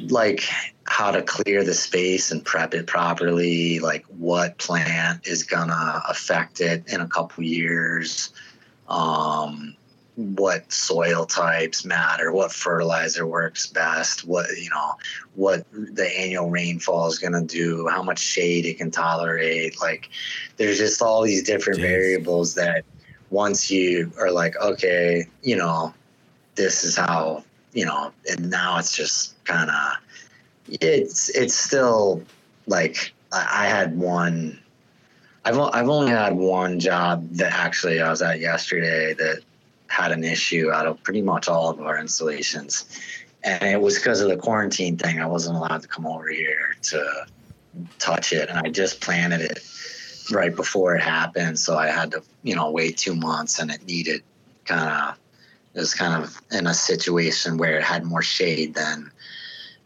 like 0.09 0.47
how 0.85 1.11
to 1.11 1.21
clear 1.23 1.63
the 1.63 1.73
space 1.73 2.31
and 2.31 2.45
prep 2.45 2.73
it 2.73 2.87
properly, 2.87 3.79
like 3.79 4.05
what 4.05 4.57
plant 4.57 5.27
is 5.27 5.43
gonna 5.43 6.01
affect 6.07 6.61
it 6.61 6.83
in 6.87 7.01
a 7.01 7.07
couple 7.07 7.43
years, 7.43 8.31
um, 8.87 9.75
what 10.15 10.71
soil 10.71 11.25
types 11.25 11.83
matter, 11.83 12.31
what 12.31 12.51
fertilizer 12.51 13.25
works 13.25 13.67
best, 13.67 14.25
what 14.25 14.45
you 14.57 14.69
know, 14.69 14.93
what 15.33 15.65
the 15.73 16.07
annual 16.17 16.49
rainfall 16.49 17.07
is 17.07 17.19
gonna 17.19 17.43
do, 17.43 17.87
how 17.87 18.03
much 18.03 18.19
shade 18.19 18.65
it 18.65 18.77
can 18.77 18.91
tolerate. 18.91 19.81
Like, 19.81 20.09
there's 20.57 20.77
just 20.77 21.01
all 21.01 21.23
these 21.23 21.43
different 21.43 21.79
Jeez. 21.79 21.87
variables 21.87 22.53
that 22.55 22.85
once 23.31 23.71
you 23.71 24.11
are 24.19 24.31
like, 24.31 24.55
okay, 24.61 25.25
you 25.41 25.55
know, 25.55 25.93
this 26.53 26.83
is 26.83 26.95
how 26.95 27.43
you 27.73 27.85
know, 27.85 28.13
and 28.29 28.49
now 28.49 28.77
it's 28.77 28.95
just 28.95 29.43
kind 29.43 29.69
of 29.69 29.97
it's 30.67 31.29
it's 31.29 31.55
still 31.55 32.23
like 32.67 33.13
I, 33.31 33.65
I 33.65 33.67
had 33.67 33.97
one. 33.97 34.59
I've 35.43 35.57
I've 35.57 35.89
only 35.89 36.11
had 36.11 36.35
one 36.35 36.79
job 36.79 37.27
that 37.31 37.53
actually 37.53 38.01
I 38.01 38.09
was 38.09 38.21
at 38.21 38.39
yesterday 38.39 39.13
that 39.13 39.41
had 39.87 40.11
an 40.11 40.23
issue 40.23 40.71
out 40.71 40.87
of 40.87 41.01
pretty 41.03 41.21
much 41.21 41.47
all 41.47 41.69
of 41.69 41.79
our 41.81 41.99
installations, 41.99 42.85
and 43.43 43.63
it 43.63 43.79
was 43.79 43.95
because 43.95 44.21
of 44.21 44.29
the 44.29 44.37
quarantine 44.37 44.97
thing. 44.97 45.21
I 45.21 45.27
wasn't 45.27 45.57
allowed 45.57 45.81
to 45.83 45.87
come 45.87 46.07
over 46.07 46.29
here 46.29 46.75
to 46.83 47.25
touch 47.99 48.33
it, 48.33 48.49
and 48.49 48.57
I 48.57 48.69
just 48.69 49.01
planted 49.01 49.41
it 49.41 49.59
right 50.31 50.55
before 50.55 50.95
it 50.95 51.01
happened, 51.01 51.59
so 51.59 51.77
I 51.77 51.87
had 51.87 52.11
to 52.11 52.23
you 52.41 52.55
know 52.55 52.71
wait 52.71 52.97
two 52.97 53.15
months, 53.15 53.59
and 53.59 53.69
it 53.69 53.85
needed 53.85 54.23
kind 54.65 54.89
of 54.89 55.17
it 55.75 55.79
was 55.79 55.93
kind 55.93 56.23
of 56.23 56.41
in 56.51 56.67
a 56.67 56.73
situation 56.73 57.57
where 57.57 57.77
it 57.77 57.83
had 57.83 58.05
more 58.05 58.21
shade 58.21 58.73
than 58.73 59.11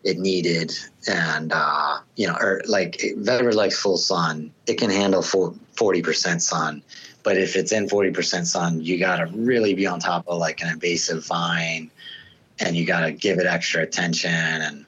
it 0.03 0.17
needed. 0.17 0.73
And 1.07 1.51
uh, 1.53 1.99
you 2.15 2.27
know 2.27 2.35
or 2.35 2.61
like 2.67 2.97
vetiver 3.17 3.53
likes 3.53 3.79
full 3.79 3.97
sun. 3.97 4.51
It 4.67 4.77
can 4.77 4.89
handle 4.89 5.21
full 5.21 5.57
40% 5.75 6.41
sun. 6.41 6.81
But 7.23 7.37
if 7.37 7.55
it's 7.55 7.71
in 7.71 7.87
40% 7.87 8.45
sun 8.45 8.81
you 8.81 8.97
got 8.97 9.17
to 9.17 9.25
really 9.35 9.73
be 9.73 9.85
on 9.85 9.99
top 9.99 10.27
of 10.27 10.39
like 10.39 10.61
an 10.61 10.69
invasive 10.69 11.25
vine. 11.25 11.91
And 12.61 12.75
you 12.75 12.85
got 12.85 13.01
to 13.01 13.11
give 13.13 13.39
it 13.39 13.45
extra 13.45 13.83
attention. 13.83 14.31
And 14.31 14.85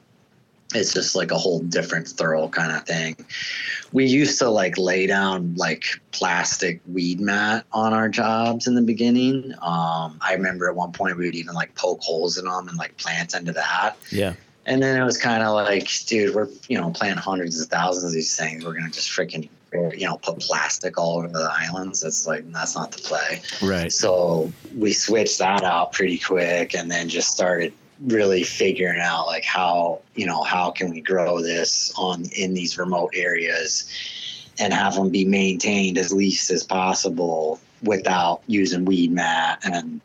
it's 0.73 0.93
just 0.93 1.15
like 1.15 1.31
a 1.31 1.37
whole 1.37 1.59
different 1.59 2.07
thorough 2.07 2.47
kind 2.47 2.71
of 2.71 2.85
thing. 2.85 3.15
We 3.91 4.05
used 4.05 4.39
to 4.39 4.49
like 4.49 4.77
lay 4.77 5.07
down 5.07 5.55
like 5.55 5.83
plastic 6.11 6.81
weed 6.91 7.19
mat 7.19 7.65
on 7.73 7.93
our 7.93 8.09
jobs 8.09 8.67
in 8.67 8.75
the 8.75 8.81
beginning. 8.81 9.53
Um, 9.61 10.17
i 10.21 10.33
remember 10.33 10.69
at 10.69 10.75
one 10.75 10.91
point 10.91 11.17
we 11.17 11.25
would 11.25 11.35
even 11.35 11.53
like 11.53 11.75
poke 11.75 12.01
holes 12.01 12.37
in 12.37 12.45
them 12.45 12.67
and 12.67 12.77
like 12.77 12.97
plant 12.97 13.33
into 13.33 13.51
that. 13.53 13.97
Yeah. 14.11 14.33
And 14.65 14.81
then 14.81 14.99
it 14.99 15.03
was 15.03 15.17
kind 15.17 15.43
of 15.43 15.53
like, 15.53 15.89
dude, 16.05 16.35
we're 16.35 16.49
you 16.67 16.79
know 16.79 16.91
planting 16.91 17.17
hundreds 17.17 17.59
of 17.59 17.67
thousands 17.67 18.05
of 18.05 18.11
these 18.11 18.35
things. 18.35 18.65
We're 18.65 18.73
gonna 18.73 18.89
just 18.89 19.09
freaking 19.09 19.49
you 19.73 20.05
know 20.05 20.17
put 20.17 20.39
plastic 20.39 20.97
all 20.97 21.17
over 21.17 21.27
the 21.27 21.49
islands. 21.51 22.03
It's 22.03 22.27
like 22.27 22.49
that's 22.51 22.75
not 22.75 22.91
the 22.91 23.01
play. 23.01 23.41
Right. 23.61 23.91
So 23.91 24.51
we 24.75 24.93
switched 24.93 25.39
that 25.39 25.63
out 25.63 25.93
pretty 25.93 26.19
quick, 26.19 26.75
and 26.75 26.91
then 26.91 27.09
just 27.09 27.31
started 27.31 27.73
really 28.05 28.43
figuring 28.43 28.99
out 28.99 29.27
like 29.27 29.43
how 29.43 30.01
you 30.15 30.25
know 30.25 30.43
how 30.43 30.71
can 30.71 30.89
we 30.91 31.01
grow 31.01 31.41
this 31.41 31.91
on 31.97 32.25
in 32.35 32.53
these 32.53 32.77
remote 32.77 33.11
areas 33.13 33.89
and 34.59 34.73
have 34.73 34.95
them 34.95 35.09
be 35.09 35.25
maintained 35.25 35.97
as 35.97 36.11
least 36.11 36.51
as 36.51 36.63
possible 36.63 37.59
without 37.83 38.41
using 38.47 38.85
weed 38.85 39.11
mat 39.11 39.59
and 39.63 40.01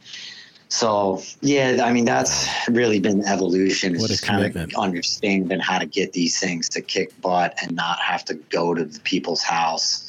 so 0.69 1.23
yeah 1.43 1.81
i 1.85 1.93
mean 1.93 2.05
that's 2.05 2.49
really 2.69 2.99
been 2.99 3.25
evolution 3.25 3.95
is 3.95 4.01
What 4.03 4.11
a 4.11 4.15
just 4.15 4.25
kind 4.27 4.45
of 4.45 4.53
commitment. 4.53 4.77
understanding 4.79 5.61
how 5.61 5.79
to 5.79 5.87
get 5.87 6.13
these 6.13 6.39
things 6.41 6.69
to 6.71 6.81
kick 6.81 7.19
butt 7.21 7.55
and 7.63 7.75
not 7.77 8.01
have 8.01 8.25
to 8.27 8.35
go 8.35 8.75
to 8.75 8.85
the 8.85 9.01
people's 9.01 9.43
house 9.43 10.03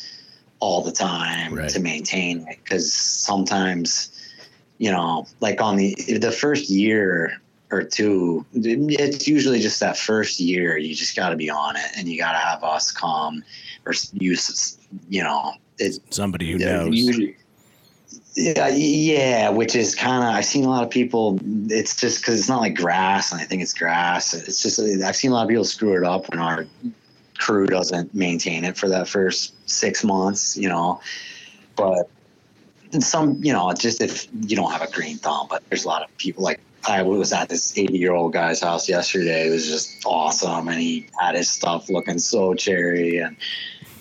all 0.59 0.81
the 0.81 0.91
time 0.91 1.53
Right. 1.53 1.69
to 1.69 1.79
maintain 1.79 2.39
it 2.47 2.57
because 2.63 2.91
sometimes 2.91 4.09
you 4.79 4.89
know 4.91 5.27
like 5.41 5.61
on 5.61 5.75
the 5.75 5.93
the 6.19 6.31
first 6.31 6.69
year 6.69 7.39
or 7.69 7.83
two 7.83 8.43
it's 8.53 9.27
usually 9.27 9.59
just 9.59 9.79
that 9.81 9.95
first 9.97 10.39
year 10.39 10.77
you 10.77 10.95
just 10.95 11.15
got 11.15 11.29
to 11.29 11.35
be 11.35 11.49
on 11.49 11.75
it 11.75 11.85
and 11.97 12.07
you 12.07 12.17
got 12.17 12.31
to 12.31 12.37
have 12.39 12.63
us 12.63 12.91
come 12.91 13.43
or 13.85 13.93
use 14.13 14.77
you 15.09 15.21
know 15.21 15.53
it, 15.77 15.99
Somebody 16.09 16.51
who 16.51 16.57
knows. 16.57 16.95
usually- 16.95 17.35
yeah, 18.37 18.67
yeah, 18.67 19.49
which 19.49 19.75
is 19.75 19.95
kind 19.95 20.23
of 20.23 20.29
I've 20.29 20.45
seen 20.45 20.63
a 20.63 20.69
lot 20.69 20.83
of 20.83 20.91
people. 20.91 21.39
It's 21.69 21.95
just 21.95 22.21
because 22.21 22.39
it's 22.39 22.47
not 22.47 22.61
like 22.61 22.75
grass, 22.75 23.31
and 23.31 23.41
I 23.41 23.45
think 23.45 23.63
it's 23.63 23.73
grass. 23.73 24.35
It's 24.35 24.61
just 24.61 24.79
I've 24.79 25.15
seen 25.15 25.31
a 25.31 25.33
lot 25.33 25.43
of 25.43 25.49
people 25.49 25.65
screw 25.65 25.97
it 25.97 26.03
up 26.03 26.29
when 26.29 26.39
our 26.39 26.67
crew 27.39 27.65
doesn't 27.65 28.13
maintain 28.13 28.63
it 28.63 28.77
for 28.77 28.89
that 28.89 29.07
first 29.07 29.55
six 29.67 30.03
months, 30.03 30.55
you 30.55 30.69
know. 30.69 31.01
But 31.75 32.09
some, 32.99 33.39
you 33.43 33.53
know, 33.53 33.73
just 33.73 34.01
if 34.03 34.27
you 34.41 34.55
don't 34.55 34.71
have 34.71 34.83
a 34.83 34.91
green 34.91 35.17
thumb, 35.17 35.47
but 35.49 35.63
there's 35.69 35.85
a 35.85 35.87
lot 35.87 36.03
of 36.03 36.15
people 36.17 36.43
like 36.43 36.59
I 36.87 37.01
was 37.01 37.33
at 37.33 37.49
this 37.49 37.75
80 37.75 37.97
year 37.97 38.13
old 38.13 38.33
guy's 38.33 38.61
house 38.61 38.87
yesterday. 38.87 39.47
It 39.47 39.49
was 39.49 39.65
just 39.67 40.05
awesome, 40.05 40.67
and 40.67 40.79
he 40.79 41.07
had 41.19 41.33
his 41.33 41.49
stuff 41.49 41.89
looking 41.89 42.19
so 42.19 42.53
cherry, 42.53 43.17
and 43.17 43.35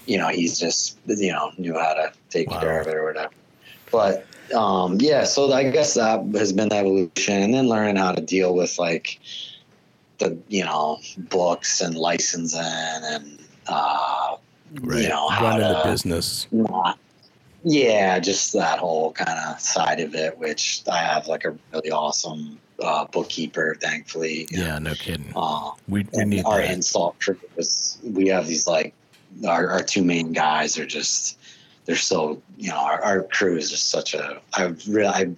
you 0.04 0.18
know, 0.18 0.28
he's 0.28 0.58
just 0.58 0.98
you 1.06 1.32
know 1.32 1.52
knew 1.56 1.78
how 1.78 1.94
to 1.94 2.12
take 2.28 2.50
Wow. 2.50 2.60
care 2.60 2.80
of 2.82 2.86
it 2.88 2.94
or 2.96 3.06
whatever. 3.06 3.32
But 3.90 4.26
um, 4.54 4.98
yeah, 5.00 5.24
so 5.24 5.52
I 5.52 5.70
guess 5.70 5.94
that 5.94 6.24
has 6.34 6.52
been 6.52 6.68
the 6.68 6.76
evolution, 6.76 7.42
and 7.42 7.54
then 7.54 7.68
learning 7.68 7.96
how 7.96 8.12
to 8.12 8.20
deal 8.20 8.54
with 8.54 8.78
like 8.78 9.18
the 10.18 10.36
you 10.48 10.64
know 10.64 10.98
books 11.18 11.80
and 11.80 11.94
licensing 11.96 12.60
and 12.60 13.38
uh, 13.66 14.36
right. 14.82 15.02
you 15.02 15.08
know, 15.08 15.28
how 15.28 15.44
Running 15.58 15.68
the 15.68 15.80
to- 15.82 15.88
business. 15.90 16.46
not 16.52 16.98
yeah 17.68 18.18
just 18.20 18.52
that 18.52 18.78
whole 18.78 19.10
kind 19.12 19.36
of 19.48 19.58
side 19.60 19.98
of 19.98 20.14
it 20.14 20.38
which 20.38 20.82
i 20.88 20.98
have 20.98 21.26
like 21.26 21.44
a 21.44 21.56
really 21.72 21.90
awesome 21.90 22.60
uh, 22.80 23.04
bookkeeper 23.06 23.76
thankfully 23.80 24.46
Yeah, 24.52 24.78
no 24.78 24.94
kidding. 24.94 25.32
uh, 25.34 25.70
We, 25.88 26.06
we 26.12 26.24
need 26.26 26.44
our 26.44 26.58
that. 26.58 26.70
install 26.70 27.16
crew 27.18 27.36
is 27.56 27.98
we 28.04 28.28
have 28.28 28.46
these 28.46 28.68
like 28.68 28.94
our, 29.48 29.68
our 29.70 29.82
two 29.82 30.04
main 30.04 30.32
guys 30.32 30.78
are 30.78 30.86
just 30.86 31.38
they're 31.86 31.96
so 31.96 32.40
you 32.58 32.68
know 32.68 32.76
our, 32.76 33.00
our 33.02 33.22
crew 33.22 33.56
is 33.56 33.70
just 33.70 33.90
such 33.90 34.12
a 34.14 34.40
i 34.54 34.64
really 34.88 35.06
I, 35.06 35.30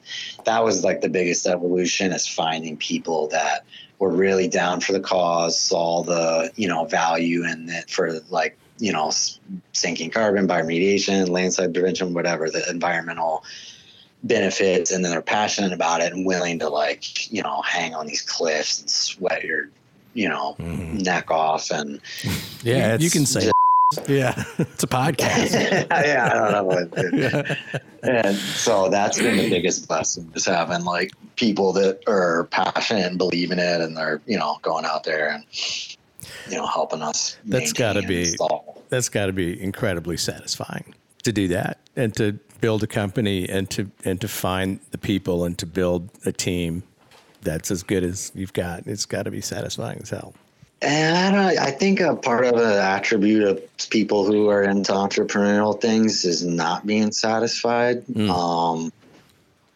that 0.45 0.65
was 0.65 0.83
like 0.85 1.01
the 1.03 1.09
biggest 1.09 1.47
evolution 1.47 2.13
is 2.13 2.27
finding 2.27 2.77
people 2.77 3.29
that 3.29 3.65
were 3.99 4.11
really 4.11 4.49
down 4.49 4.81
for 4.81 4.93
the 4.93 5.01
cause 5.01 5.59
saw 5.61 6.03
the 6.03 6.51
you 6.57 6.67
know 6.69 6.85
value 6.87 7.45
in 7.45 7.69
it 7.69 7.91
for 7.91 8.21
like 8.31 8.57
you 8.79 8.93
know 8.93 9.11
sinking 9.73 10.11
carbon 10.11 10.47
bioremediation 10.49 11.29
landslide 11.29 11.75
prevention 11.75 12.15
whatever 12.15 12.51
the 12.51 12.69
environmental 12.71 13.45
benefits 14.25 14.91
and 14.91 15.05
then 15.05 15.13
they're 15.13 15.23
passionate 15.23 15.73
about 15.73 16.01
it 16.01 16.13
and 16.13 16.27
willing 16.27 16.59
to 16.59 16.69
like 16.69 17.31
you 17.33 17.43
know 17.43 17.63
hang 17.63 17.95
on 17.95 18.07
these 18.07 18.23
cliffs 18.23 18.81
and 18.81 18.91
sweat 18.91 19.45
your 19.45 19.69
you 20.15 20.29
know 20.29 20.57
Mhm. 20.59 21.03
neck 21.05 21.31
off 21.31 21.71
and 21.71 22.01
Yeah, 22.63 22.89
you 22.91 23.07
it's- 23.07 23.13
can 23.13 23.27
say. 23.27 23.51
Yeah, 24.07 24.45
it's 24.59 24.83
a 24.83 24.87
podcast. 24.87 25.53
yeah, 25.91 26.29
I 26.31 26.35
don't 26.35 26.53
know 26.53 26.65
what 26.65 26.89
it 26.97 27.15
is. 27.15 27.81
And 28.03 28.37
so 28.37 28.89
that's 28.91 29.19
been 29.19 29.37
the 29.37 29.49
biggest 29.49 29.89
blessing 29.89 30.31
is 30.35 30.45
having 30.45 30.85
like 30.85 31.13
people 31.37 31.73
that 31.73 32.01
are 32.07 32.45
passionate 32.51 33.07
and 33.07 33.19
believe 33.19 33.51
in 33.51 33.59
it 33.59 33.81
and 33.81 33.97
they're, 33.97 34.21
you 34.27 34.39
know, 34.39 34.59
going 34.63 34.85
out 34.85 35.05
there 35.05 35.31
and 35.31 35.45
you 36.49 36.57
know, 36.57 36.67
helping 36.67 37.03
us. 37.03 37.39
That's 37.45 37.73
gotta 37.73 38.03
be- 38.03 38.21
install. 38.21 38.83
That's 38.89 39.09
got 39.09 39.27
to 39.27 39.33
be 39.33 39.61
incredibly 39.61 40.17
satisfying 40.17 40.95
to 41.23 41.33
do 41.33 41.49
that 41.49 41.79
and 41.95 42.15
to 42.17 42.33
build 42.61 42.83
a 42.83 42.87
company 42.87 43.49
and 43.49 43.69
to 43.71 43.91
and 44.05 44.21
to 44.21 44.29
find 44.29 44.81
the 44.93 44.99
people 44.99 45.45
and 45.45 45.59
to 45.59 45.67
build 45.67 46.09
a 46.25 46.33
team 46.33 46.83
that's 47.43 47.71
as 47.71 47.83
good 47.83 48.03
as 48.03 48.33
you've 48.35 48.53
got. 48.53 48.87
It's 48.87 49.07
got 49.07 49.25
to 49.25 49.31
be 49.31 49.41
satisfying 49.41 50.01
as 50.03 50.11
hell. 50.11 50.35
And 50.81 51.17
I 51.17 51.31
don't. 51.33 51.59
I 51.59 51.71
think 51.73 51.99
a 52.01 52.15
part 52.15 52.45
of 52.45 52.55
an 52.55 52.79
attribute 52.79 53.43
of 53.43 53.89
people 53.91 54.25
who 54.25 54.49
are 54.49 54.63
into 54.63 54.93
entrepreneurial 54.93 55.81
things 55.81 56.25
is 56.25 56.45
not 56.45 56.87
being 56.87 57.11
satisfied. 57.11 58.07
Mm. 58.07 58.31
Um, 58.31 58.93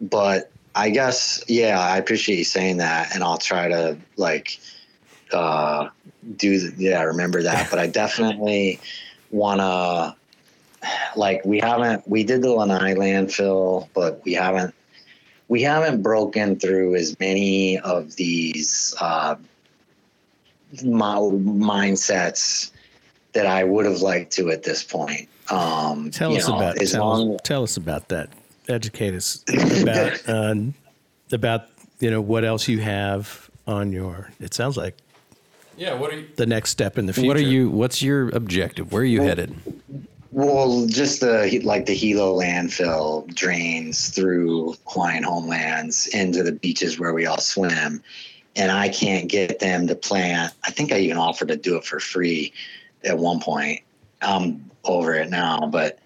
but 0.00 0.52
I 0.76 0.90
guess, 0.90 1.42
yeah, 1.48 1.80
I 1.80 1.96
appreciate 1.98 2.38
you 2.38 2.44
saying 2.44 2.76
that, 2.76 3.14
and 3.14 3.24
I'll 3.24 3.38
try 3.38 3.68
to 3.68 3.98
like 4.16 4.60
uh, 5.32 5.88
do. 6.36 6.70
The, 6.70 6.74
yeah, 6.80 7.02
remember 7.02 7.42
that. 7.42 7.62
But 7.70 7.80
I 7.80 7.88
definitely 7.88 8.80
want 9.30 9.60
to. 9.60 10.14
Like 11.16 11.44
we 11.44 11.58
haven't, 11.60 12.08
we 12.08 12.24
did 12.24 12.42
the 12.42 12.50
Lanai 12.50 12.94
landfill, 12.94 13.88
but 13.94 14.20
we 14.24 14.34
haven't, 14.34 14.74
we 15.48 15.62
haven't 15.62 16.02
broken 16.02 16.58
through 16.58 16.96
as 16.96 17.18
many 17.20 17.78
of 17.78 18.16
these 18.16 18.92
uh, 19.00 19.36
mindsets 20.76 22.70
that 23.32 23.46
I 23.46 23.64
would 23.64 23.86
have 23.86 24.00
liked 24.00 24.32
to 24.34 24.50
at 24.50 24.62
this 24.62 24.82
point. 24.82 25.28
Um, 25.50 26.10
Tell 26.10 26.36
us 26.36 26.48
know, 26.48 26.56
about 26.56 26.80
as 26.80 26.92
tell, 26.92 27.06
long 27.06 27.34
us, 27.34 27.40
tell 27.44 27.62
us 27.62 27.76
about 27.76 28.08
that. 28.08 28.30
Educate 28.68 29.14
us 29.14 29.42
about 29.82 30.28
uh, 30.28 30.54
about 31.32 31.66
you 32.00 32.10
know 32.10 32.20
what 32.20 32.44
else 32.44 32.68
you 32.68 32.80
have 32.80 33.50
on 33.66 33.92
your. 33.92 34.30
It 34.40 34.54
sounds 34.54 34.76
like 34.76 34.96
Yeah. 35.76 35.94
What 35.94 36.12
are 36.12 36.20
you? 36.20 36.28
the 36.36 36.46
next 36.46 36.70
step 36.70 36.96
in 36.96 37.06
the 37.06 37.12
future. 37.12 37.28
What 37.28 37.36
are 37.36 37.40
you? 37.40 37.70
What's 37.70 38.02
your 38.02 38.28
objective? 38.30 38.92
Where 38.92 39.02
are 39.02 39.06
you 39.06 39.22
headed? 39.22 39.54
Well, 40.30 40.86
just 40.86 41.20
the 41.20 41.60
like 41.62 41.84
the 41.86 41.94
Hilo 41.94 42.38
landfill 42.38 43.32
drains 43.34 44.08
through 44.08 44.76
Hawaiian 44.86 45.24
homelands 45.24 46.06
into 46.08 46.42
the 46.42 46.52
beaches 46.52 46.98
where 46.98 47.12
we 47.12 47.26
all 47.26 47.38
swim, 47.38 48.02
and 48.56 48.70
I 48.70 48.88
can't 48.88 49.28
get 49.28 49.58
them 49.58 49.86
to 49.86 49.94
plant. 49.94 50.52
I 50.64 50.70
think 50.70 50.92
I 50.92 50.98
even 50.98 51.16
offered 51.16 51.48
to 51.48 51.56
do 51.56 51.76
it 51.76 51.84
for 51.84 52.00
free 52.00 52.52
at 53.04 53.18
one 53.18 53.40
point. 53.40 53.80
I'm 54.20 54.70
over 54.84 55.14
it 55.14 55.30
now, 55.30 55.66
but 55.66 55.98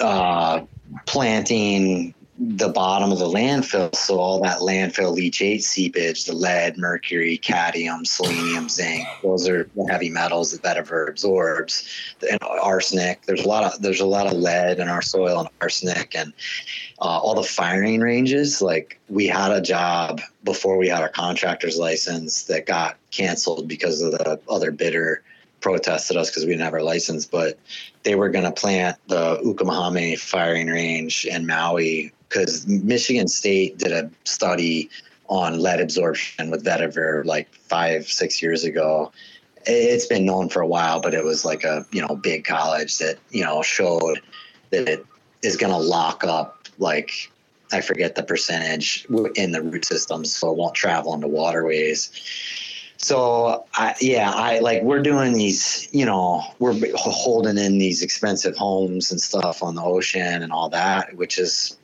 uh, 0.00 0.64
planting 1.06 2.14
the 2.42 2.70
bottom 2.70 3.12
of 3.12 3.18
the 3.18 3.26
landfill, 3.26 3.94
so 3.94 4.18
all 4.18 4.40
that 4.40 4.60
landfill 4.60 5.14
leachate 5.14 5.62
seepage, 5.62 6.24
the 6.24 6.32
lead, 6.32 6.78
mercury, 6.78 7.36
cadmium, 7.36 8.06
selenium, 8.06 8.66
zinc, 8.66 9.10
those 9.22 9.46
are 9.46 9.68
heavy 9.90 10.08
metals 10.08 10.58
that 10.58 10.62
vetiver 10.62 11.10
absorbs, 11.10 11.86
and 12.30 12.38
arsenic. 12.42 13.26
There's 13.26 13.44
a 13.44 13.48
lot 13.48 13.64
of 13.64 13.82
there's 13.82 14.00
a 14.00 14.06
lot 14.06 14.26
of 14.26 14.32
lead 14.32 14.78
in 14.78 14.88
our 14.88 15.02
soil 15.02 15.40
and 15.40 15.48
arsenic, 15.60 16.16
and 16.16 16.32
uh, 17.00 17.18
all 17.18 17.34
the 17.34 17.42
firing 17.42 18.00
ranges. 18.00 18.62
Like 18.62 18.98
we 19.10 19.26
had 19.26 19.52
a 19.52 19.60
job 19.60 20.22
before 20.42 20.78
we 20.78 20.88
had 20.88 21.02
our 21.02 21.10
contractor's 21.10 21.76
license 21.76 22.44
that 22.44 22.64
got 22.64 22.96
canceled 23.10 23.68
because 23.68 24.00
of 24.00 24.12
the 24.12 24.40
other 24.48 24.70
bidder 24.70 25.22
protested 25.60 26.16
us 26.16 26.30
because 26.30 26.44
we 26.44 26.52
didn't 26.52 26.64
have 26.64 26.72
our 26.72 26.82
license, 26.82 27.26
but 27.26 27.58
they 28.02 28.14
were 28.14 28.30
going 28.30 28.46
to 28.46 28.52
plant 28.52 28.96
the 29.08 29.36
Ukumehame 29.44 30.18
firing 30.18 30.68
range 30.68 31.26
in 31.26 31.46
Maui 31.46 32.14
because 32.30 32.66
Michigan 32.66 33.28
State 33.28 33.76
did 33.76 33.92
a 33.92 34.10
study 34.24 34.88
on 35.28 35.60
lead 35.60 35.80
absorption 35.80 36.50
with 36.50 36.64
vetiver 36.64 37.24
like 37.24 37.52
five, 37.52 38.06
six 38.06 38.40
years 38.40 38.64
ago. 38.64 39.12
It's 39.66 40.06
been 40.06 40.24
known 40.24 40.48
for 40.48 40.62
a 40.62 40.66
while, 40.66 41.00
but 41.00 41.12
it 41.12 41.24
was 41.24 41.44
like 41.44 41.64
a 41.64 41.84
you 41.92 42.00
know 42.00 42.16
big 42.16 42.44
college 42.44 42.98
that 42.98 43.18
you 43.30 43.44
know 43.44 43.62
showed 43.62 44.22
that 44.70 44.88
it 44.88 45.04
is 45.42 45.56
going 45.56 45.72
to 45.72 45.78
lock 45.78 46.24
up 46.24 46.68
like 46.78 47.30
I 47.72 47.80
forget 47.80 48.14
the 48.14 48.22
percentage 48.22 49.06
in 49.36 49.52
the 49.52 49.62
root 49.62 49.84
systems, 49.84 50.34
so 50.34 50.50
it 50.50 50.56
won't 50.56 50.74
travel 50.74 51.12
into 51.12 51.28
waterways 51.28 52.10
so 53.02 53.64
I, 53.74 53.94
yeah, 53.98 54.30
I 54.30 54.58
like 54.58 54.82
we're 54.82 55.02
doing 55.02 55.32
these, 55.32 55.88
you 55.90 56.04
know, 56.04 56.42
we're 56.58 56.78
holding 56.94 57.56
in 57.56 57.78
these 57.78 58.02
expensive 58.02 58.54
homes 58.58 59.10
and 59.10 59.18
stuff 59.18 59.62
on 59.62 59.74
the 59.74 59.82
ocean 59.82 60.42
and 60.42 60.52
all 60.52 60.68
that, 60.68 61.16
which 61.16 61.38
is 61.38 61.78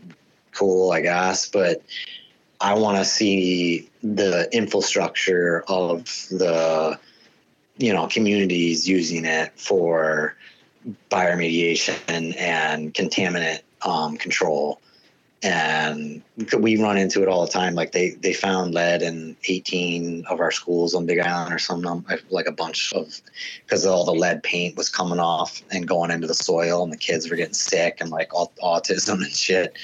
cool, 0.56 0.92
I 0.92 1.00
guess. 1.00 1.48
But 1.48 1.82
I 2.60 2.74
want 2.74 2.98
to 2.98 3.04
see 3.04 3.88
the 4.02 4.48
infrastructure 4.52 5.64
of 5.68 6.04
the, 6.30 6.98
you 7.78 7.92
know, 7.92 8.06
communities 8.06 8.88
using 8.88 9.24
it 9.24 9.52
for 9.58 10.36
bioremediation 11.10 12.36
and 12.38 12.94
contaminant 12.94 13.60
um, 13.82 14.16
control 14.16 14.80
and 15.42 16.22
we 16.58 16.76
run 16.76 16.96
into 16.96 17.22
it 17.22 17.28
all 17.28 17.44
the 17.44 17.52
time. 17.52 17.74
Like 17.74 17.92
they 17.92 18.10
they 18.10 18.32
found 18.32 18.74
lead 18.74 19.02
in 19.02 19.36
18 19.48 20.24
of 20.26 20.40
our 20.40 20.50
schools 20.50 20.94
on 20.94 21.06
Big 21.06 21.20
Island 21.20 21.54
or 21.54 21.58
something, 21.58 22.04
like 22.30 22.46
a 22.46 22.52
bunch 22.52 22.92
of 22.94 23.20
because 23.64 23.84
all 23.84 24.04
the 24.04 24.12
lead 24.14 24.42
paint 24.42 24.76
was 24.76 24.88
coming 24.88 25.20
off 25.20 25.62
and 25.70 25.86
going 25.86 26.10
into 26.10 26.26
the 26.26 26.34
soil, 26.34 26.82
and 26.82 26.92
the 26.92 26.96
kids 26.96 27.30
were 27.30 27.36
getting 27.36 27.54
sick 27.54 27.98
and 28.00 28.10
like 28.10 28.30
autism 28.30 29.22
and 29.22 29.30
shit 29.30 29.76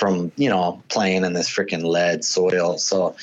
from 0.00 0.32
you 0.36 0.48
know 0.48 0.82
playing 0.88 1.24
in 1.24 1.34
this 1.34 1.48
freaking 1.48 1.84
lead 1.84 2.24
soil. 2.24 2.78
So 2.78 3.14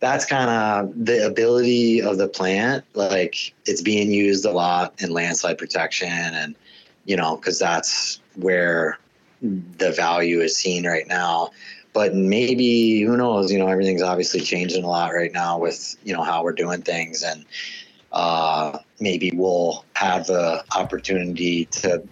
that's 0.00 0.24
kind 0.24 0.50
of 0.50 1.04
the 1.04 1.26
ability 1.26 2.00
of 2.00 2.16
the 2.16 2.26
plant. 2.26 2.84
Like 2.94 3.54
it's 3.66 3.82
being 3.82 4.10
used 4.10 4.44
a 4.46 4.50
lot 4.50 4.94
in 4.98 5.10
landslide 5.12 5.58
protection, 5.58 6.08
and 6.08 6.56
you 7.04 7.16
know 7.16 7.36
because 7.36 7.58
that's 7.58 8.20
where 8.36 8.98
the 9.42 9.92
value 9.92 10.40
is 10.40 10.56
seen 10.56 10.86
right 10.86 11.06
now 11.08 11.50
but 11.92 12.14
maybe 12.14 13.02
who 13.02 13.16
knows 13.16 13.52
you 13.52 13.58
know 13.58 13.66
everything's 13.66 14.00
obviously 14.02 14.40
changing 14.40 14.84
a 14.84 14.88
lot 14.88 15.12
right 15.12 15.32
now 15.32 15.58
with 15.58 15.96
you 16.04 16.12
know 16.12 16.22
how 16.22 16.42
we're 16.44 16.52
doing 16.52 16.80
things 16.80 17.24
and 17.24 17.44
uh, 18.12 18.78
maybe 19.00 19.32
we'll 19.34 19.84
have 19.94 20.26
the 20.26 20.62
opportunity 20.76 21.64
to 21.66 22.02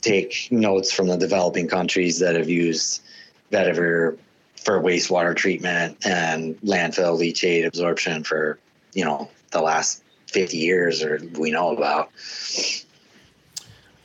take 0.00 0.48
notes 0.50 0.90
from 0.90 1.06
the 1.08 1.16
developing 1.16 1.68
countries 1.68 2.18
that 2.18 2.34
have 2.34 2.48
used 2.48 3.02
vetiver 3.50 4.16
for 4.56 4.80
wastewater 4.80 5.34
treatment 5.34 5.96
and 6.06 6.60
landfill 6.60 7.18
leachate 7.18 7.66
absorption 7.66 8.22
for 8.22 8.58
you 8.92 9.04
know 9.04 9.28
the 9.52 9.60
last 9.60 10.02
50 10.26 10.56
years 10.56 11.02
or 11.02 11.20
we 11.38 11.50
know 11.50 11.70
about 11.70 12.10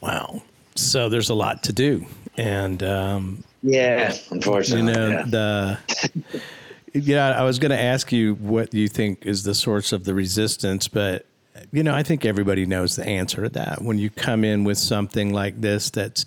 wow 0.02 0.42
so 0.76 1.10
there's 1.10 1.30
a 1.30 1.36
lot 1.36 1.64
to 1.64 1.74
do 1.74 2.06
and 2.38 2.84
um, 2.84 3.44
yeah, 3.66 4.16
unfortunately, 4.30 4.92
you 4.92 5.00
know 5.00 5.10
yeah. 5.10 5.24
the. 5.24 6.42
Yeah, 6.98 7.38
I 7.38 7.44
was 7.44 7.60
going 7.60 7.72
to 7.72 7.82
ask 7.82 8.14
you 8.14 8.36
what 8.36 8.74
you 8.74 8.88
think 8.88 9.26
is 9.26 9.44
the 9.44 9.54
source 9.54 9.92
of 9.92 10.06
the 10.06 10.14
resistance, 10.14 10.88
but 10.88 11.26
you 11.74 11.84
know, 11.84 11.94
I 11.94 12.04
think 12.04 12.24
everybody 12.24 12.66
knows 12.66 12.96
the 12.96 13.06
answer 13.06 13.44
to 13.44 13.50
that. 13.50 13.82
When 13.82 13.98
you 14.00 14.10
come 14.10 14.46
in 14.46 14.64
with 14.64 14.78
something 14.78 15.34
like 15.34 15.60
this, 15.60 15.90
that's 15.90 16.26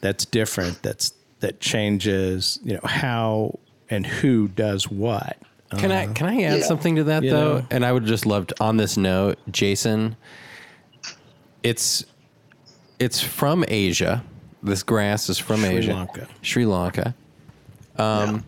that's 0.00 0.24
different, 0.24 0.82
that's 0.82 1.12
that 1.40 1.60
changes, 1.60 2.58
you 2.62 2.74
know, 2.74 2.80
how 2.84 3.58
and 3.90 4.06
who 4.06 4.48
does 4.48 4.90
what. 4.90 5.36
Can 5.76 5.92
I 5.92 6.06
can 6.06 6.26
I 6.26 6.42
add 6.42 6.60
yeah. 6.60 6.64
something 6.64 6.96
to 6.96 7.04
that 7.04 7.22
You 7.22 7.30
though? 7.30 7.58
know. 7.58 7.66
And 7.70 7.84
I 7.84 7.92
would 7.92 8.06
just 8.06 8.24
love 8.24 8.46
to, 8.48 8.54
on 8.60 8.78
this 8.78 8.96
note, 8.96 9.38
Jason. 9.50 10.16
It's 11.62 12.04
it's 12.98 13.20
from 13.20 13.64
Asia. 13.68 14.24
This 14.62 14.82
grass 14.82 15.28
is 15.28 15.38
from 15.38 15.64
Asia. 15.64 15.70
Sri 15.70 15.78
Asia, 15.78 15.94
Lanka. 15.94 16.28
Sri 16.42 16.66
Lanka. 16.66 17.14
Um, 17.96 18.44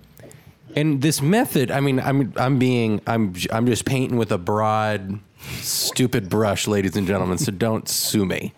and 0.75 1.03
this 1.03 1.21
method, 1.21 1.71
I 1.71 1.81
mean, 1.81 2.01
I'm 2.01 2.33
I'm 2.37 2.59
being 2.59 3.01
I'm 3.07 3.35
I'm 3.53 3.67
just 3.67 3.85
painting 3.85 4.17
with 4.17 4.33
a 4.33 4.39
broad, 4.39 5.21
stupid 5.61 6.29
brush, 6.29 6.67
ladies 6.67 6.97
and 6.97 7.07
gentlemen. 7.07 7.39
So 7.39 7.53
don't 7.53 7.89
sue 7.89 8.25
me, 8.25 8.53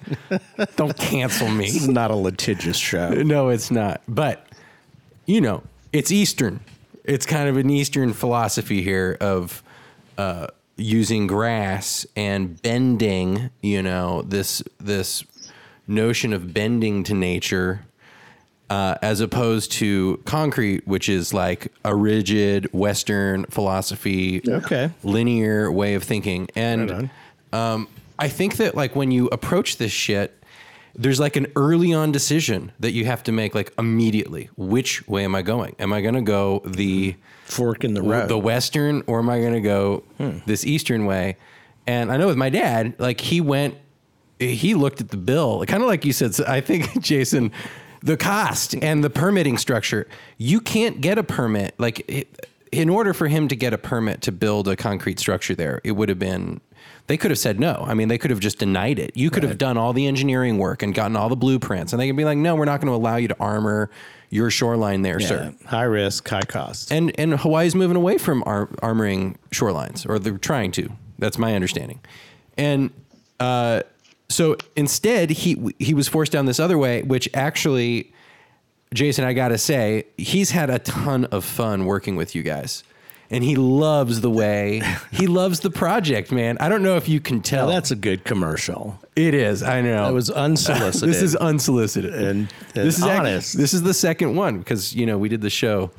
don't 0.77 0.97
cancel 0.97 1.49
me. 1.49 1.67
This 1.67 1.83
is 1.83 1.89
not 1.89 2.11
a 2.11 2.17
litigious 2.17 2.77
show. 2.77 3.11
No, 3.11 3.49
it's 3.49 3.71
not. 3.71 4.03
But 4.09 4.47
you 5.27 5.41
know, 5.41 5.63
it's 5.93 6.11
Eastern. 6.11 6.61
It's 7.05 7.27
kind 7.27 7.49
of 7.49 7.57
an 7.57 7.71
Eastern 7.71 8.13
philosophy 8.13 8.83
here 8.83 9.17
of 9.21 9.63
uh, 10.19 10.49
using 10.77 11.27
grass 11.27 12.07
and 12.17 12.61
bending. 12.63 13.51
You 13.61 13.83
know, 13.83 14.23
this 14.23 14.63
this 14.79 15.25
notion 15.87 16.33
of 16.33 16.53
bending 16.55 17.05
to 17.05 17.15
nature. 17.15 17.85
Uh, 18.73 18.97
as 19.03 19.21
opposed 19.21 19.71
to 19.71 20.17
concrete, 20.25 20.87
which 20.89 21.07
is 21.11 21.35
like 21.35 21.71
a 21.85 21.95
rigid 21.95 22.73
Western 22.73 23.45
philosophy, 23.51 24.41
Okay. 24.49 24.91
linear 25.03 25.71
way 25.71 25.93
of 25.93 26.03
thinking. 26.03 26.49
And 26.57 26.91
Right 26.91 27.11
um, 27.53 27.87
I 28.19 28.29
think 28.29 28.57
that 28.57 28.75
like 28.75 28.97
when 28.97 29.11
you 29.11 29.27
approach 29.29 29.77
this 29.77 29.93
shit, 29.93 30.43
there's 30.95 31.21
like 31.21 31.37
an 31.37 31.49
early 31.55 31.93
on 31.93 32.13
decision 32.13 32.73
that 32.81 32.93
you 32.93 33.05
have 33.05 33.23
to 33.25 33.33
make 33.33 33.55
like 33.55 33.73
immediately. 33.79 34.49
Which 34.57 35.07
way 35.07 35.25
am 35.25 35.35
I 35.35 35.43
going? 35.43 35.77
Am 35.79 35.93
I 35.93 36.01
going 36.01 36.15
to 36.15 36.23
go 36.23 36.63
the 36.65 37.15
Fork 37.45 37.85
in 37.85 37.93
the 37.93 38.01
road. 38.01 38.29
the 38.29 38.39
western 38.39 39.03
or 39.07 39.19
am 39.19 39.29
I 39.29 39.39
going 39.41 39.53
to 39.55 39.61
go 39.61 40.03
this 40.47 40.65
eastern 40.65 41.05
way? 41.05 41.37
And 41.87 42.11
I 42.11 42.17
know 42.17 42.27
with 42.27 42.39
my 42.39 42.49
dad, 42.49 42.95
like 42.99 43.21
he 43.21 43.43
went, 43.43 43.75
he 44.39 44.73
looked 44.75 45.03
at 45.03 45.11
the 45.11 45.19
bill, 45.19 45.63
kind 45.67 45.83
of 45.83 45.89
like 45.91 46.07
you 46.07 46.13
said. 46.15 46.35
So 46.35 46.45
I 46.49 46.63
think 46.63 47.03
Jason, 47.11 47.53
the 48.03 48.17
cost 48.17 48.75
and 48.75 49.03
the 49.05 49.11
permitting 49.11 49.59
structure. 49.59 50.07
You 50.39 50.61
can't 50.61 51.01
get 51.01 51.19
a 51.19 51.23
permit 51.23 51.75
like. 51.79 52.29
In 52.73 52.89
order 52.89 53.13
for 53.13 53.29
him 53.29 53.49
to 53.49 53.55
get 53.57 53.75
a 53.75 53.79
permit 53.79 54.23
to 54.23 54.33
build 54.33 54.67
a 54.67 54.77
concrete 54.77 55.19
structure 55.21 55.55
there, 55.55 55.83
it 55.85 55.93
would 55.93 56.09
have 56.09 56.19
been 56.19 56.63
they 57.07 57.19
could 57.19 57.31
have 57.31 57.39
said 57.39 57.61
no. 57.61 57.85
I 57.87 57.93
mean, 57.93 58.09
they 58.09 58.17
could 58.17 58.31
have 58.31 58.41
just 58.41 58.59
denied 58.59 58.99
it. 58.99 59.15
You 59.15 59.29
could 59.29 59.43
have 59.43 59.59
done 59.59 59.77
all 59.77 59.93
the 59.93 60.07
engineering 60.07 60.57
work 60.57 60.83
and 60.83 60.95
gotten 60.95 61.15
all 61.15 61.29
the 61.29 61.37
blueprints, 61.37 61.93
and 61.93 62.01
they 62.01 62.07
could 62.07 62.17
be 62.17 62.25
like, 62.25 62.39
"No, 62.39 62.55
we're 62.55 62.65
not 62.65 62.81
going 62.81 62.91
to 62.91 62.95
allow 62.95 63.17
you 63.17 63.29
to 63.29 63.37
armor 63.39 63.91
your 64.31 64.49
shoreline 64.49 65.03
there, 65.03 65.21
Yeah. 65.21 65.27
sir." 65.29 65.55
High 65.67 65.83
risk, 65.83 66.27
high 66.27 66.41
cost. 66.43 66.91
And 66.91 67.13
and 67.21 67.39
Hawaii's 67.39 67.75
moving 67.75 67.97
away 67.97 68.17
from 68.17 68.43
ar- 68.47 68.69
armoring 68.83 69.37
shorelines, 69.51 70.09
or 70.09 70.19
they're 70.19 70.39
trying 70.39 70.73
to. 70.73 70.89
That's 71.19 71.37
my 71.37 71.55
understanding. 71.55 72.01
And 72.57 72.89
uh, 73.39 73.83
so 74.33 74.57
instead, 74.77 75.31
he 75.31 75.73
he 75.79 75.95
was 75.95 76.09
forced 76.09 76.33
down 76.33 76.47
this 76.47 76.59
other 76.61 76.79
way, 76.79 77.03
which 77.03 77.29
actually, 77.35 78.13
Jason, 78.95 79.25
I 79.25 79.33
gotta 79.33 79.59
say, 79.59 80.05
he's 80.17 80.51
had 80.51 80.71
a 80.71 80.79
ton 80.79 81.25
of 81.27 81.45
fun 81.45 81.87
working 81.87 82.17
with 82.17 82.35
you 82.35 82.43
guys. 82.43 82.85
And 83.31 83.43
he 83.43 83.57
loves 83.57 84.21
the 84.21 84.29
way 84.29 84.83
he 85.11 85.27
loves 85.27 85.61
the 85.61 85.71
project, 85.71 86.31
man. 86.31 86.59
I 86.61 86.69
don't 86.69 86.83
know 86.83 86.97
if 86.97 87.09
you 87.09 87.19
can 87.19 87.41
tell. 87.41 87.65
Well, 87.67 87.75
that's 87.75 87.91
a 87.91 87.97
good 87.97 88.25
commercial. 88.25 88.99
it 89.17 89.33
is. 89.33 89.63
I 89.63 89.81
know. 89.81 90.05
That 90.05 90.13
was 90.13 90.29
unsolicited. 90.29 91.09
this 91.15 91.23
is 91.23 91.35
unsolicited, 91.37 92.13
And- 92.13 92.53
and 92.75 92.87
this 92.87 92.99
is 92.99 93.03
honest. 93.05 93.57
this 93.57 93.73
is 93.73 93.83
the 93.85 93.95
second 93.95 94.37
one 94.37 94.59
because 94.59 94.95
you 94.95 95.07
know 95.07 95.17
we 95.17 95.31
did 95.31 95.41
the 95.41 95.49
show 95.49 95.91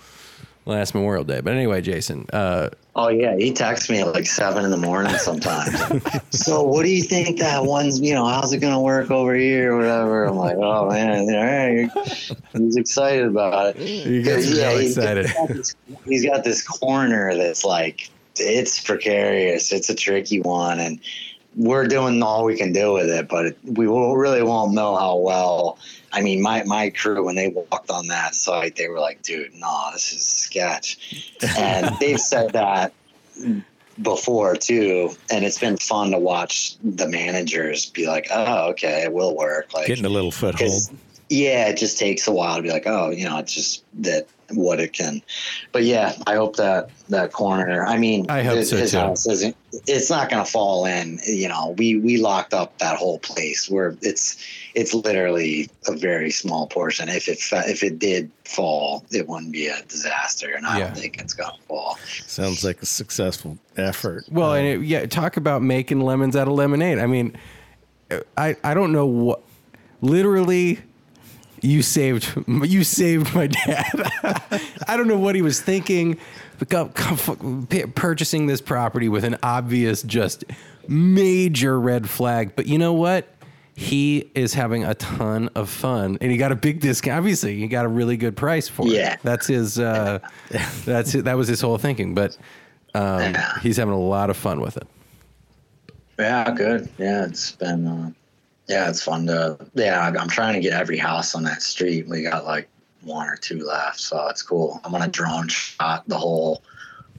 last 0.67 0.93
Memorial 0.93 1.23
Day. 1.23 1.41
But 1.41 1.53
anyway, 1.53 1.81
Jason, 1.81 2.27
uh, 2.31 2.69
Oh 2.95 3.07
yeah, 3.09 3.35
he 3.35 3.51
texts 3.51 3.89
me 3.89 3.99
at 4.01 4.13
like 4.13 4.27
seven 4.27 4.63
in 4.65 4.69
the 4.71 4.77
morning 4.77 5.15
sometimes. 5.17 5.79
so 6.29 6.61
what 6.61 6.83
do 6.83 6.89
you 6.91 7.01
think 7.01 7.39
that 7.39 7.65
one's? 7.65 7.99
You 7.99 8.13
know, 8.13 8.25
how's 8.27 8.53
it 8.53 8.59
gonna 8.59 8.79
work 8.81 9.09
over 9.09 9.33
here 9.33 9.73
or 9.73 9.77
whatever? 9.77 10.25
I'm 10.25 10.35
like, 10.35 10.57
oh 10.57 10.89
man, 10.89 11.27
all 11.33 11.43
right. 11.43 11.91
He's 12.53 12.75
excited 12.75 13.25
about 13.25 13.75
it. 13.75 13.77
he 13.77 14.21
gets 14.21 14.47
Yeah, 14.47 14.69
real 14.69 14.77
he's- 14.77 14.97
excited. 14.97 15.25
He's 15.25 15.33
got, 15.33 15.47
this, 15.49 15.75
he's 16.05 16.25
got 16.25 16.43
this 16.43 16.67
corner 16.67 17.35
that's 17.35 17.65
like 17.65 18.11
it's 18.37 18.79
precarious. 18.79 19.71
It's 19.71 19.89
a 19.89 19.95
tricky 19.95 20.39
one, 20.41 20.79
and 20.79 20.99
we're 21.55 21.87
doing 21.87 22.21
all 22.21 22.45
we 22.45 22.55
can 22.55 22.73
do 22.73 22.93
with 22.93 23.09
it. 23.09 23.27
But 23.27 23.45
it, 23.47 23.57
we 23.63 23.87
will, 23.87 24.15
really 24.17 24.43
won't 24.43 24.73
know 24.73 24.95
how 24.95 25.17
well. 25.17 25.79
I 26.14 26.22
mean, 26.22 26.41
my 26.41 26.64
my 26.64 26.89
crew 26.89 27.26
when 27.26 27.36
they 27.36 27.49
walked 27.49 27.89
on 27.89 28.07
that 28.07 28.36
site, 28.36 28.76
they 28.76 28.88
were 28.88 28.99
like, 28.99 29.22
"Dude, 29.24 29.53
no, 29.55 29.89
this 29.91 30.14
is 30.14 30.26
sketch," 30.26 31.34
and 31.57 31.93
they've 31.99 32.20
said 32.20 32.53
that 32.53 32.93
before 34.01 34.55
too 34.55 35.11
and 35.32 35.45
it's 35.45 35.59
been 35.59 35.78
fun 35.78 36.09
to 36.09 36.18
watch 36.18 36.76
the 36.84 37.07
managers 37.07 37.91
be 37.91 38.07
like 38.07 38.28
oh 38.32 38.70
okay 38.70 39.03
it 39.03 39.14
will 39.14 39.36
work 39.38 39.72
like 39.72 39.86
Getting 39.86 40.05
a 40.05 40.09
little 40.09 40.32
foothold. 40.32 40.89
yeah, 41.30 41.68
it 41.70 41.78
just 41.78 41.97
takes 41.97 42.28
a 42.28 42.32
while 42.32 42.57
to 42.57 42.61
be 42.61 42.70
like, 42.70 42.86
oh, 42.86 43.09
you 43.09 43.26
know, 43.26 43.39
it's 43.39 43.53
just 43.53 43.84
that 44.03 44.28
what 44.51 44.80
it 44.80 44.93
can. 44.93 45.22
But 45.72 45.84
yeah, 45.84 46.14
I 46.28 46.36
hope 46.36 46.57
that 46.57 46.89
that 47.09 47.32
corner. 47.32 47.86
I 47.86 47.97
mean, 47.97 48.30
I 48.30 48.43
hope 48.43 48.57
his, 48.57 48.70
so, 48.70 48.78
his 48.78 48.91
too. 48.91 48.97
house 48.99 49.26
isn't. 49.28 49.55
It's 49.88 50.09
not 50.09 50.30
going 50.30 50.45
to 50.45 50.51
fall 50.51 50.86
in. 50.86 51.20
You 51.26 51.47
know, 51.47 51.74
we 51.78 51.97
we 51.97 52.18
locked 52.18 52.53
up 52.53 52.78
that 52.80 52.97
whole 52.97 53.20
place 53.20 53.70
where 53.70 53.95
it's 54.01 54.38
it's 54.76 54.93
literally 54.93 55.69
a 55.88 55.95
very 55.95 56.32
small 56.32 56.67
portion. 56.67 57.09
If 57.09 57.28
it 57.28 57.39
fa- 57.39 57.63
if 57.67 57.84
it 57.84 57.99
did 57.99 58.32
fall, 58.45 59.05
it 59.11 59.28
wouldn't 59.28 59.51
be 59.51 59.67
a 59.67 59.82
disaster, 59.84 60.53
and 60.55 60.65
I 60.65 60.80
Yeah. 60.80 60.86
don't 60.88 60.97
think 60.97 61.19
it's 61.19 61.34
going 61.34 61.55
to 61.55 61.61
fall. 61.67 61.97
Sounds 62.26 62.63
like 62.63 62.82
a 62.82 62.86
successful 62.86 63.57
effort. 63.78 64.26
Well, 64.32 64.51
um, 64.51 64.57
and 64.57 64.67
it, 64.67 64.88
yeah, 64.88 65.05
talk 65.05 65.38
about 65.38 65.61
making 65.61 66.01
lemons 66.01 66.36
out 66.36 66.47
of 66.47 66.53
lemonade. 66.55 66.99
I 66.99 67.05
mean, 67.07 67.38
I 68.38 68.55
I 68.63 68.74
don't 68.74 68.91
know 68.91 69.05
what. 69.05 69.41
Literally, 70.01 70.80
you 71.61 71.82
saved 71.82 72.34
you 72.47 72.84
saved 72.84 73.34
my 73.34 73.47
dad. 73.47 73.86
I 74.88 74.97
don't 74.97 75.07
know 75.07 75.17
what 75.19 75.36
he 75.36 75.41
was 75.41 75.61
thinking. 75.61 76.17
but 76.59 76.69
go- 76.69 76.86
go 76.86 77.15
fuck- 77.15 77.69
p- 77.69 77.86
Purchasing 77.86 78.47
this 78.47 78.61
property 78.61 79.07
with 79.09 79.24
an 79.24 79.38
obvious, 79.43 80.01
just 80.03 80.43
major 80.88 81.80
red 81.80 82.09
flag. 82.09 82.55
But 82.55 82.67
you 82.67 82.78
know 82.78 82.93
what? 82.93 83.28
He 83.76 84.30
is 84.36 84.53
having 84.53 84.84
a 84.84 84.93
ton 84.95 85.49
of 85.55 85.69
fun, 85.69 86.17
and 86.21 86.32
he 86.32 86.38
got 86.38 86.51
a 86.51 86.55
big 86.55 86.80
discount. 86.80 87.17
Obviously, 87.17 87.57
he 87.59 87.67
got 87.67 87.86
a 87.86 87.88
really 87.88 88.17
good 88.17 88.38
price 88.38 88.67
for 88.69 88.86
it. 88.88 88.93
Yeah. 88.93 89.15
that's 89.24 89.47
his. 89.47 89.80
Uh, 89.80 90.19
that's 90.86 91.15
it. 91.15 91.26
That 91.26 91.38
was 91.38 91.47
his 91.47 91.59
whole 91.61 91.78
thinking. 91.80 92.13
But 92.13 92.38
um, 92.93 93.19
Yeah. 93.34 93.59
he's 93.61 93.78
having 93.78 93.93
a 93.95 93.99
lot 93.99 94.30
of 94.30 94.38
fun 94.38 94.61
with 94.61 94.78
it. 94.78 94.88
Yeah, 96.19 96.51
good. 96.51 96.89
Yeah, 96.99 97.26
it's 97.26 97.51
been. 97.53 97.88
Uh, 97.88 98.11
yeah, 98.67 98.89
it's 98.89 99.01
fun 99.01 99.26
to. 99.28 99.57
Yeah, 99.74 99.99
I'm- 100.01 100.17
I'm 100.17 100.28
trying 100.30 100.53
to 100.53 100.59
get 100.59 100.74
every 100.74 100.97
house 100.97 101.34
on 101.36 101.43
that 101.43 101.61
street. 101.63 102.07
We 102.07 102.21
got 102.24 102.45
like 102.45 102.69
one 103.01 103.28
or 103.28 103.36
two 103.36 103.65
left, 103.65 103.99
so 103.99 104.28
it's 104.28 104.41
cool. 104.43 104.80
I'm 104.86 104.91
gonna 104.91 105.07
drone 105.07 105.47
shot 105.47 106.07
the 106.07 106.17
whole 106.17 106.61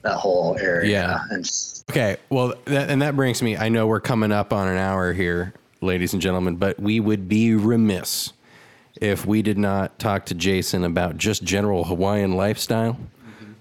that 0.02 0.14
whole 0.14 0.56
area. 0.58 0.90
Yeah. 0.90 1.20
and 1.30 1.44
just, 1.44 1.90
Okay, 1.90 2.16
well, 2.30 2.54
that, 2.66 2.90
and 2.90 3.02
that 3.02 3.16
brings 3.16 3.42
me. 3.42 3.56
I 3.56 3.68
know 3.70 3.86
we're 3.86 4.00
coming 4.00 4.30
up 4.32 4.52
on 4.52 4.68
an 4.68 4.76
hour 4.78 5.12
here, 5.12 5.52
ladies 5.84 6.12
and 6.12 6.22
gentlemen, 6.22 6.56
but 6.56 6.80
we 6.80 7.00
would 7.00 7.28
be 7.28 7.54
remiss 7.54 8.32
if 9.00 9.26
we 9.26 9.42
did 9.42 9.58
not 9.58 9.98
talk 9.98 10.26
to 10.26 10.34
Jason 10.34 10.84
about 10.84 11.16
just 11.18 11.42
general 11.42 11.84
Hawaiian 11.84 12.36
lifestyle. 12.36 12.98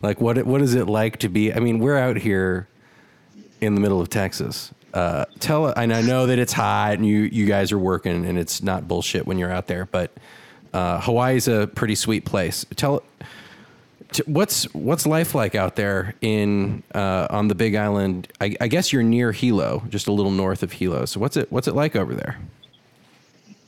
Like, 0.01 0.19
what 0.19 0.45
what 0.45 0.61
is 0.61 0.75
it 0.75 0.87
like 0.87 1.17
to 1.19 1.29
be? 1.29 1.53
I 1.53 1.59
mean, 1.59 1.79
we're 1.79 1.97
out 1.97 2.17
here 2.17 2.67
in 3.61 3.75
the 3.75 3.81
middle 3.81 4.01
of 4.01 4.09
Texas. 4.09 4.71
Uh, 4.93 5.25
tell, 5.39 5.67
and 5.67 5.93
I 5.93 6.01
know 6.01 6.27
that 6.27 6.37
it's 6.37 6.53
hot, 6.53 6.93
and 6.93 7.05
you 7.05 7.21
you 7.21 7.45
guys 7.45 7.71
are 7.71 7.79
working, 7.79 8.25
and 8.25 8.37
it's 8.37 8.61
not 8.61 8.87
bullshit 8.87 9.25
when 9.25 9.37
you're 9.37 9.51
out 9.51 9.67
there, 9.67 9.87
but 9.91 10.11
uh, 10.73 10.99
Hawaii's 10.99 11.47
a 11.47 11.67
pretty 11.67 11.95
sweet 11.95 12.25
place. 12.25 12.65
Tell 12.75 13.01
What's 14.25 14.71
what's 14.73 15.05
life 15.05 15.35
like 15.35 15.55
out 15.55 15.75
there 15.75 16.15
in 16.21 16.83
uh, 16.93 17.27
on 17.29 17.47
the 17.47 17.55
Big 17.55 17.75
Island? 17.75 18.27
I, 18.41 18.55
I 18.59 18.67
guess 18.67 18.93
you're 18.93 19.03
near 19.03 19.31
Hilo, 19.31 19.83
just 19.89 20.07
a 20.07 20.11
little 20.11 20.31
north 20.31 20.63
of 20.63 20.73
Hilo. 20.73 21.05
So 21.05 21.19
what's 21.19 21.37
it 21.37 21.51
what's 21.51 21.67
it 21.67 21.75
like 21.75 21.95
over 21.95 22.13
there? 22.13 22.37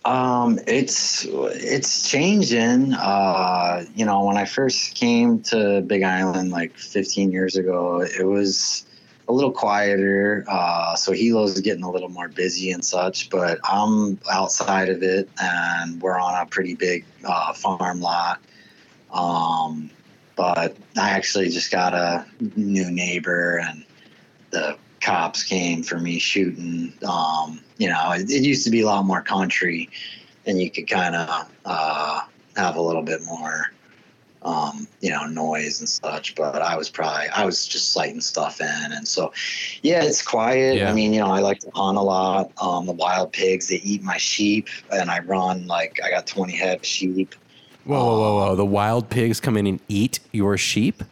um, 0.06 0.60
it's 0.68 1.26
it's 1.26 2.10
changing. 2.10 2.94
Uh, 2.94 3.86
you 3.96 4.06
know, 4.06 4.24
when 4.24 4.38
I 4.38 4.46
first 4.46 4.94
came 4.94 5.42
to 5.44 5.82
Big 5.82 6.04
Island 6.04 6.52
like 6.52 6.78
15 6.78 7.32
years 7.32 7.56
ago, 7.56 8.02
it 8.02 8.24
was 8.26 8.86
a 9.28 9.34
little 9.34 9.52
quieter. 9.52 10.46
Uh, 10.48 10.96
so 10.96 11.12
Hilo's 11.12 11.60
getting 11.62 11.84
a 11.84 11.90
little 11.90 12.10
more 12.10 12.28
busy 12.28 12.72
and 12.72 12.86
such, 12.86 13.32
but 13.32 13.60
I'm 13.64 14.20
outside 14.32 14.90
of 14.90 15.02
it 15.02 15.28
and 15.42 16.00
we're 16.00 16.20
on 16.20 16.40
a 16.40 16.46
pretty 16.46 16.76
big 16.76 17.04
uh, 17.24 17.54
farm 17.54 18.00
lot. 18.00 18.40
Um, 19.12 19.90
but 20.36 20.76
I 20.98 21.10
actually 21.12 21.50
just 21.50 21.72
got 21.72 21.94
a 21.94 22.26
new 22.56 22.90
neighbor 22.92 23.60
and 23.60 23.86
the 24.52 24.78
cops 25.02 25.44
came 25.44 25.84
for 25.84 26.00
me 26.00 26.20
shooting. 26.20 26.94
Um, 27.08 27.62
you 27.78 27.90
know, 27.90 28.12
it, 28.12 28.30
it 28.30 28.44
used 28.44 28.64
to 28.66 28.72
be 28.72 28.82
a 28.82 28.86
lot 28.86 29.06
more 29.06 29.22
country 29.22 29.90
and 30.46 30.62
you 30.62 30.70
could 30.70 30.88
kind 30.88 31.16
of 31.16 31.52
uh, 31.66 32.22
have 32.56 32.76
a 32.76 32.82
little 32.82 33.04
bit 33.04 33.24
more 33.24 33.72
um, 34.46 34.88
you 35.02 35.10
know, 35.10 35.26
noise 35.26 35.80
and 35.80 35.90
such. 35.90 36.36
But 36.36 36.62
I 36.62 36.78
was 36.78 36.90
probably 36.90 37.28
I 37.30 37.44
was 37.44 37.68
just 37.68 37.92
sighting 37.92 38.22
stuff 38.22 38.62
in, 38.62 38.92
and 38.92 39.08
so 39.08 39.34
yeah, 39.82 40.04
it's 40.04 40.22
quiet. 40.22 40.78
Yeah. 40.78 40.90
I 40.90 40.94
mean, 40.94 41.14
you 41.14 41.20
know, 41.20 41.32
I 41.32 41.40
like 41.40 41.60
to 41.62 41.72
hunt 41.74 41.98
a 41.98 42.02
lot. 42.02 42.52
Um, 42.62 42.86
the 42.86 42.94
wild 42.94 43.34
pigs 43.34 43.68
they 43.68 43.78
eat 43.78 44.04
my 44.04 44.18
sheep, 44.18 44.70
and 44.92 45.10
I 45.10 45.20
run 45.20 45.68
like 45.68 46.00
I 46.04 46.12
got 46.12 46.28
twenty 46.28 46.56
head 46.56 46.78
of 46.78 46.86
sheep. 46.86 47.36
Whoa, 47.86 48.04
whoa, 48.04 48.20
whoa, 48.20 48.36
whoa! 48.48 48.56
The 48.56 48.66
wild 48.66 49.10
pigs 49.10 49.40
come 49.40 49.58
in 49.58 49.68
and 49.68 49.80
eat 49.88 50.20
your 50.32 50.58
sheep. 50.58 51.04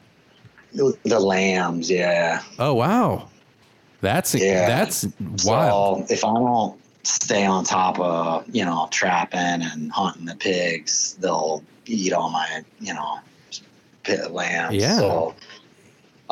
The 0.73 1.19
lambs, 1.19 1.89
yeah, 1.89 2.41
Oh 2.57 2.73
wow, 2.73 3.29
that's 4.01 4.33
Yeah. 4.33 4.67
that's 4.67 5.05
wild. 5.45 6.07
So 6.07 6.13
if 6.13 6.25
I 6.25 6.33
don't 6.33 6.79
stay 7.03 7.45
on 7.45 7.63
top 7.63 7.99
of 7.99 8.45
you 8.51 8.65
know 8.65 8.87
trapping 8.91 9.61
and 9.61 9.91
hunting 9.91 10.25
the 10.25 10.35
pigs, 10.35 11.15
they'll 11.19 11.63
eat 11.85 12.11
all 12.11 12.31
my 12.31 12.63
you 12.79 12.93
know 12.93 13.19
pit 14.01 14.31
lambs. 14.31 14.75
Yeah. 14.75 14.97
So, 14.97 15.35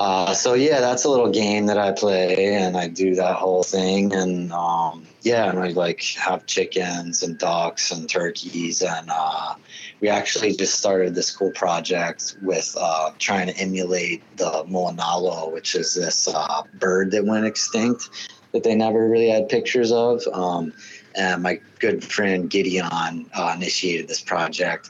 uh, 0.02 0.34
so 0.34 0.56
yeah, 0.56 0.80
that's 0.80 1.06
a 1.06 1.10
little 1.10 1.30
game 1.30 1.68
that 1.68 1.78
I 1.78 1.92
play, 1.92 2.56
and 2.56 2.76
I 2.76 2.88
do 2.88 3.14
that 3.14 3.36
whole 3.36 3.62
thing, 3.62 4.12
and 4.16 4.52
um, 4.52 5.06
yeah, 5.22 5.48
and 5.48 5.60
I 5.60 5.68
like 5.68 6.02
have 6.16 6.48
chickens 6.48 7.22
and 7.22 7.38
ducks 7.38 7.92
and 7.92 8.10
turkeys, 8.10 8.82
and 8.82 9.12
uh, 9.14 9.54
we 10.00 10.10
actually 10.10 10.56
just 10.56 10.74
started 10.74 11.14
this 11.14 11.30
cool 11.30 11.52
project 11.52 12.36
with 12.42 12.76
uh, 12.80 13.12
trying 13.20 13.46
to 13.46 13.58
emulate 13.58 14.24
the 14.38 14.66
moanalo, 14.68 15.54
which 15.54 15.76
is 15.76 15.94
this 15.94 16.28
uh, 16.28 16.64
bird 16.80 17.12
that 17.12 17.26
went 17.26 17.46
extinct 17.46 18.10
that 18.54 18.64
they 18.64 18.74
never 18.74 19.08
really 19.08 19.30
had 19.30 19.50
pictures 19.50 19.92
of. 19.92 20.24
Um, 20.34 20.74
and 21.14 21.44
my 21.44 21.62
good 21.78 22.04
friend 22.04 22.50
Gideon 22.50 23.30
uh, 23.36 23.54
initiated 23.56 24.08
this 24.08 24.22
project 24.22 24.90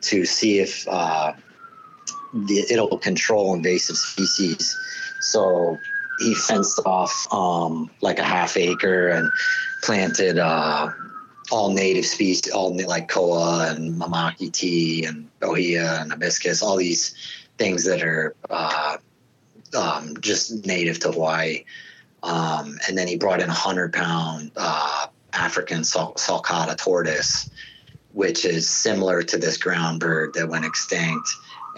to 0.00 0.24
see 0.24 0.58
if 0.58 0.88
uh, 0.88 1.34
the, 2.32 2.64
it'll 2.70 2.98
control 2.98 3.54
invasive 3.54 3.96
species. 3.96 4.76
So 5.20 5.78
he 6.18 6.34
fenced 6.34 6.80
off 6.84 7.26
um, 7.32 7.90
like 8.00 8.18
a 8.18 8.24
half 8.24 8.56
acre 8.56 9.08
and 9.08 9.30
planted 9.82 10.38
uh, 10.38 10.90
all 11.50 11.72
native 11.72 12.04
species, 12.04 12.52
all 12.52 12.76
like 12.86 13.08
koa 13.08 13.68
and 13.70 13.94
mamaki 13.94 14.52
tea 14.52 15.04
and 15.04 15.28
ohia 15.42 16.00
and 16.00 16.10
hibiscus, 16.10 16.62
all 16.62 16.76
these 16.76 17.14
things 17.56 17.84
that 17.84 18.02
are 18.02 18.34
uh, 18.50 18.96
um, 19.76 20.14
just 20.20 20.66
native 20.66 20.98
to 21.00 21.12
Hawaii. 21.12 21.64
Um, 22.22 22.78
and 22.88 22.98
then 22.98 23.06
he 23.06 23.16
brought 23.16 23.40
in 23.40 23.48
a 23.48 23.54
hundred 23.54 23.92
pound 23.92 24.50
uh, 24.56 25.06
African 25.32 25.82
sulcata 25.82 26.76
tortoise, 26.76 27.48
which 28.12 28.44
is 28.44 28.68
similar 28.68 29.22
to 29.22 29.38
this 29.38 29.56
ground 29.56 30.00
bird 30.00 30.34
that 30.34 30.48
went 30.48 30.64
extinct. 30.64 31.28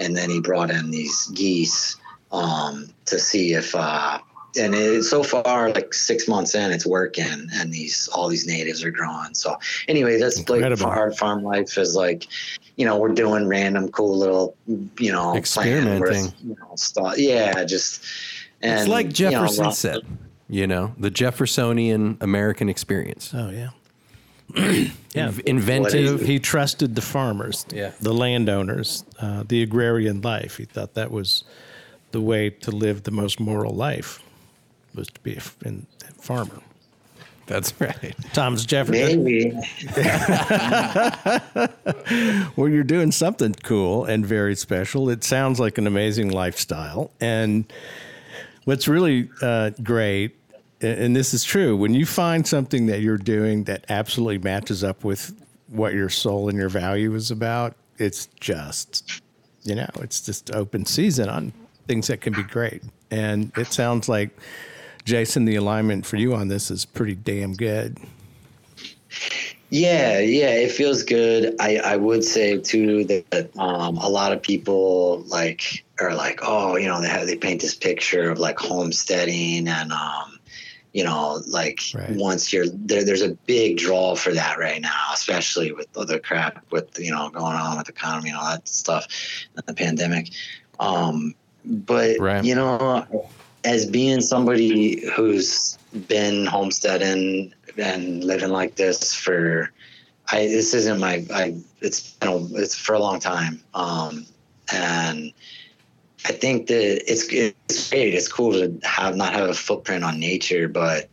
And 0.01 0.17
then 0.17 0.31
he 0.31 0.41
brought 0.41 0.71
in 0.71 0.91
these 0.91 1.27
geese 1.29 1.97
um, 2.33 2.89
to 3.05 3.19
see 3.19 3.53
if, 3.53 3.75
uh, 3.75 4.19
and 4.59 4.75
it, 4.75 5.05
so 5.05 5.23
far, 5.23 5.71
like 5.71 5.95
six 5.95 6.27
months 6.27 6.55
in, 6.55 6.73
it's 6.73 6.87
working, 6.87 7.49
and 7.53 7.73
these 7.73 8.09
all 8.09 8.29
these 8.29 8.47
natives 8.47 8.83
are 8.83 8.91
growing. 8.91 9.35
So 9.35 9.57
anyway, 9.87 10.19
that's 10.19 10.39
like 10.49 10.63
Incredible. 10.63 10.87
our 10.87 11.13
farm 11.13 11.45
life 11.45 11.79
is 11.79 11.95
like, 11.95 12.27
you 12.77 12.85
know, 12.85 12.99
we're 12.99 13.15
doing 13.15 13.47
random 13.47 13.91
cool 13.91 14.19
little, 14.19 14.57
you 14.99 15.13
know, 15.13 15.41
playing 15.45 16.01
with, 16.01 16.11
Experimenting. 16.11 16.33
you 16.43 16.57
know, 16.59 16.75
stuff. 16.75 17.17
Yeah, 17.17 17.63
just. 17.65 18.03
And, 18.63 18.81
it's 18.81 18.89
like 18.89 19.19
you 19.19 19.27
know, 19.27 19.47
Jefferson 19.47 19.73
said. 19.73 20.01
You 20.49 20.67
know, 20.67 20.95
the 20.99 21.11
Jeffersonian 21.11 22.19
American 22.21 22.69
experience. 22.69 23.33
Oh 23.33 23.51
yeah. 23.51 23.71
Yeah. 25.15 25.33
inventive. 25.47 26.21
He 26.23 26.39
trusted 26.39 26.95
the 26.95 27.03
farmers, 27.03 27.67
Yeah. 27.73 27.93
the 28.01 28.13
landowners, 28.15 29.05
uh, 29.21 29.45
the 29.47 29.63
agrarian 29.63 30.21
life. 30.21 30.57
He 30.57 30.65
thought 30.65 30.95
that 30.95 31.11
was 31.11 31.45
the 32.13 32.21
way 32.21 32.51
to 32.51 32.71
live 32.71 33.03
the 33.05 33.11
most 33.11 33.41
moral 33.41 33.75
life 33.75 34.21
was 34.95 35.09
to 35.09 35.21
be 35.21 35.35
a 35.35 35.39
f- 35.39 35.57
in- 35.65 35.87
a 36.09 36.13
farmer. 36.21 36.61
That's 37.47 37.73
right. 37.81 38.15
Thomas 38.33 38.65
Jefferson. 38.65 39.25
Maybe. 39.25 39.53
Well, 42.57 42.69
you're 42.69 42.85
doing 42.85 43.13
something 43.13 43.55
cool 43.63 44.05
and 44.05 44.25
very 44.27 44.55
special. 44.57 45.09
It 45.11 45.23
sounds 45.25 45.61
like 45.61 45.79
an 45.79 45.87
amazing 45.87 46.31
lifestyle. 46.31 47.11
And 47.21 47.73
what's 48.65 48.89
really 48.89 49.29
uh, 49.43 49.71
great, 49.83 50.33
a- 50.33 50.35
and 50.81 51.15
this 51.15 51.35
is 51.35 51.45
true, 51.45 51.77
when 51.77 51.95
you 51.95 52.07
find 52.07 52.47
something 52.47 52.87
that 52.87 53.01
you're 53.01 53.19
doing 53.19 53.65
that 53.65 53.85
absolutely 53.89 54.39
matches 54.39 54.83
up 54.83 55.05
with 55.05 55.35
what 55.69 55.95
your 55.95 56.09
soul 56.09 56.49
and 56.49 56.59
your 56.59 56.69
value 56.69 57.15
is 57.15 57.31
about, 57.31 57.77
it's 57.99 58.27
just, 58.41 59.23
you 59.63 59.75
know, 59.75 59.89
it's 60.01 60.21
just 60.21 60.55
open 60.55 60.87
season 60.87 61.29
on 61.29 61.53
things 61.87 62.07
that 62.07 62.21
can 62.21 62.33
be 62.33 62.43
great. 62.43 62.83
And 63.11 63.53
it 63.57 63.73
sounds 63.73 64.09
like, 64.09 64.31
Jason, 65.05 65.45
the 65.45 65.57
alignment 65.57 66.07
for 66.07 66.17
you 66.17 66.35
on 66.35 66.49
this 66.49 66.71
is 66.71 66.85
pretty 66.85 67.15
damn 67.15 67.55
good. 67.55 67.99
Yeah, 69.71 70.19
yeah, 70.19 70.51
it 70.51 70.73
feels 70.73 71.05
good. 71.05 71.55
I, 71.61 71.77
I 71.77 71.97
would 71.97 72.25
say 72.25 72.59
too 72.59 73.05
that 73.05 73.51
um, 73.57 73.99
a 73.99 74.09
lot 74.09 74.33
of 74.33 74.43
people 74.43 75.23
like 75.29 75.85
are 76.01 76.15
like, 76.15 76.41
oh, 76.43 76.77
you 76.77 76.89
know, 76.89 77.01
they 77.01 77.09
have 77.09 77.27
they 77.27 77.37
paint 77.37 77.61
this 77.61 77.75
picture 77.75 78.31
of 78.31 78.39
like 78.39 78.59
homesteading 78.59 79.69
and 79.69 79.93
um, 79.93 80.40
you 80.93 81.05
know, 81.05 81.41
like 81.47 81.81
Right. 81.95 82.17
once 82.17 82.53
you're 82.53 82.67
there, 82.69 83.05
there's 83.05 83.23
a 83.23 83.37
big 83.47 83.79
draw 83.79 84.15
for 84.17 84.33
that 84.33 84.59
right 84.59 84.81
now, 84.81 85.11
especially 85.13 85.73
with 85.73 85.87
all 85.97 86.05
the 86.07 86.19
crap 86.21 86.65
with 86.71 86.99
you 86.99 87.11
know 87.11 87.31
going 87.31 87.57
on 87.57 87.77
with 87.77 87.87
the 87.87 87.93
economy 87.93 88.31
and 88.31 88.39
all 88.39 88.51
that 88.51 88.69
stuff, 88.69 89.07
and 89.57 89.65
the 89.67 89.75
pandemic. 89.75 90.31
Um, 90.79 91.35
but 91.65 92.19
Right. 92.19 92.45
you 92.45 92.55
know, 92.55 93.07
as 93.65 93.87
being 93.87 94.21
somebody 94.21 95.09
who's 95.11 95.79
been 96.07 96.47
homesteading 96.47 97.53
and 97.77 98.25
living 98.25 98.51
like 98.51 98.77
this 98.77 99.15
for 99.15 99.71
I 100.33 100.47
this 100.47 100.75
isn't 100.75 101.01
my 101.01 101.25
I 101.33 101.57
it's 101.81 102.17
you 102.23 102.29
know 102.29 102.49
it's 102.53 102.75
for 102.75 102.95
a 102.95 102.99
long 103.01 103.21
time 103.21 103.63
um 103.75 104.27
and 104.73 105.33
I 106.25 106.33
think 106.33 106.67
that 106.67 107.11
it's 107.11 107.27
it's 107.29 107.91
great. 107.91 108.15
It's 108.15 108.31
cool 108.31 108.53
to 108.53 108.79
have 108.87 109.17
not 109.17 109.33
have 109.33 109.49
a 109.49 109.55
footprint 109.55 110.05
on 110.05 110.21
nature 110.21 110.69
but 110.69 111.09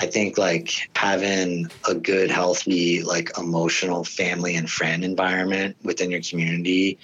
I 0.00 0.06
think 0.06 0.38
like 0.38 0.88
having 0.94 1.70
a 1.88 1.94
good 1.94 2.30
healthy 2.30 3.02
like 3.02 3.36
emotional 3.36 4.04
family 4.04 4.54
and 4.54 4.70
friend 4.70 5.04
environment 5.04 5.76
within 5.82 6.10
your 6.10 6.22
community 6.22 6.98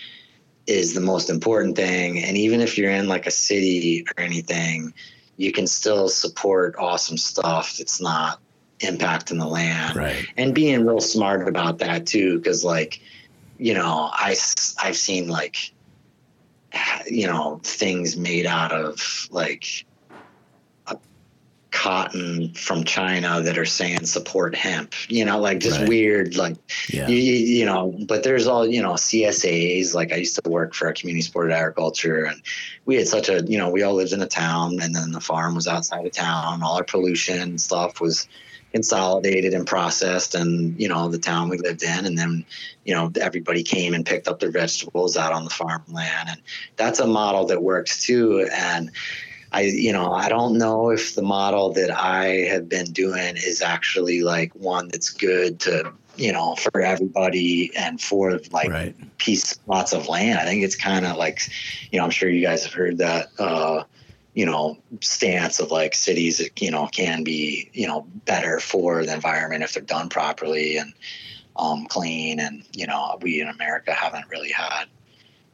is 0.66 0.95
the 0.95 1.01
most 1.01 1.28
important 1.28 1.76
thing. 1.76 2.18
And 2.22 2.36
even 2.36 2.61
if 2.61 2.78
you're 2.78 2.90
in 2.90 3.09
like 3.09 3.26
a 3.26 3.30
city 3.30 4.07
or 4.16 4.22
anything 4.22 4.95
you 5.36 5.53
can 5.53 5.66
still 5.66 6.09
support 6.09 6.76
awesome 6.78 7.18
stuff 7.18 7.76
that's 7.78 8.01
not 8.01 8.40
impacting 8.80 9.38
the 9.38 9.47
land. 9.47 9.97
Right. 9.97 10.26
and 10.36 10.55
being 10.55 10.86
real 10.86 11.01
smart 11.01 11.47
about 11.49 11.78
that 11.78 12.07
too 12.07 12.38
because 12.38 12.64
like 12.64 13.01
you 13.59 13.74
know 13.74 14.11
I 14.12 14.36
I've 14.82 14.97
seen 14.97 15.28
like 15.28 15.72
you 17.07 17.27
know 17.27 17.61
things 17.64 18.16
made 18.16 18.47
out 18.47 18.72
of 18.72 19.27
like 19.31 19.66
cotton 21.70 22.55
from 22.55 22.85
china 22.85 23.43
that 23.43 23.59
are 23.59 23.64
saying 23.64 24.07
support 24.07 24.55
hemp 24.55 24.95
you 25.09 25.25
know 25.25 25.41
like 25.41 25.59
just 25.59 25.81
Right. 25.81 25.89
weird 25.89 26.37
like 26.37 26.57
Yeah. 26.89 27.09
you, 27.09 27.16
you 27.16 27.33
you 27.33 27.64
know 27.66 27.99
but 28.07 28.22
there's 28.22 28.47
all 28.47 28.64
you 28.64 28.81
know 28.81 28.93
csas 28.93 29.93
like 29.93 30.12
i 30.12 30.16
used 30.16 30.39
to 30.41 30.49
work 30.49 30.72
for 30.72 30.87
a 30.87 30.95
community 30.95 31.22
supported 31.22 31.53
agriculture 31.53 32.27
and 32.27 32.41
we 32.87 32.95
had 32.95 33.09
such 33.09 33.29
a 33.29 33.43
you 33.49 33.59
know 33.59 33.70
we 33.70 33.83
all 33.83 33.95
lived 33.95 34.12
in 34.12 34.22
a 34.22 34.27
town 34.27 34.79
and 34.81 34.95
then 34.95 35.11
the 35.11 35.20
farm 35.20 35.57
was 35.57 35.66
outside 35.66 36.07
of 36.07 36.12
town 36.12 36.62
all 36.62 36.77
our 36.77 36.85
pollution 36.85 37.41
and 37.41 37.61
stuff 37.61 38.01
was 38.01 38.29
consolidated 38.75 39.55
and 39.55 39.68
processed 39.68 40.35
and 40.35 40.79
you 40.81 40.89
know 40.89 41.09
the 41.09 41.16
town 41.16 41.49
we 41.49 41.57
lived 41.59 41.85
in 41.85 42.05
and 42.05 42.18
then 42.18 42.45
you 42.85 42.93
know 42.93 43.09
everybody 43.20 43.62
came 43.62 43.95
and 43.95 44.05
picked 44.05 44.27
up 44.27 44.41
their 44.41 44.51
vegetables 44.51 45.16
out 45.16 45.33
on 45.33 45.45
the 45.45 45.51
farmland 45.51 46.29
and 46.29 46.43
that's 46.75 46.99
a 46.99 47.07
model 47.07 47.47
that 47.47 47.62
works 47.62 48.03
too 48.05 48.49
and 48.53 48.91
I, 49.53 49.61
you 49.61 49.93
know, 49.93 50.12
I 50.12 50.29
don't 50.29 50.59
know 50.59 50.91
if 50.91 51.14
the 51.14 51.22
model 51.22 51.72
that 51.75 51.89
I 51.89 52.49
have 52.51 52.68
been 52.68 52.87
doing 52.87 53.37
is 53.37 53.62
actually 53.62 54.22
like 54.22 54.53
one 54.57 54.89
that's 54.89 55.11
good 55.11 55.61
to, 55.61 55.93
you 56.16 56.33
know, 56.33 56.57
for 56.57 56.81
everybody 56.81 57.70
and 57.77 58.01
for 58.01 58.41
like 58.51 58.68
Right. 58.68 58.97
piece 59.18 59.57
lots 59.68 59.93
of 59.93 60.09
land. 60.09 60.41
I 60.41 60.45
think 60.45 60.64
it's 60.64 60.75
kind 60.75 61.07
of 61.07 61.16
like, 61.16 61.43
you 61.93 62.01
know, 62.01 62.05
I'm 62.05 62.11
sure 62.11 62.29
you 62.29 62.45
guys 62.45 62.64
have 62.64 62.72
heard 62.72 62.99
that, 62.99 63.29
uh, 63.39 63.85
you 64.35 64.45
know, 64.45 64.76
stance 65.01 65.61
of 65.61 65.70
like 65.70 65.95
cities 65.95 66.43
you 66.59 66.70
know, 66.70 66.89
can 66.89 67.22
be, 67.22 67.70
you 67.72 67.87
know, 67.87 68.07
better 68.26 68.59
for 68.61 69.05
the 69.07 69.14
environment 69.14 69.62
if 69.62 69.74
they're 69.74 69.82
done 69.82 70.09
properly 70.09 70.76
and 70.76 70.93
um, 71.57 71.87
clean. 71.87 72.41
And, 72.41 72.64
you 72.72 72.87
know, 72.87 73.16
we 73.22 73.41
in 73.41 73.49
America 73.49 73.93
haven't 73.93 74.28
really 74.28 74.51
had 74.51 74.87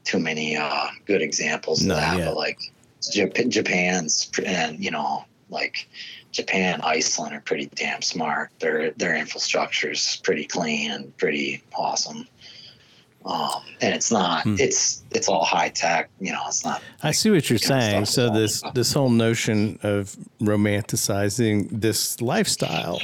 too 0.04 0.18
many 0.18 0.56
uh, 0.56 0.88
good 1.06 1.20
examples 1.20 1.82
of 1.82 1.88
that. 1.88 2.18
yet. 2.18 2.26
But 2.28 2.36
like 2.36 2.58
Jap- 3.02 3.48
Japan's 3.50 4.30
and, 4.44 4.82
you 4.82 4.90
know, 4.90 5.24
like 5.50 5.86
Japan, 6.32 6.80
Iceland 6.82 7.34
are 7.34 7.40
pretty 7.40 7.66
damn 7.74 8.02
smart. 8.02 8.50
Their 8.60 8.92
their 8.92 9.16
infrastructure 9.16 9.90
is 9.90 10.20
pretty 10.22 10.44
clean 10.44 10.90
and 10.90 11.16
pretty 11.16 11.62
awesome. 11.74 12.26
Um, 13.24 13.60
and 13.82 13.94
it's 13.94 14.10
not 14.10 14.44
Hmm. 14.44 14.56
it's 14.58 15.02
it's 15.10 15.28
all 15.28 15.44
high 15.44 15.68
tech. 15.68 16.08
You 16.20 16.32
know, 16.32 16.40
it's 16.46 16.64
not. 16.64 16.82
I 17.02 17.10
see 17.12 17.30
what 17.30 17.50
you're 17.50 17.58
saying. 17.58 18.06
So 18.06 18.30
this 18.30 18.62
that. 18.62 18.74
this 18.74 18.92
whole 18.92 19.10
notion 19.10 19.78
of 19.82 20.16
romanticizing 20.40 21.68
this 21.70 22.20
lifestyle 22.20 23.00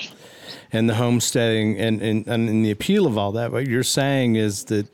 and 0.73 0.89
the 0.89 0.95
homesteading 0.95 1.79
and, 1.79 2.03
and, 2.03 2.27
and 2.27 2.65
the 2.65 2.71
appeal 2.71 3.07
of 3.07 3.17
all 3.17 3.33
that, 3.33 3.53
what 3.53 3.67
you're 3.67 3.83
saying 3.83 4.37
is 4.37 4.65
that 4.65 4.87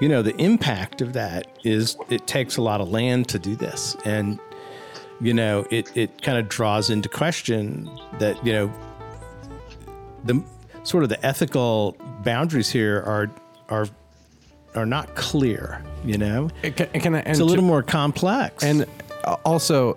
you 0.00 0.08
know 0.08 0.22
the 0.22 0.34
impact 0.36 1.00
of 1.02 1.12
that 1.12 1.46
is 1.62 1.96
it 2.08 2.26
takes 2.26 2.56
a 2.56 2.62
lot 2.62 2.80
of 2.80 2.88
land 2.88 3.28
to 3.28 3.38
do 3.38 3.54
this. 3.56 3.96
And 4.04 4.38
you 5.20 5.32
know, 5.34 5.64
it, 5.70 5.96
it 5.96 6.20
kind 6.22 6.36
of 6.36 6.48
draws 6.48 6.90
into 6.90 7.08
question 7.08 7.88
that, 8.18 8.44
you 8.44 8.52
know, 8.52 8.72
the 10.24 10.42
sort 10.82 11.04
of 11.04 11.10
the 11.10 11.24
ethical 11.24 11.96
boundaries 12.24 12.70
here 12.70 13.02
are 13.06 13.30
are 13.68 13.86
are 14.74 14.86
not 14.86 15.14
clear, 15.14 15.82
you 16.04 16.16
know? 16.16 16.48
Can, 16.62 16.72
can 16.88 17.14
I, 17.14 17.18
and 17.18 17.28
It's 17.28 17.38
a 17.38 17.42
to- 17.42 17.44
little 17.44 17.64
more 17.64 17.82
complex. 17.82 18.64
And 18.64 18.86
also, 19.44 19.96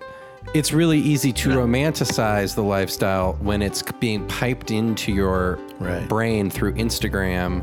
it's 0.54 0.70
really 0.72 0.98
easy 0.98 1.32
to 1.32 1.48
romanticize 1.48 2.54
the 2.54 2.62
lifestyle 2.62 3.34
when 3.40 3.62
it's 3.62 3.82
being 4.00 4.26
piped 4.28 4.70
into 4.70 5.12
your 5.12 5.58
Right. 5.78 6.06
brain 6.08 6.50
through 6.50 6.74
Instagram 6.74 7.62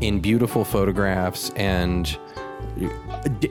in 0.00 0.20
beautiful 0.20 0.64
photographs 0.64 1.50
and 1.56 2.18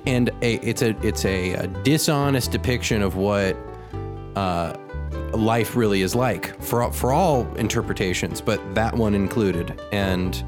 and 0.06 0.30
a, 0.42 0.56
it's 0.56 0.82
a 0.84 0.96
it's 1.06 1.26
a, 1.26 1.54
a 1.54 1.68
dishonest 1.68 2.52
depiction 2.52 3.02
of 3.02 3.16
what 3.16 3.56
uh, 4.36 4.76
life 5.34 5.76
really 5.76 6.02
is 6.02 6.14
like 6.16 6.60
for 6.62 6.92
for 6.92 7.12
all 7.12 7.48
interpretations, 7.56 8.42
but 8.42 8.60
that 8.76 8.96
one 8.96 9.16
included. 9.16 9.80
And 9.92 10.44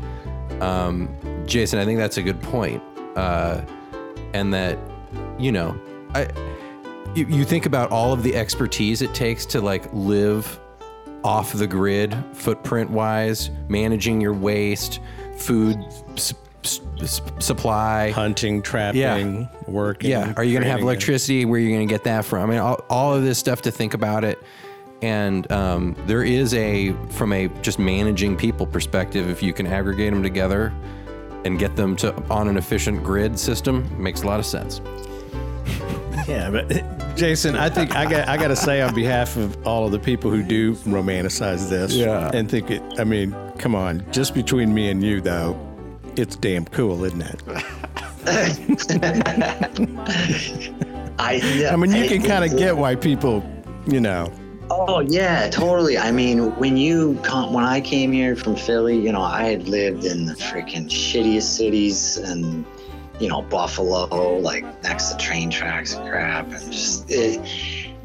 um, 0.61 1.07
Jason, 1.47 1.79
I 1.79 1.85
think 1.85 1.97
that's 1.97 2.17
a 2.17 2.23
good 2.23 2.41
point. 2.41 2.83
Uh, 3.15 3.61
and 4.33 4.53
that 4.53 4.77
you 5.39 5.51
know, 5.51 5.79
I 6.13 6.27
you, 7.15 7.25
you 7.27 7.45
think 7.45 7.65
about 7.65 7.91
all 7.91 8.13
of 8.13 8.23
the 8.23 8.35
expertise 8.35 9.01
it 9.01 9.13
takes 9.13 9.45
to 9.47 9.61
like 9.61 9.91
live 9.93 10.59
off 11.23 11.53
the 11.53 11.67
grid, 11.67 12.15
footprint 12.33 12.89
wise, 12.89 13.49
managing 13.67 14.21
your 14.21 14.33
waste, 14.33 14.99
food 15.35 15.77
s- 16.15 16.33
s- 16.63 17.21
supply. 17.39 18.11
hunting, 18.11 18.61
trapping, 18.61 19.49
working. 19.67 20.11
Yeah. 20.11 20.33
Are 20.37 20.43
you 20.43 20.53
going 20.53 20.63
to 20.63 20.69
have 20.69 20.81
electricity? 20.81 21.43
Where 21.45 21.59
are 21.59 21.63
you 21.63 21.69
going 21.75 21.87
to 21.87 21.91
get 21.91 22.03
that 22.03 22.23
from? 22.23 22.43
I 22.43 22.45
mean, 22.53 22.59
all, 22.59 22.85
all 22.89 23.15
of 23.15 23.23
this 23.23 23.39
stuff 23.39 23.61
to 23.63 23.71
think 23.71 23.93
about 23.93 24.23
it. 24.23 24.41
And 25.01 25.51
um, 25.51 25.95
there 26.05 26.23
is 26.23 26.53
a, 26.53 26.91
from 27.09 27.33
a 27.33 27.47
just 27.61 27.77
managing 27.77 28.35
people 28.37 28.65
perspective, 28.65 29.29
if 29.29 29.43
you 29.43 29.53
can 29.53 29.67
aggregate 29.67 30.11
them 30.11 30.23
together 30.23 30.73
and 31.47 31.57
get 31.57 31.75
them 31.75 31.95
to 31.97 32.13
on 32.29 32.47
an 32.47 32.57
efficient 32.57 33.03
grid 33.03 33.39
system, 33.39 33.89
makes 34.01 34.21
a 34.21 34.27
lot 34.27 34.39
of 34.39 34.45
sense. 34.45 34.79
Yeah, 36.27 36.49
but 36.51 36.71
eh, 36.71 36.83
Jason, 37.15 37.55
I 37.55 37.69
think 37.69 37.95
I 37.95 38.05
got 38.05 38.27
I 38.27 38.37
got 38.37 38.49
to 38.49 38.55
say 38.55 38.81
on 38.81 38.93
behalf 38.93 39.37
of 39.37 39.65
all 39.65 39.85
of 39.85 39.91
the 39.91 39.99
people 39.99 40.29
who 40.29 40.43
do 40.43 40.75
romanticize 40.75 41.69
this, 41.69 41.93
Yeah. 41.93 42.29
and 42.33 42.49
think 42.51 42.69
it. 42.69 42.83
I 42.99 43.03
mean, 43.03 43.35
come 43.57 43.73
on, 43.73 44.05
just 44.11 44.33
between 44.35 44.73
me 44.73 44.89
and 44.89 45.01
you 45.03 45.21
though, 45.21 45.57
it's 46.15 46.35
damn 46.35 46.65
cool, 46.65 47.03
isn't 47.05 47.21
it? 47.21 47.41
I, 51.19 51.69
I 51.71 51.75
mean, 51.77 51.91
you 51.93 52.07
can 52.07 52.21
kind 52.23 52.43
of 52.49 52.57
get 52.57 52.77
why 52.77 52.95
people, 52.95 53.43
you 53.87 53.99
know, 54.01 54.31
Oh 54.79 54.99
yeah, 54.99 55.49
totally. 55.49 55.97
I 55.97 56.11
mean, 56.11 56.55
when 56.57 56.77
you 56.77 57.19
come, 57.23 57.51
when 57.51 57.63
I 57.63 57.81
came 57.81 58.11
here 58.11 58.35
from 58.35 58.55
Philly, 58.55 58.97
you 58.99 59.11
know, 59.11 59.21
I 59.23 59.45
had 59.45 59.67
lived 59.67 60.05
in 60.05 60.25
the 60.25 60.33
freaking 60.33 60.85
shittiest 60.85 61.43
cities 61.57 62.17
and 62.17 62.63
you 63.19 63.27
know 63.27 63.41
Buffalo, 63.41 64.37
like 64.37 64.63
next 64.83 65.09
to 65.09 65.17
train 65.17 65.49
tracks 65.49 65.95
and 65.95 66.07
crap, 66.07 66.51
and 66.51 66.71
just 66.71 67.09
it, 67.09 67.41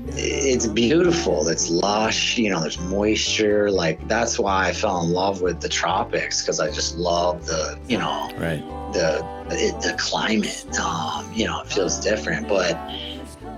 it's 0.07 0.67
beautiful. 0.67 1.47
It's 1.49 1.69
lush. 1.69 2.39
You 2.39 2.51
know, 2.51 2.61
there's 2.63 2.81
moisture. 2.81 3.71
Like 3.71 4.09
that's 4.09 4.39
why 4.39 4.69
I 4.69 4.73
fell 4.73 5.03
in 5.03 5.13
love 5.13 5.43
with 5.43 5.61
the 5.61 5.69
tropics 5.69 6.41
because 6.43 6.59
I 6.59 6.71
just 6.71 6.97
love 6.97 7.47
the 7.47 7.79
you 7.87 7.99
know 7.99 8.31
Right. 8.39 8.65
the 8.95 9.23
it, 9.51 9.79
the 9.83 9.95
climate. 9.99 10.65
Um, 10.81 11.31
you 11.35 11.45
know, 11.45 11.61
it 11.61 11.67
feels 11.67 12.01
different, 12.01 12.49
but 12.49 12.79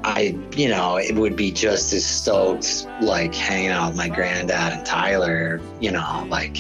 I, 0.05 0.39
you 0.55 0.69
know, 0.69 0.99
it 0.99 1.15
would 1.15 1.35
be 1.35 1.51
just 1.51 1.93
as 1.95 2.05
stoked 2.05 2.87
like 3.01 3.35
hanging 3.35 3.71
out 3.71 3.89
with 3.89 3.97
my 3.97 4.11
granddad 4.11 4.75
and 4.75 4.85
Tyler. 4.87 5.63
You 5.81 5.93
know, 5.93 6.27
like 6.29 6.59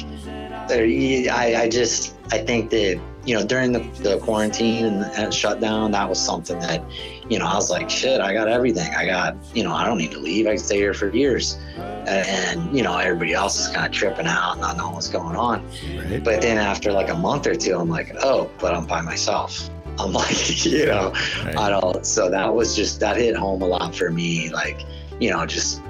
I, 0.70 1.54
I 1.58 1.68
just 1.68 2.14
I 2.32 2.38
think 2.38 2.70
that 2.70 2.98
you 3.26 3.36
know 3.36 3.44
during 3.44 3.72
the, 3.72 3.80
the 4.02 4.18
quarantine 4.20 4.86
and, 4.86 5.04
and 5.16 5.34
shutdown, 5.34 5.90
that 5.90 6.08
was 6.08 6.18
something 6.18 6.58
that 6.60 6.82
you 7.28 7.38
know 7.38 7.44
I 7.44 7.54
was 7.54 7.68
like, 7.68 7.90
shit, 7.90 8.22
I 8.22 8.32
got 8.32 8.48
everything. 8.48 8.94
I 8.94 9.04
got 9.04 9.36
you 9.54 9.62
know 9.62 9.74
I 9.74 9.84
don't 9.84 9.98
need 9.98 10.12
to 10.12 10.20
leave. 10.20 10.46
I 10.46 10.50
can 10.50 10.58
stay 10.58 10.78
here 10.78 10.94
for 10.94 11.10
years. 11.10 11.58
And, 11.76 12.08
and 12.08 12.76
you 12.76 12.82
know 12.82 12.96
everybody 12.96 13.34
else 13.34 13.60
is 13.60 13.68
kind 13.68 13.84
of 13.84 13.92
tripping 13.92 14.26
out, 14.26 14.52
and 14.52 14.62
not 14.62 14.78
knowing 14.78 14.94
what's 14.94 15.08
going 15.08 15.36
on. 15.36 15.62
Right. 15.94 16.24
But 16.24 16.40
then 16.40 16.56
after 16.56 16.92
like 16.92 17.10
a 17.10 17.16
month 17.16 17.46
or 17.46 17.54
two, 17.54 17.76
I'm 17.78 17.90
like, 17.90 18.10
oh, 18.22 18.50
but 18.58 18.74
I'm 18.74 18.86
by 18.86 19.02
myself. 19.02 19.68
I'm 19.98 20.12
like, 20.12 20.64
you 20.64 20.86
know, 20.86 21.12
Right. 21.44 21.56
I 21.56 21.70
don't. 21.70 22.04
So 22.04 22.30
that 22.30 22.54
was 22.54 22.74
just 22.74 23.00
that 23.00 23.16
hit 23.16 23.36
home 23.36 23.62
a 23.62 23.66
lot 23.66 23.94
for 23.94 24.10
me. 24.10 24.50
Like, 24.50 24.84
you 25.20 25.30
know, 25.30 25.46
just 25.46 25.80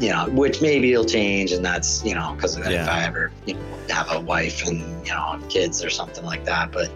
you 0.00 0.10
know, 0.10 0.28
which 0.30 0.62
maybe 0.62 0.92
it'll 0.92 1.04
change, 1.04 1.52
and 1.52 1.64
that's 1.64 2.04
you 2.04 2.14
know, 2.14 2.34
because 2.34 2.56
if 2.56 2.66
I 2.66 3.04
ever 3.04 3.32
you 3.46 3.54
know, 3.54 3.60
have 3.88 4.12
a 4.12 4.20
wife 4.20 4.66
and 4.66 4.80
you 5.06 5.12
know 5.12 5.40
kids 5.48 5.82
or 5.84 5.90
something 5.90 6.24
like 6.24 6.44
that. 6.44 6.70
But, 6.70 6.90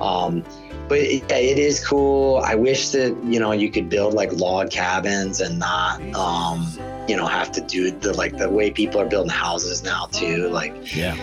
um, 0.00 0.42
but 0.88 0.98
it, 0.98 1.30
it 1.30 1.58
is 1.58 1.86
cool. 1.86 2.38
I 2.44 2.54
wish 2.54 2.90
that 2.90 3.16
you 3.24 3.38
know 3.38 3.52
you 3.52 3.70
could 3.70 3.88
build 3.88 4.14
like 4.14 4.32
log 4.32 4.70
cabins 4.70 5.40
and 5.40 5.58
not 5.58 6.00
um, 6.14 6.66
you 7.06 7.16
know 7.16 7.26
have 7.26 7.52
to 7.52 7.60
do 7.60 7.90
the 7.90 8.14
like 8.14 8.38
the 8.38 8.48
way 8.48 8.70
people 8.70 9.00
are 9.00 9.06
building 9.06 9.30
houses 9.30 9.82
now 9.82 10.06
too. 10.06 10.48
Like 10.48 10.94
Yeah. 10.96 11.16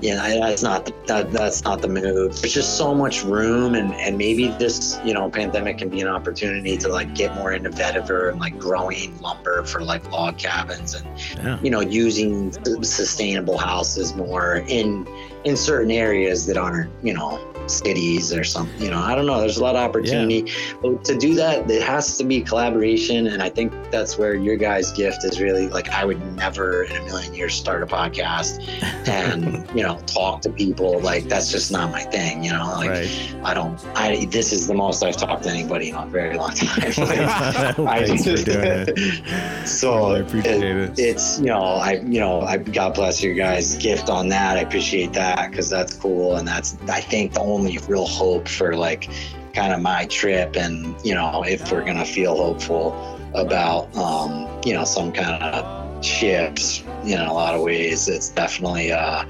Yeah, 0.00 0.22
I- 0.22 0.38
that's 0.38 0.62
not 0.62 0.84
the, 0.86 0.94
that, 1.06 1.32
that's 1.32 1.64
not 1.64 1.80
the 1.82 1.88
move. 1.88 2.40
There's 2.40 2.52
just 2.54 2.76
so 2.76 2.94
much 2.94 3.24
room, 3.24 3.74
and 3.74 3.92
and 3.94 4.16
maybe 4.18 4.48
this 4.58 4.98
you 5.04 5.14
know 5.14 5.30
pandemic 5.30 5.78
can 5.78 5.88
be 5.88 6.00
an 6.00 6.08
opportunity 6.08 6.76
to 6.78 6.88
like 6.88 7.14
get 7.14 7.34
more 7.36 7.52
into 7.52 7.70
vetiver 7.70 8.30
and 8.30 8.38
like 8.40 8.58
growing 8.58 9.18
lumber 9.20 9.64
for 9.64 9.80
like 9.82 10.10
log 10.10 10.38
cabins 10.38 10.94
and 10.94 11.06
Yeah. 11.38 11.58
you 11.62 11.70
know 11.70 11.80
using 11.80 12.52
sustainable 12.82 13.58
houses 13.58 14.14
more 14.14 14.64
in 14.68 15.06
in 15.44 15.56
certain 15.56 15.90
areas 15.90 16.46
that 16.46 16.56
aren't 16.56 16.90
you 17.04 17.14
know 17.14 17.38
cities 17.66 18.32
or 18.32 18.44
something. 18.44 18.82
You 18.82 18.90
know, 18.90 19.00
I 19.00 19.14
don't 19.14 19.26
know. 19.26 19.40
There's 19.40 19.58
a 19.58 19.62
lot 19.62 19.76
of 19.76 19.82
opportunity, 19.82 20.52
but 20.82 21.04
to 21.04 21.16
do 21.16 21.34
that, 21.34 21.70
it 21.70 21.82
has 21.82 22.16
to 22.18 22.24
be 22.24 22.40
collaboration, 22.40 23.26
and 23.26 23.42
I 23.42 23.48
think 23.48 23.72
that's 23.90 24.18
where 24.18 24.34
your 24.34 24.56
guys' 24.56 24.92
gift 24.92 25.24
is 25.24 25.40
really 25.40 25.68
like. 25.68 25.88
I 25.90 26.04
would 26.04 26.20
never 26.36 26.84
in 26.84 26.96
a 26.96 27.04
million 27.04 27.34
years 27.34 27.54
start 27.54 27.82
a 27.82 27.86
podcast 27.86 28.66
and 29.08 29.68
you 29.74 29.82
know 29.82 29.98
talk 30.06 30.42
to 30.42 30.50
people 30.50 31.00
like 31.00 31.24
that's 31.24 31.50
just 31.50 31.72
not 31.72 31.90
my 31.90 32.02
thing. 32.02 32.44
You 32.44 32.52
know, 32.52 32.74
like 32.76 32.90
right. 32.90 33.36
I 33.42 33.54
don't. 33.54 33.84
I 33.94 34.26
this 34.26 34.52
is 34.52 34.66
the 34.66 34.74
most 34.74 35.02
I've 35.02 35.16
talked 35.16 35.44
to 35.44 35.50
anybody 35.50 35.90
in 35.90 35.94
a 35.94 36.06
very 36.06 36.36
long 36.36 36.50
time. 36.50 36.92
For 36.92 38.36
doing 38.36 38.84
it. 38.86 39.66
So 39.66 40.12
I 40.12 40.18
appreciate 40.18 40.62
it. 40.62 40.98
It's 40.98 41.38
you 41.38 41.46
know 41.46 41.62
I 41.62 41.94
you 42.06 42.20
know 42.20 42.40
I 42.42 42.58
God 42.58 42.94
bless 42.94 43.22
your 43.22 43.34
guys' 43.34 43.76
gift 43.76 44.08
on 44.08 44.28
that. 44.28 44.56
I 44.56 44.60
appreciate 44.60 45.12
that 45.14 45.50
because 45.50 45.68
that's 45.70 45.94
cool 45.94 46.36
and 46.36 46.46
that's 46.46 46.76
I 46.88 47.00
think 47.00 47.34
the 47.34 47.40
only 47.40 47.55
real 47.64 48.06
hope 48.06 48.48
for 48.48 48.76
like 48.76 49.08
kind 49.54 49.72
of 49.72 49.80
my 49.80 50.04
trip 50.06 50.56
and 50.56 50.94
you 51.04 51.14
know 51.14 51.42
if 51.42 51.72
we're 51.72 51.84
gonna 51.84 52.04
feel 52.04 52.36
hopeful 52.36 52.94
about 53.34 53.94
um, 53.96 54.60
you 54.64 54.74
know 54.74 54.84
some 54.84 55.12
kind 55.12 55.42
of 55.42 56.04
shift 56.04 56.84
you 57.04 57.14
know, 57.16 57.22
in 57.22 57.28
a 57.28 57.32
lot 57.32 57.54
of 57.54 57.62
ways 57.62 58.08
it's 58.08 58.28
definitely 58.30 58.92
uh 58.92 59.24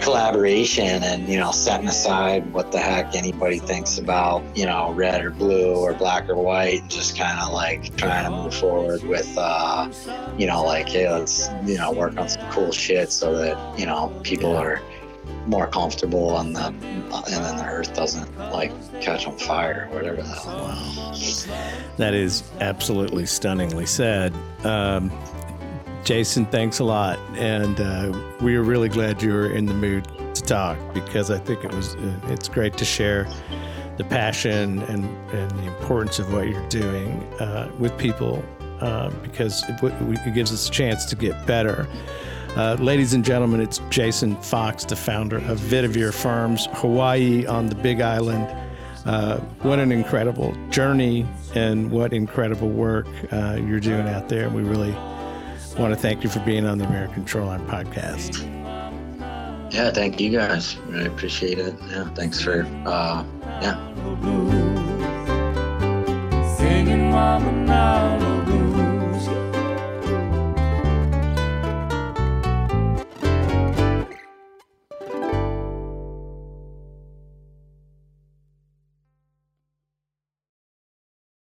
collaboration 0.00 1.02
and 1.02 1.28
you 1.28 1.38
know 1.38 1.52
setting 1.52 1.86
aside 1.86 2.50
what 2.52 2.72
the 2.72 2.78
heck 2.78 3.14
anybody 3.14 3.58
thinks 3.58 3.98
about 3.98 4.42
you 4.56 4.64
know 4.64 4.90
red 4.92 5.24
or 5.24 5.30
blue 5.30 5.76
or 5.76 5.92
black 5.92 6.28
or 6.28 6.36
white 6.36 6.80
and 6.80 6.90
just 6.90 7.16
kind 7.16 7.38
of 7.38 7.52
like 7.52 7.94
trying 7.96 8.24
to 8.24 8.30
move 8.30 8.54
forward 8.54 9.02
with 9.04 9.30
uh 9.36 9.88
you 10.38 10.46
know 10.46 10.64
like 10.64 10.88
hey 10.88 11.10
let's 11.10 11.50
you 11.64 11.76
know 11.76 11.92
work 11.92 12.18
on 12.18 12.28
some 12.28 12.50
cool 12.50 12.72
shit 12.72 13.12
so 13.12 13.36
that 13.36 13.78
you 13.78 13.84
know 13.84 14.08
people 14.22 14.56
are 14.56 14.80
more 15.46 15.66
comfortable 15.66 16.30
on 16.30 16.52
the 16.52 16.66
and 16.66 17.44
then 17.44 17.56
the 17.56 17.64
earth 17.64 17.94
doesn't 17.94 18.38
like 18.52 18.72
catch 19.00 19.26
on 19.26 19.36
fire 19.38 19.88
or 19.90 19.96
whatever 19.96 20.16
the 20.16 20.28
hell 20.28 20.58
Wow. 20.58 21.14
That 21.96 22.14
is 22.14 22.42
absolutely 22.60 23.26
stunningly 23.26 23.86
said. 23.86 24.34
Um, 24.64 25.10
Jason, 26.04 26.46
thanks 26.46 26.78
a 26.78 26.84
lot. 26.84 27.18
And 27.36 27.80
uh, 27.80 28.12
we 28.40 28.56
are 28.56 28.62
really 28.62 28.88
glad 28.88 29.22
you 29.22 29.32
were 29.32 29.50
in 29.50 29.66
the 29.66 29.74
mood 29.74 30.08
to 30.34 30.42
talk 30.42 30.78
because 30.94 31.30
I 31.30 31.38
think 31.38 31.64
it 31.64 31.72
was 31.72 31.94
uh, 31.94 32.20
it's 32.28 32.48
great 32.48 32.76
to 32.78 32.84
share 32.84 33.28
the 33.98 34.04
passion 34.04 34.80
and, 34.82 35.04
and 35.32 35.50
the 35.52 35.64
importance 35.64 36.18
of 36.18 36.32
what 36.32 36.48
you're 36.48 36.68
doing 36.68 37.22
uh, 37.34 37.70
with 37.78 37.96
people 37.98 38.42
uh, 38.80 39.10
because 39.22 39.62
it, 39.68 39.78
it 39.82 40.34
gives 40.34 40.52
us 40.52 40.68
a 40.68 40.72
chance 40.72 41.04
to 41.06 41.16
get 41.16 41.46
better. 41.46 41.86
Uh, 42.56 42.76
ladies 42.80 43.14
and 43.14 43.24
gentlemen, 43.24 43.60
it's 43.60 43.80
Jason 43.88 44.36
Fox, 44.42 44.84
the 44.84 44.94
founder 44.94 45.38
of 45.38 45.58
Vetiver 45.58 46.12
Farms, 46.12 46.68
Hawaii 46.72 47.46
on 47.46 47.66
the 47.66 47.74
Big 47.74 48.02
Island. 48.02 48.46
Uh, 49.06 49.38
what 49.62 49.78
an 49.78 49.90
incredible 49.90 50.54
journey 50.68 51.26
and 51.54 51.90
what 51.90 52.12
incredible 52.12 52.68
work 52.68 53.06
uh, 53.32 53.58
you're 53.58 53.80
doing 53.80 54.06
out 54.06 54.28
there. 54.28 54.50
We 54.50 54.62
really 54.62 54.92
want 55.78 55.94
to 55.94 55.96
thank 55.96 56.22
you 56.22 56.28
for 56.28 56.40
being 56.40 56.66
on 56.66 56.76
the 56.76 56.84
American 56.84 57.24
Shoreline 57.24 57.66
podcast. 57.66 58.46
Yeah, 59.72 59.90
thank 59.90 60.20
you 60.20 60.30
guys. 60.30 60.76
I 60.76 60.90
really 60.90 61.06
appreciate 61.06 61.58
it. 61.58 61.74
Yeah, 61.88 62.12
thanks 62.14 62.38
for, 62.38 62.66
uh, 62.84 63.24
yeah. 63.62 63.78